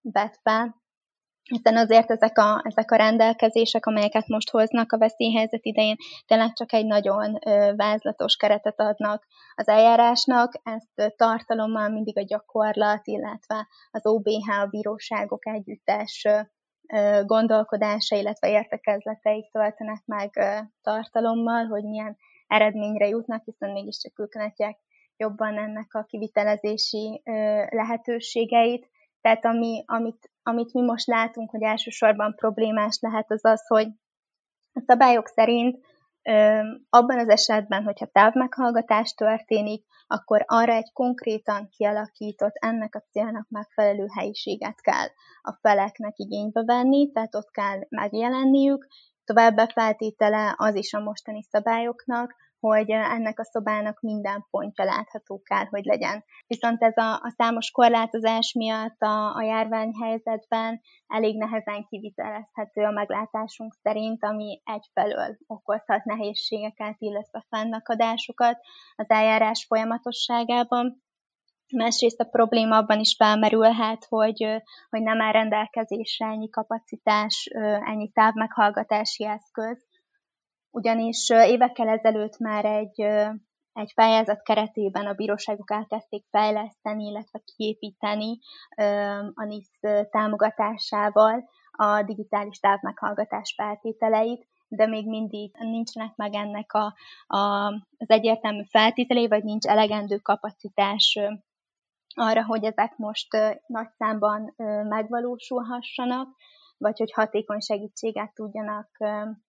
vet 0.00 0.38
fel, 0.42 0.84
hiszen 1.42 1.76
azért 1.76 2.10
ezek 2.10 2.38
a, 2.38 2.62
ezek 2.64 2.90
a 2.90 2.96
rendelkezések, 2.96 3.86
amelyeket 3.86 4.26
most 4.26 4.50
hoznak 4.50 4.92
a 4.92 4.98
veszélyhelyzet 4.98 5.64
idején, 5.64 5.96
tényleg 6.26 6.52
csak 6.52 6.72
egy 6.72 6.86
nagyon 6.86 7.38
vázlatos 7.76 8.36
keretet 8.36 8.80
adnak 8.80 9.26
az 9.54 9.68
eljárásnak, 9.68 10.52
ezt 10.62 11.14
tartalommal 11.16 11.88
mindig 11.88 12.18
a 12.18 12.22
gyakorlat, 12.22 13.06
illetve 13.06 13.68
az 13.90 14.06
OBH, 14.06 14.60
a 14.62 14.66
bíróságok 14.66 15.46
együttes 15.46 16.28
gondolkodása, 17.24 18.16
illetve 18.16 18.48
értekezleteik 18.48 19.50
töltenek 19.50 20.02
meg 20.04 20.30
tartalommal, 20.82 21.64
hogy 21.64 21.84
milyen 21.84 22.16
eredményre 22.46 23.08
jutnak, 23.08 23.44
hiszen 23.44 23.70
mégiscsak 23.70 24.18
ők 24.18 24.34
látják 24.34 24.78
jobban 25.16 25.58
ennek 25.58 25.94
a 25.94 26.04
kivitelezési 26.04 27.22
lehetőségeit. 27.70 28.88
Tehát 29.20 29.44
ami, 29.44 29.82
amit, 29.86 30.30
amit 30.42 30.72
mi 30.72 30.82
most 30.82 31.06
látunk, 31.06 31.50
hogy 31.50 31.62
elsősorban 31.62 32.34
problémás 32.34 32.98
lehet, 33.00 33.30
az 33.30 33.44
az, 33.44 33.66
hogy 33.66 33.88
a 34.72 34.82
szabályok 34.86 35.26
szerint 35.26 35.84
abban 36.88 37.18
az 37.18 37.28
esetben, 37.28 37.82
hogyha 37.82 38.06
távmeghallgatás 38.06 39.14
történik, 39.14 39.84
akkor 40.06 40.44
arra 40.46 40.72
egy 40.72 40.92
konkrétan 40.92 41.68
kialakított, 41.68 42.54
ennek 42.54 42.94
a 42.94 43.04
célnak 43.10 43.48
megfelelő 43.48 44.06
helyiséget 44.16 44.80
kell 44.80 45.06
a 45.42 45.58
feleknek 45.60 46.12
igénybe 46.16 46.64
venni, 46.64 47.12
tehát 47.12 47.34
ott 47.34 47.50
kell 47.50 47.78
megjelenniük. 47.88 48.86
Továbbá 49.24 49.66
feltétele 49.66 50.54
az 50.56 50.74
is 50.74 50.92
a 50.92 51.00
mostani 51.00 51.42
szabályoknak, 51.42 52.34
hogy 52.66 52.90
ennek 52.90 53.38
a 53.38 53.44
szobának 53.44 54.00
minden 54.00 54.46
pontja 54.50 54.84
látható 54.84 55.42
kell, 55.42 55.64
hogy 55.64 55.84
legyen. 55.84 56.24
Viszont 56.46 56.82
ez 56.82 56.96
a, 56.96 57.12
a 57.12 57.34
számos 57.36 57.70
korlátozás 57.70 58.52
miatt 58.52 59.00
a, 59.00 59.34
a 59.34 59.42
járványhelyzetben 59.42 60.80
elég 61.06 61.36
nehezen 61.36 61.86
kivitelezhető 61.88 62.82
a 62.82 62.90
meglátásunk 62.90 63.74
szerint, 63.82 64.24
ami 64.24 64.60
egyfelől 64.64 65.36
okozhat 65.46 66.04
nehézségeket, 66.04 66.96
illetve 66.98 67.44
fennakadásokat 67.48 68.58
az 68.96 69.06
eljárás 69.08 69.64
folyamatosságában, 69.68 71.04
Másrészt 71.74 72.20
a 72.20 72.24
probléma 72.24 72.76
abban 72.76 73.00
is 73.00 73.14
felmerülhet, 73.18 74.06
hogy, 74.08 74.62
hogy 74.90 75.02
nem 75.02 75.20
áll 75.20 75.32
rendelkezésre 75.32 76.26
ennyi 76.26 76.50
kapacitás, 76.50 77.48
ennyi 77.84 78.10
távmeghallgatási 78.10 79.24
eszköz, 79.24 79.84
ugyanis 80.76 81.30
évekkel 81.30 81.88
ezelőtt 81.88 82.38
már 82.38 82.64
egy, 82.64 83.00
egy 83.72 83.94
pályázat 83.94 84.42
keretében 84.42 85.06
a 85.06 85.12
bíróságok 85.12 85.70
elkezdték 85.70 86.24
fejleszteni, 86.30 87.04
illetve 87.04 87.42
kiépíteni 87.56 88.38
a 89.34 89.44
NISZ 89.44 89.80
támogatásával 90.10 91.44
a 91.70 92.02
digitális 92.02 92.58
távmeghallgatás 92.58 93.54
feltételeit, 93.56 94.46
de 94.68 94.86
még 94.86 95.08
mindig 95.08 95.56
nincsenek 95.58 96.16
meg 96.16 96.34
ennek 96.34 96.72
a, 96.72 96.94
a, 97.36 97.66
az 97.96 98.10
egyértelmű 98.10 98.62
feltételei, 98.70 99.28
vagy 99.28 99.44
nincs 99.44 99.66
elegendő 99.66 100.16
kapacitás 100.16 101.18
arra, 102.14 102.44
hogy 102.44 102.64
ezek 102.64 102.96
most 102.96 103.28
nagy 103.66 103.88
számban 103.98 104.54
megvalósulhassanak 104.88 106.28
vagy 106.78 106.98
hogy 106.98 107.12
hatékony 107.12 107.60
segítséget 107.60 108.34
tudjanak 108.34 108.88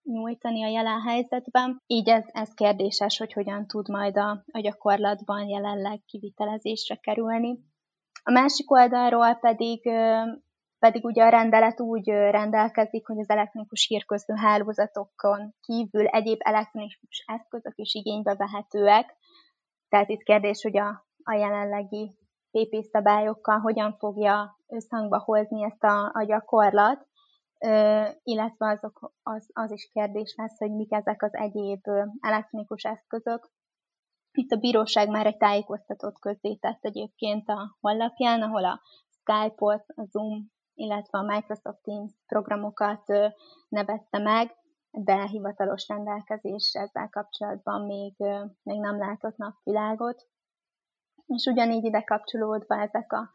nyújtani 0.04 0.64
a 0.64 0.68
jelen 0.68 1.02
helyzetben. 1.02 1.82
Így 1.88 2.10
ez, 2.10 2.24
ez 2.28 2.54
kérdéses, 2.54 3.18
hogy 3.18 3.34
hogyan 3.34 3.68
tud 3.68 3.90
majd 3.90 4.18
a, 4.18 4.44
a 4.52 4.60
gyakorlatban 4.60 5.48
jelenleg 5.48 6.02
kivitelezésre 6.06 6.96
kerülni. 6.96 7.60
A 8.24 8.32
másik 8.32 8.72
oldalról 8.72 9.36
pedig 9.36 9.90
pedig 10.80 11.06
ugye 11.06 11.24
a 11.24 11.30
rendelet 11.30 11.80
úgy 11.80 12.08
rendelkezik, 12.08 13.08
hogy 13.08 13.20
az 13.20 13.30
elektronikus 13.30 13.88
hírközlő 13.88 14.36
hálózatokon 14.36 15.56
kívül 15.62 16.06
egyéb 16.06 16.40
elektronikus 16.40 17.24
eszközök 17.26 17.74
is 17.76 17.94
igénybe 17.94 18.36
vehetőek. 18.36 19.16
Tehát 19.90 20.10
itt 20.10 20.24
kérdés, 20.24 20.62
hogy 20.62 20.78
a, 20.78 21.06
a 21.24 21.34
jelenlegi 21.34 22.18
PP 22.52 22.84
szabályokkal 22.92 23.60
hogyan 23.60 23.96
fogja 23.98 24.60
összhangba 24.68 25.20
hozni 25.20 25.64
ezt 25.64 25.84
a, 25.84 26.12
a 26.14 26.24
gyakorlat, 26.24 27.08
illetve 28.24 28.70
azok, 28.70 29.14
az, 29.24 29.50
az 29.54 29.72
is 29.72 29.90
kérdés 29.94 30.34
lesz, 30.38 30.58
hogy 30.58 30.72
mik 30.72 30.94
ezek 30.94 31.24
az 31.24 31.34
egyéb 31.34 31.82
elektronikus 32.20 32.84
eszközök. 32.84 33.52
Itt 34.32 34.52
a 34.52 34.58
bíróság 34.58 35.10
már 35.10 35.26
egy 35.26 35.38
tájékoztatót 35.38 36.20
közzétett 36.20 36.80
egyébként 36.82 37.50
a 37.50 37.78
honlapján, 37.80 38.42
ahol 38.42 38.66
a 38.66 38.82
Skype-ot, 39.10 39.84
a 39.96 40.04
Zoom 40.04 40.56
illetve 40.78 41.18
a 41.18 41.24
Microsoft 41.24 41.82
Teams 41.82 42.12
programokat 42.26 43.04
nevezte 43.70 44.18
meg, 44.18 44.56
de 44.92 45.28
hivatalos 45.28 45.88
rendelkezés 45.88 46.72
ezzel 46.74 47.10
kapcsolatban 47.10 47.86
még, 47.86 48.16
még 48.64 48.80
nem 48.80 48.98
látott 48.98 49.38
napvilágot. 49.38 50.28
És 51.26 51.46
ugyanígy 51.46 51.84
ide 51.84 52.04
kapcsolódva 52.04 52.82
ezek 52.82 53.14
a 53.14 53.30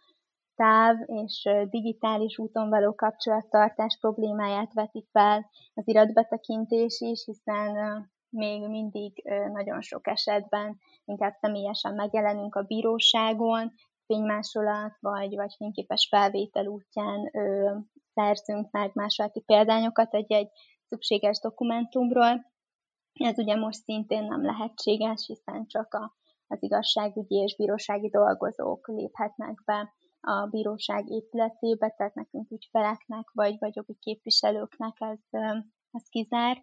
táv 0.57 0.96
és 1.07 1.48
digitális 1.70 2.38
úton 2.38 2.68
való 2.68 2.94
kapcsolattartás 2.94 3.98
problémáját 4.00 4.72
veti 4.72 5.07
fel 5.12 5.50
az 5.74 5.88
iratbetekintés 5.88 7.00
is, 7.00 7.24
hiszen 7.24 7.76
még 8.28 8.68
mindig 8.68 9.22
nagyon 9.53 9.80
sok 9.80 10.07
esetben 10.07 10.78
inkább 11.05 11.34
személyesen 11.40 11.94
megjelenünk 11.94 12.55
a 12.55 12.62
bíróságon, 12.62 13.72
fénymásolat 14.07 14.96
vagy, 15.00 15.34
vagy 15.34 15.55
fényképes 15.57 16.09
felvétel 16.11 16.66
útján 16.66 17.30
ö, 17.32 17.76
szerzünk 18.14 18.70
meg 18.70 18.90
másolati 18.94 19.40
példányokat 19.40 20.14
egy-egy 20.14 20.50
szükséges 20.88 21.40
dokumentumról. 21.40 22.53
Ez 23.12 23.38
ugye 23.38 23.57
most 23.57 23.82
szintén 23.82 24.24
nem 24.24 24.44
lehetséges, 24.44 25.26
hiszen 25.26 25.66
csak 25.66 25.94
a, 25.94 26.16
az 26.46 26.62
igazságügyi 26.62 27.36
és 27.36 27.57
bírósági 27.57 28.09
dolgozók 28.09 28.88
léphetnek 28.88 29.62
be 29.64 29.92
a 30.23 30.47
bíróság 30.51 31.11
épületébe, 31.11 31.95
tehát 31.97 32.14
nekünk 32.14 32.51
ügyfeleknek 32.51 33.31
vagy, 33.33 33.57
vagy 33.59 33.77
jogi 33.77 33.97
képviselőknek 34.01 34.97
ez, 34.99 35.41
ez 35.91 36.09
kizárt. 36.09 36.62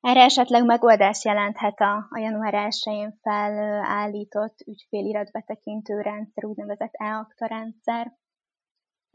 Erre 0.00 0.22
esetleg 0.22 0.64
megoldás 0.64 1.24
jelenthet 1.24 1.80
a, 1.80 2.06
a 2.10 2.18
január 2.18 2.54
1-én 2.68 3.18
felállított 3.20 4.60
ügyféliratbetekintő 4.66 6.00
rendszer, 6.00 6.44
úgynevezett 6.44 6.92
e-akta 6.92 7.46
rendszer, 7.46 8.16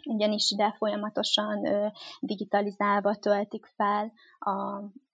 ugyanis 0.05 0.51
ide 0.51 0.75
folyamatosan 0.77 1.65
ö, 1.65 1.87
digitalizálva 2.19 3.15
töltik 3.15 3.65
fel 3.65 4.11
a, 4.39 4.51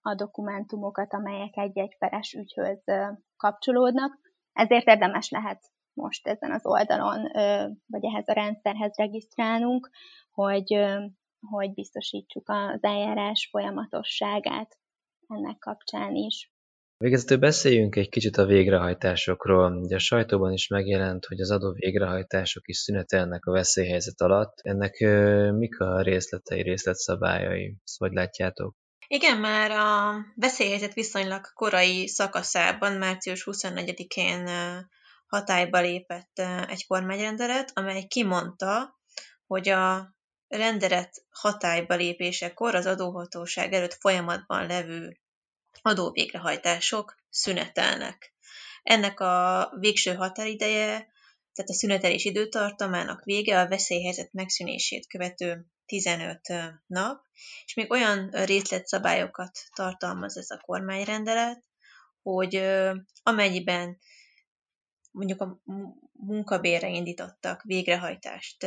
a 0.02 0.14
dokumentumokat, 0.14 1.12
amelyek 1.12 1.56
egy-egy 1.56 1.98
peres 1.98 2.32
ügyhöz 2.32 2.82
ö, 2.84 3.06
kapcsolódnak. 3.36 4.18
Ezért 4.52 4.86
érdemes 4.86 5.30
lehet 5.30 5.73
most 5.94 6.26
ezen 6.26 6.52
az 6.52 6.66
oldalon, 6.66 7.30
vagy 7.86 8.04
ehhez 8.04 8.28
a 8.28 8.32
rendszerhez 8.32 8.96
regisztrálnunk, 8.96 9.90
hogy, 10.30 10.76
hogy 11.40 11.74
biztosítsuk 11.74 12.48
az 12.48 12.82
eljárás 12.82 13.48
folyamatosságát 13.50 14.78
ennek 15.28 15.58
kapcsán 15.58 16.14
is. 16.14 16.52
Végezetül 16.96 17.38
beszéljünk 17.38 17.96
egy 17.96 18.08
kicsit 18.08 18.36
a 18.36 18.44
végrehajtásokról. 18.44 19.76
Ugye 19.76 19.94
a 19.94 19.98
sajtóban 19.98 20.52
is 20.52 20.68
megjelent, 20.68 21.24
hogy 21.26 21.40
az 21.40 21.50
adó 21.50 21.72
végrehajtások 21.72 22.68
is 22.68 22.76
szünetelnek 22.76 23.44
a 23.44 23.52
veszélyhelyzet 23.52 24.20
alatt. 24.20 24.54
Ennek 24.62 24.98
mik 25.52 25.80
a 25.80 26.02
részletei, 26.02 26.62
részletszabályai? 26.62 27.76
Ezt 27.84 27.98
hogy 27.98 28.12
látjátok? 28.12 28.74
Igen, 29.06 29.38
már 29.38 29.70
a 29.70 30.14
veszélyhelyzet 30.36 30.94
viszonylag 30.94 31.40
korai 31.54 32.06
szakaszában, 32.06 32.92
március 32.92 33.48
24-én 33.50 34.48
hatályba 35.26 35.80
lépett 35.80 36.38
egy 36.68 36.86
kormányrendelet, 36.86 37.70
amely 37.74 38.04
kimondta, 38.04 38.98
hogy 39.46 39.68
a 39.68 40.14
rendelet 40.48 41.24
hatályba 41.30 41.94
lépésekor 41.94 42.74
az 42.74 42.86
adóhatóság 42.86 43.72
előtt 43.72 43.94
folyamatban 43.94 44.66
levő 44.66 45.18
adóvégrehajtások 45.82 47.14
szünetelnek. 47.30 48.34
Ennek 48.82 49.20
a 49.20 49.68
végső 49.78 50.14
határideje, 50.14 51.12
tehát 51.52 51.70
a 51.70 51.74
szünetelés 51.74 52.24
időtartamának 52.24 53.24
vége 53.24 53.60
a 53.60 53.68
veszélyhelyzet 53.68 54.32
megszűnését 54.32 55.06
követő 55.06 55.66
15 55.86 56.40
nap, 56.86 57.24
és 57.64 57.74
még 57.74 57.90
olyan 57.90 58.30
részletszabályokat 58.30 59.58
tartalmaz 59.74 60.36
ez 60.36 60.50
a 60.50 60.60
kormányrendelet, 60.60 61.64
hogy 62.22 62.62
amennyiben 63.22 63.98
mondjuk 65.14 65.40
a 65.40 65.60
munkabérre 66.12 66.88
indítottak 66.88 67.62
végrehajtást 67.62 68.66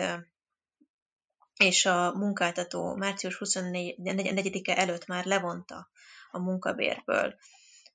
és 1.57 1.85
a 1.85 2.13
munkáltató 2.13 2.95
március 2.95 3.37
24-e 3.39 4.75
előtt 4.75 5.05
már 5.05 5.25
levonta 5.25 5.89
a 6.31 6.39
munkabérből 6.39 7.35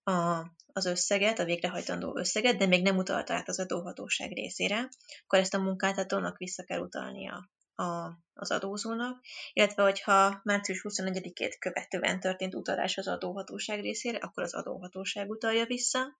a, 0.02 0.46
az 0.72 0.86
összeget, 0.86 1.38
a 1.38 1.44
végrehajtandó 1.44 2.16
összeget, 2.16 2.56
de 2.56 2.66
még 2.66 2.82
nem 2.82 2.96
utalta 2.96 3.34
át 3.34 3.48
az 3.48 3.60
adóhatóság 3.60 4.32
részére, 4.32 4.88
akkor 5.24 5.38
ezt 5.38 5.54
a 5.54 5.62
munkáltatónak 5.62 6.38
vissza 6.38 6.64
kell 6.64 6.80
utalnia 6.80 7.50
a, 7.74 8.10
az 8.34 8.50
adózónak, 8.50 9.24
illetve 9.52 9.82
hogyha 9.82 10.40
március 10.44 10.84
24-ét 10.88 11.56
követően 11.58 12.20
történt 12.20 12.54
utalás 12.54 12.98
az 12.98 13.08
adóhatóság 13.08 13.80
részére, 13.80 14.18
akkor 14.18 14.42
az 14.42 14.54
adóhatóság 14.54 15.30
utalja 15.30 15.66
vissza, 15.66 16.18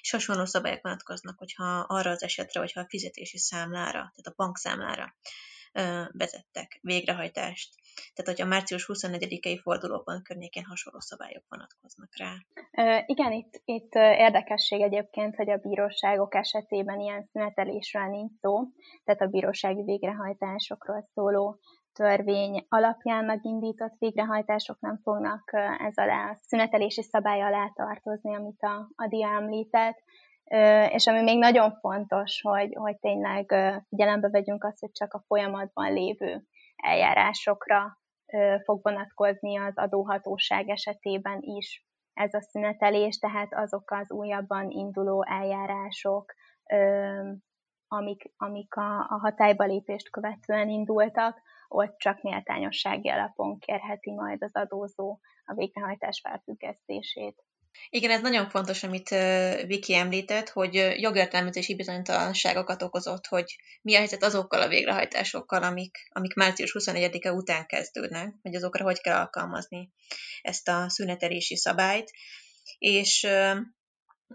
és 0.00 0.10
hasonló 0.10 0.44
szabályok 0.44 0.82
vonatkoznak, 0.82 1.38
hogyha 1.38 1.78
arra 1.78 2.10
az 2.10 2.22
esetre, 2.22 2.60
hogyha 2.60 2.80
a 2.80 2.88
fizetési 2.88 3.38
számlára, 3.38 3.90
tehát 3.92 4.26
a 4.26 4.34
bankszámlára 4.36 5.14
vezettek 6.12 6.78
végrehajtást. 6.80 7.74
Tehát, 8.14 8.30
hogy 8.30 8.46
a 8.46 8.50
március 8.50 8.90
24-i 8.92 9.60
fordulóban 9.62 10.22
környékén 10.22 10.64
hasonló 10.64 11.00
szabályok 11.00 11.44
vonatkoznak 11.48 12.10
rá. 12.16 12.32
Igen, 13.06 13.32
itt, 13.32 13.60
itt 13.64 13.94
érdekesség 13.94 14.80
egyébként, 14.80 15.36
hogy 15.36 15.50
a 15.50 15.56
bíróságok 15.56 16.34
esetében 16.34 17.00
ilyen 17.00 17.28
szünetelésről 17.32 18.06
nincs 18.06 18.32
szó, 18.40 18.60
tehát 19.04 19.20
a 19.20 19.26
bírósági 19.26 19.82
végrehajtásokról 19.82 21.08
szóló 21.14 21.58
törvény 21.92 22.66
alapján 22.68 23.24
megindított 23.24 23.94
végrehajtások 23.98 24.80
nem 24.80 25.00
fognak 25.02 25.50
ez 25.78 25.96
alá 25.96 26.30
a 26.30 26.38
szünetelési 26.40 27.02
szabály 27.02 27.42
alá 27.42 27.72
tartozni, 27.74 28.34
amit 28.34 28.62
a, 28.62 28.90
a 28.96 29.08
dia 29.08 29.28
említett, 29.28 30.02
és 30.88 31.06
ami 31.06 31.22
még 31.22 31.38
nagyon 31.38 31.78
fontos, 31.80 32.40
hogy, 32.42 32.74
hogy 32.74 32.98
tényleg 32.98 33.54
figyelembe 33.88 34.28
vegyünk 34.28 34.64
azt, 34.64 34.80
hogy 34.80 34.92
csak 34.92 35.14
a 35.14 35.24
folyamatban 35.26 35.92
lévő 35.92 36.44
eljárásokra 36.76 38.00
fog 38.64 38.82
vonatkozni 38.82 39.58
az 39.58 39.76
adóhatóság 39.76 40.68
esetében 40.68 41.38
is 41.40 41.86
ez 42.12 42.34
a 42.34 42.40
szünetelés, 42.40 43.18
tehát 43.18 43.54
azok 43.54 43.90
az 43.90 44.10
újabban 44.10 44.70
induló 44.70 45.24
eljárások, 45.28 46.34
amik, 47.88 48.32
amik 48.36 48.74
a, 48.76 48.98
a 48.98 49.18
hatályba 49.20 49.64
lépést 49.64 50.10
követően 50.10 50.68
indultak, 50.68 51.40
ott 51.68 51.96
csak 51.96 52.22
méltányossági 52.22 53.08
alapon 53.08 53.58
kérheti 53.58 54.10
majd 54.12 54.42
az 54.42 54.54
adózó 54.54 55.18
a 55.44 55.54
végrehajtás 55.54 56.20
felfüggesztését. 56.20 57.42
Igen, 57.90 58.10
ez 58.10 58.20
nagyon 58.20 58.48
fontos, 58.48 58.82
amit 58.82 59.08
Viki 59.66 59.94
említett, 59.94 60.48
hogy 60.48 60.74
jogértelmezési 60.96 61.74
bizonytalanságokat 61.74 62.82
okozott, 62.82 63.26
hogy 63.26 63.56
mi 63.82 63.94
a 63.94 63.98
helyzet 63.98 64.22
azokkal 64.22 64.62
a 64.62 64.68
végrehajtásokkal, 64.68 65.62
amik, 65.62 66.08
amik 66.12 66.34
március 66.34 66.76
24-e 66.78 67.32
után 67.32 67.66
kezdődnek, 67.66 68.34
hogy 68.42 68.54
azokra 68.54 68.84
hogy 68.84 69.00
kell 69.00 69.16
alkalmazni 69.18 69.90
ezt 70.42 70.68
a 70.68 70.88
szünetelési 70.88 71.56
szabályt. 71.56 72.10
És 72.78 73.26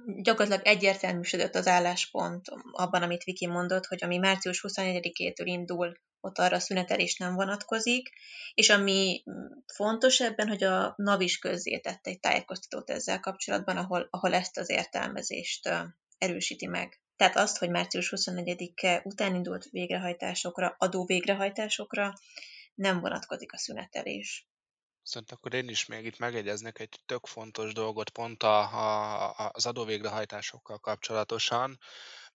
gyakorlatilag 0.05 0.67
egyértelműsödött 0.67 1.55
az 1.55 1.67
álláspont 1.67 2.45
abban, 2.71 3.01
amit 3.01 3.23
Viki 3.23 3.47
mondott, 3.47 3.85
hogy 3.85 4.03
ami 4.03 4.17
március 4.17 4.63
24-től 4.67 5.43
indul, 5.43 5.97
ott 6.21 6.37
arra 6.37 6.59
szünetelés 6.59 7.17
nem 7.17 7.35
vonatkozik, 7.35 8.09
és 8.53 8.69
ami 8.69 9.23
fontos 9.73 10.19
ebben, 10.19 10.47
hogy 10.47 10.63
a 10.63 10.93
NAV 10.97 11.21
is 11.21 11.37
közzétett 11.39 12.07
egy 12.07 12.19
tájékoztatót 12.19 12.89
ezzel 12.89 13.19
kapcsolatban, 13.19 13.77
ahol, 13.77 14.07
ahol 14.09 14.33
ezt 14.33 14.57
az 14.57 14.69
értelmezést 14.69 15.69
erősíti 16.17 16.67
meg. 16.67 17.01
Tehát 17.15 17.35
azt, 17.35 17.57
hogy 17.57 17.69
március 17.69 18.13
24-e 18.15 19.01
után 19.03 19.35
indult 19.35 19.65
végrehajtásokra, 19.71 20.75
adó 20.77 21.05
végrehajtásokra 21.05 22.13
nem 22.75 22.99
vonatkozik 22.99 23.53
a 23.53 23.57
szünetelés. 23.57 24.47
Viszont 25.07 25.31
akkor 25.31 25.53
én 25.53 25.69
is 25.69 25.85
még 25.85 26.05
itt 26.05 26.17
megegyeznek 26.17 26.79
egy 26.79 26.99
tök 27.05 27.25
fontos 27.25 27.73
dolgot 27.73 28.09
pont 28.09 28.43
a, 28.43 28.59
a, 28.59 29.51
az 29.53 29.65
adóvégrehajtásokkal 29.65 30.77
kapcsolatosan, 30.79 31.79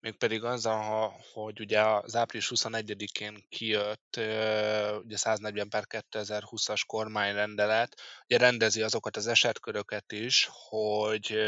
mégpedig 0.00 0.44
azzal, 0.44 1.14
hogy 1.32 1.60
ugye 1.60 1.80
az 1.80 2.16
április 2.16 2.50
21-én 2.54 3.44
kijött 3.48 4.16
ugye 5.02 5.16
140 5.16 5.68
per 5.68 5.84
2020-as 5.88 6.80
kormányrendelet, 6.86 8.00
ugye 8.24 8.38
rendezi 8.38 8.82
azokat 8.82 9.16
az 9.16 9.26
esetköröket 9.26 10.12
is, 10.12 10.48
hogy 10.68 11.38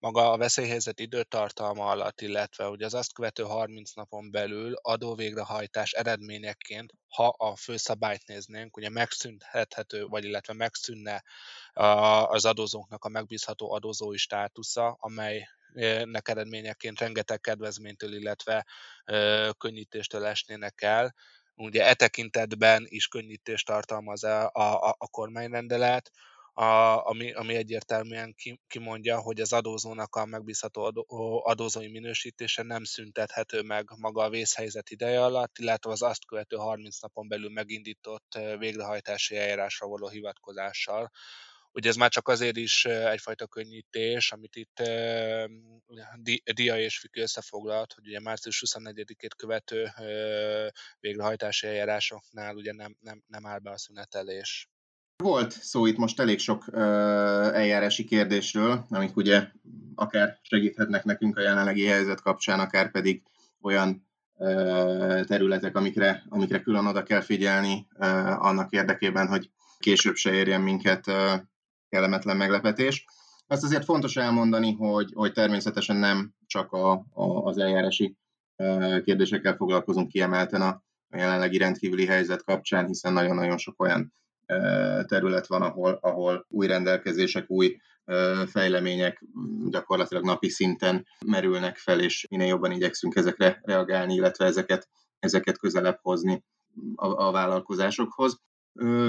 maga 0.00 0.32
a 0.32 0.36
veszélyhelyzet 0.36 1.00
időtartalma 1.00 1.90
alatt, 1.90 2.20
illetve 2.20 2.68
ugye 2.68 2.84
az 2.84 2.94
azt 2.94 3.12
követő 3.12 3.42
30 3.42 3.92
napon 3.92 4.30
belül 4.30 4.74
adóvégrehajtás 4.74 5.92
eredményeként, 5.92 6.92
ha 7.08 7.26
a 7.26 7.56
főszabályt 7.56 8.26
néznénk, 8.26 8.76
ugye 8.76 8.88
megszűnhethető, 8.88 10.06
vagy 10.06 10.24
illetve 10.24 10.52
megszűnne 10.52 11.22
az 12.22 12.44
adózóknak 12.44 13.04
a 13.04 13.08
megbízható 13.08 13.72
adózói 13.72 14.16
státusza, 14.16 14.96
amelynek 15.00 16.28
eredményeként 16.28 17.00
rengeteg 17.00 17.40
kedvezménytől, 17.40 18.14
illetve 18.14 18.66
könnyítéstől 19.58 20.24
esnének 20.24 20.82
el, 20.82 21.14
ugye 21.54 21.86
e 21.86 21.94
tekintetben 21.94 22.84
is 22.88 23.06
könnyítést 23.06 23.66
tartalmaz 23.66 24.24
a, 24.24 24.50
a, 24.52 24.94
a 24.98 25.08
kormányrendelet, 25.08 26.10
a, 26.58 27.06
ami, 27.06 27.32
ami 27.32 27.54
egyértelműen 27.54 28.34
ki, 28.34 28.60
kimondja, 28.66 29.20
hogy 29.20 29.40
az 29.40 29.52
adózónak 29.52 30.16
a 30.16 30.24
megbízható 30.24 30.82
adó, 30.82 31.04
adózói 31.44 31.88
minősítése 31.88 32.62
nem 32.62 32.84
szüntethető 32.84 33.62
meg 33.62 33.88
maga 33.96 34.22
a 34.22 34.30
vészhelyzet 34.30 34.90
ideje 34.90 35.24
alatt, 35.24 35.58
illetve 35.58 35.90
az 35.90 36.02
azt 36.02 36.26
követő 36.26 36.56
30 36.56 37.00
napon 37.00 37.28
belül 37.28 37.50
megindított 37.50 38.38
végrehajtási 38.58 39.36
eljárásra 39.36 39.86
való 39.86 40.08
hivatkozással. 40.08 41.10
Ugye 41.72 41.88
ez 41.88 41.96
már 41.96 42.10
csak 42.10 42.28
azért 42.28 42.56
is 42.56 42.84
egyfajta 42.84 43.46
könnyítés, 43.46 44.32
amit 44.32 44.56
itt 44.56 44.82
Dia 46.54 46.78
és 46.78 46.98
Fiki 46.98 47.20
összefoglalt, 47.20 47.92
hogy 47.92 48.06
ugye 48.06 48.20
március 48.20 48.62
24-ét 48.66 49.34
követő 49.36 49.92
végrehajtási 51.00 51.66
eljárásoknál 51.66 52.54
ugye 52.54 52.72
nem, 52.72 52.96
nem, 53.00 53.22
nem 53.26 53.46
áll 53.46 53.58
be 53.58 53.70
a 53.70 53.78
szünetelés. 53.78 54.68
Volt 55.22 55.50
szó 55.52 55.86
itt 55.86 55.96
most 55.96 56.20
elég 56.20 56.38
sok 56.38 56.64
uh, 56.66 56.80
eljárási 57.54 58.04
kérdésről, 58.04 58.86
amik 58.90 59.16
ugye 59.16 59.48
akár 59.94 60.38
segíthetnek 60.42 61.04
nekünk 61.04 61.36
a 61.36 61.40
jelenlegi 61.40 61.84
helyzet 61.86 62.20
kapcsán, 62.20 62.60
akár 62.60 62.90
pedig 62.90 63.22
olyan 63.60 64.06
uh, 64.34 65.24
területek, 65.24 65.76
amikre, 65.76 66.24
amikre 66.28 66.60
külön 66.60 66.86
oda 66.86 67.02
kell 67.02 67.20
figyelni 67.20 67.86
uh, 67.98 68.44
annak 68.44 68.72
érdekében, 68.72 69.28
hogy 69.28 69.50
később 69.78 70.14
se 70.14 70.32
érjen 70.32 70.60
minket 70.60 71.06
uh, 71.06 71.32
kellemetlen 71.88 72.36
meglepetés. 72.36 73.04
Azt 73.46 73.64
azért 73.64 73.84
fontos 73.84 74.16
elmondani, 74.16 74.72
hogy, 74.72 75.12
hogy 75.14 75.32
természetesen 75.32 75.96
nem 75.96 76.34
csak 76.46 76.72
a, 76.72 76.92
a, 76.92 77.24
az 77.44 77.58
eljárási 77.58 78.16
uh, 78.56 79.02
kérdésekkel 79.02 79.56
foglalkozunk 79.56 80.08
kiemelten 80.08 80.62
a, 80.62 80.82
a 81.10 81.16
jelenlegi 81.16 81.58
rendkívüli 81.58 82.06
helyzet 82.06 82.44
kapcsán, 82.44 82.86
hiszen 82.86 83.12
nagyon-nagyon 83.12 83.58
sok 83.58 83.82
olyan 83.82 84.16
terület 85.06 85.46
van, 85.46 85.62
ahol, 85.62 85.98
ahol 86.00 86.46
új 86.48 86.66
rendelkezések, 86.66 87.50
új 87.50 87.76
fejlemények 88.46 89.24
gyakorlatilag 89.70 90.24
napi 90.24 90.48
szinten 90.48 91.06
merülnek 91.26 91.76
fel, 91.76 92.00
és 92.00 92.26
minél 92.30 92.46
jobban 92.46 92.72
igyekszünk 92.72 93.16
ezekre 93.16 93.60
reagálni, 93.62 94.14
illetve 94.14 94.44
ezeket, 94.44 94.88
ezeket 95.18 95.58
közelebb 95.58 95.98
hozni 96.02 96.44
a, 96.94 97.26
a 97.26 97.32
vállalkozásokhoz. 97.32 98.40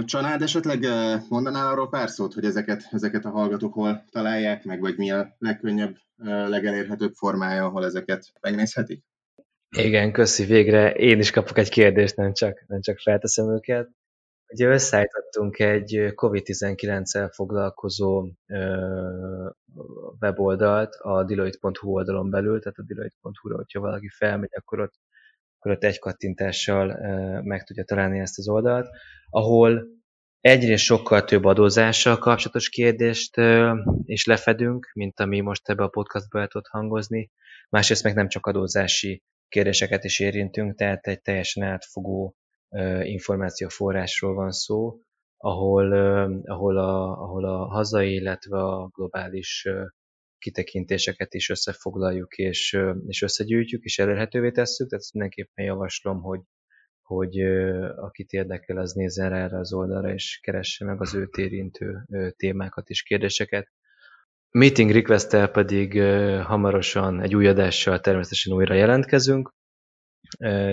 Csanád, 0.06 0.42
esetleg 0.42 0.86
mondanál 1.30 1.68
arról 1.68 1.90
pár 1.90 2.10
szót, 2.10 2.34
hogy 2.34 2.46
ezeket, 2.46 2.88
ezeket 2.92 3.26
a 3.26 3.30
hallgatók 3.30 3.74
hol 3.74 4.06
találják 4.12 4.64
meg, 4.64 4.80
vagy 4.80 4.98
mi 4.98 5.12
a 5.12 5.36
legkönnyebb, 5.38 5.96
legelérhetőbb 6.24 7.14
formája, 7.14 7.66
ahol 7.66 7.86
ezeket 7.86 8.34
megnézhetik? 8.42 9.04
Igen, 9.78 10.12
köszi 10.12 10.46
végre. 10.46 10.94
Én 10.94 11.20
is 11.20 11.32
kapok 11.32 11.58
egy 11.58 11.70
kérdést, 11.70 12.16
nem 12.16 12.34
csak, 12.34 12.64
nem 12.68 12.82
csak 12.82 13.00
felteszem 13.00 13.54
őket. 13.54 13.90
Ugye 14.52 14.68
összeállítottunk 14.68 15.60
egy 15.60 16.12
COVID-19-el 16.16 17.30
foglalkozó 17.34 18.28
weboldalt 20.20 20.96
a 20.96 21.24
Deloitte.hu 21.24 21.92
oldalon 21.92 22.30
belül, 22.30 22.60
tehát 22.60 22.78
a 22.78 22.84
Deloitte.hu-ra, 22.84 23.56
hogyha 23.56 23.80
valaki 23.80 24.08
felmegy, 24.18 24.52
akkor 24.56 24.80
ott, 24.80 24.94
akkor 25.58 25.72
ott 25.72 25.84
egy 25.84 26.00
kattintással 26.00 26.86
meg 27.42 27.64
tudja 27.64 27.84
találni 27.84 28.20
ezt 28.20 28.38
az 28.38 28.48
oldalt, 28.50 28.88
ahol 29.30 29.88
egyrészt 30.42 30.84
sokkal 30.84 31.24
több 31.24 31.46
adózással 31.46 32.18
kapcsolatos 32.18 32.70
kérdést 32.70 33.42
is 34.04 34.26
lefedünk, 34.26 34.92
mint 34.94 35.20
ami 35.20 35.40
most 35.40 35.70
ebbe 35.70 35.84
a 35.84 35.88
podcastba 35.88 36.40
el 36.40 36.48
tud 36.48 36.68
hangozni, 36.68 37.32
másrészt 37.70 38.04
meg 38.04 38.16
nem 38.16 38.28
csak 38.28 38.46
adózási 38.46 39.24
kérdéseket 39.48 40.04
is 40.04 40.20
érintünk, 40.20 40.76
tehát 40.76 41.08
egy 41.08 41.22
teljesen 41.22 41.64
átfogó 41.64 42.36
információforrásról 43.04 44.34
van 44.34 44.52
szó, 44.52 45.00
ahol, 45.38 45.94
ahol, 46.44 46.78
a, 46.78 47.22
ahol 47.22 47.46
a 47.46 47.68
hazai, 47.68 48.14
illetve 48.14 48.58
a 48.58 48.88
globális 48.88 49.68
kitekintéseket 50.38 51.34
is 51.34 51.50
összefoglaljuk 51.50 52.38
és, 52.38 52.80
és 53.08 53.22
összegyűjtjük, 53.22 53.84
és 53.84 54.00
elérhetővé 54.00 54.52
tesszük, 54.52 54.90
tehát 54.90 55.14
mindenképpen 55.14 55.66
javaslom, 55.66 56.22
hogy, 56.22 56.42
hogy 57.02 57.40
akit 57.96 58.32
érdekel, 58.32 58.78
az 58.78 58.94
nézzen 58.94 59.34
erre 59.34 59.58
az 59.58 59.74
oldalra, 59.74 60.14
és 60.14 60.40
keresse 60.42 60.86
meg 60.86 61.02
az 61.02 61.16
őt 61.16 61.38
érintő 61.38 62.06
témákat 62.38 62.90
és 62.90 63.04
kérdéseket. 63.04 63.68
Meeting 64.52 64.92
request 64.92 65.52
pedig 65.52 66.02
hamarosan 66.44 67.22
egy 67.22 67.36
új 67.36 67.48
adással 67.48 68.00
természetesen 68.00 68.54
újra 68.54 68.74
jelentkezünk, 68.74 69.54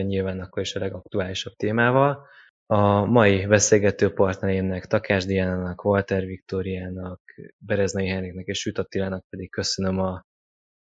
nyilván 0.03 0.41
akkor 0.41 0.63
is 0.63 0.75
a 0.75 0.79
legaktuálisabb 0.79 1.53
témával. 1.53 2.27
A 2.67 3.05
mai 3.05 3.47
beszélgető 3.47 4.13
partnerémnek, 4.13 4.87
Takás 4.87 5.25
Diánának, 5.25 5.85
Walter 5.85 6.25
Viktóriának, 6.25 7.21
Bereznai 7.59 8.09
Henriknek 8.09 8.47
és 8.47 8.59
Süt 8.59 8.79
Attilának 8.79 9.25
pedig 9.29 9.51
köszönöm 9.51 9.99
a 9.99 10.25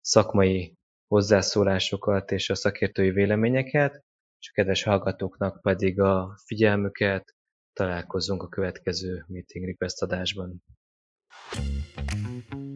szakmai 0.01 0.75
hozzászólásokat 1.09 2.31
és 2.31 2.51
a 2.51 2.55
szakértői 2.55 3.11
véleményeket, 3.11 3.93
és 4.41 4.49
a 4.49 4.53
kedves 4.55 4.83
hallgatóknak 4.83 5.63
pedig 5.63 6.01
a 6.01 6.39
figyelmüket. 6.45 7.35
Találkozunk 7.73 8.43
a 8.43 8.49
következő 8.49 9.25
Meeting 9.27 9.65
Request 9.65 10.03
adásban. 10.03 10.63
thank 11.51 12.53
you 12.53 12.68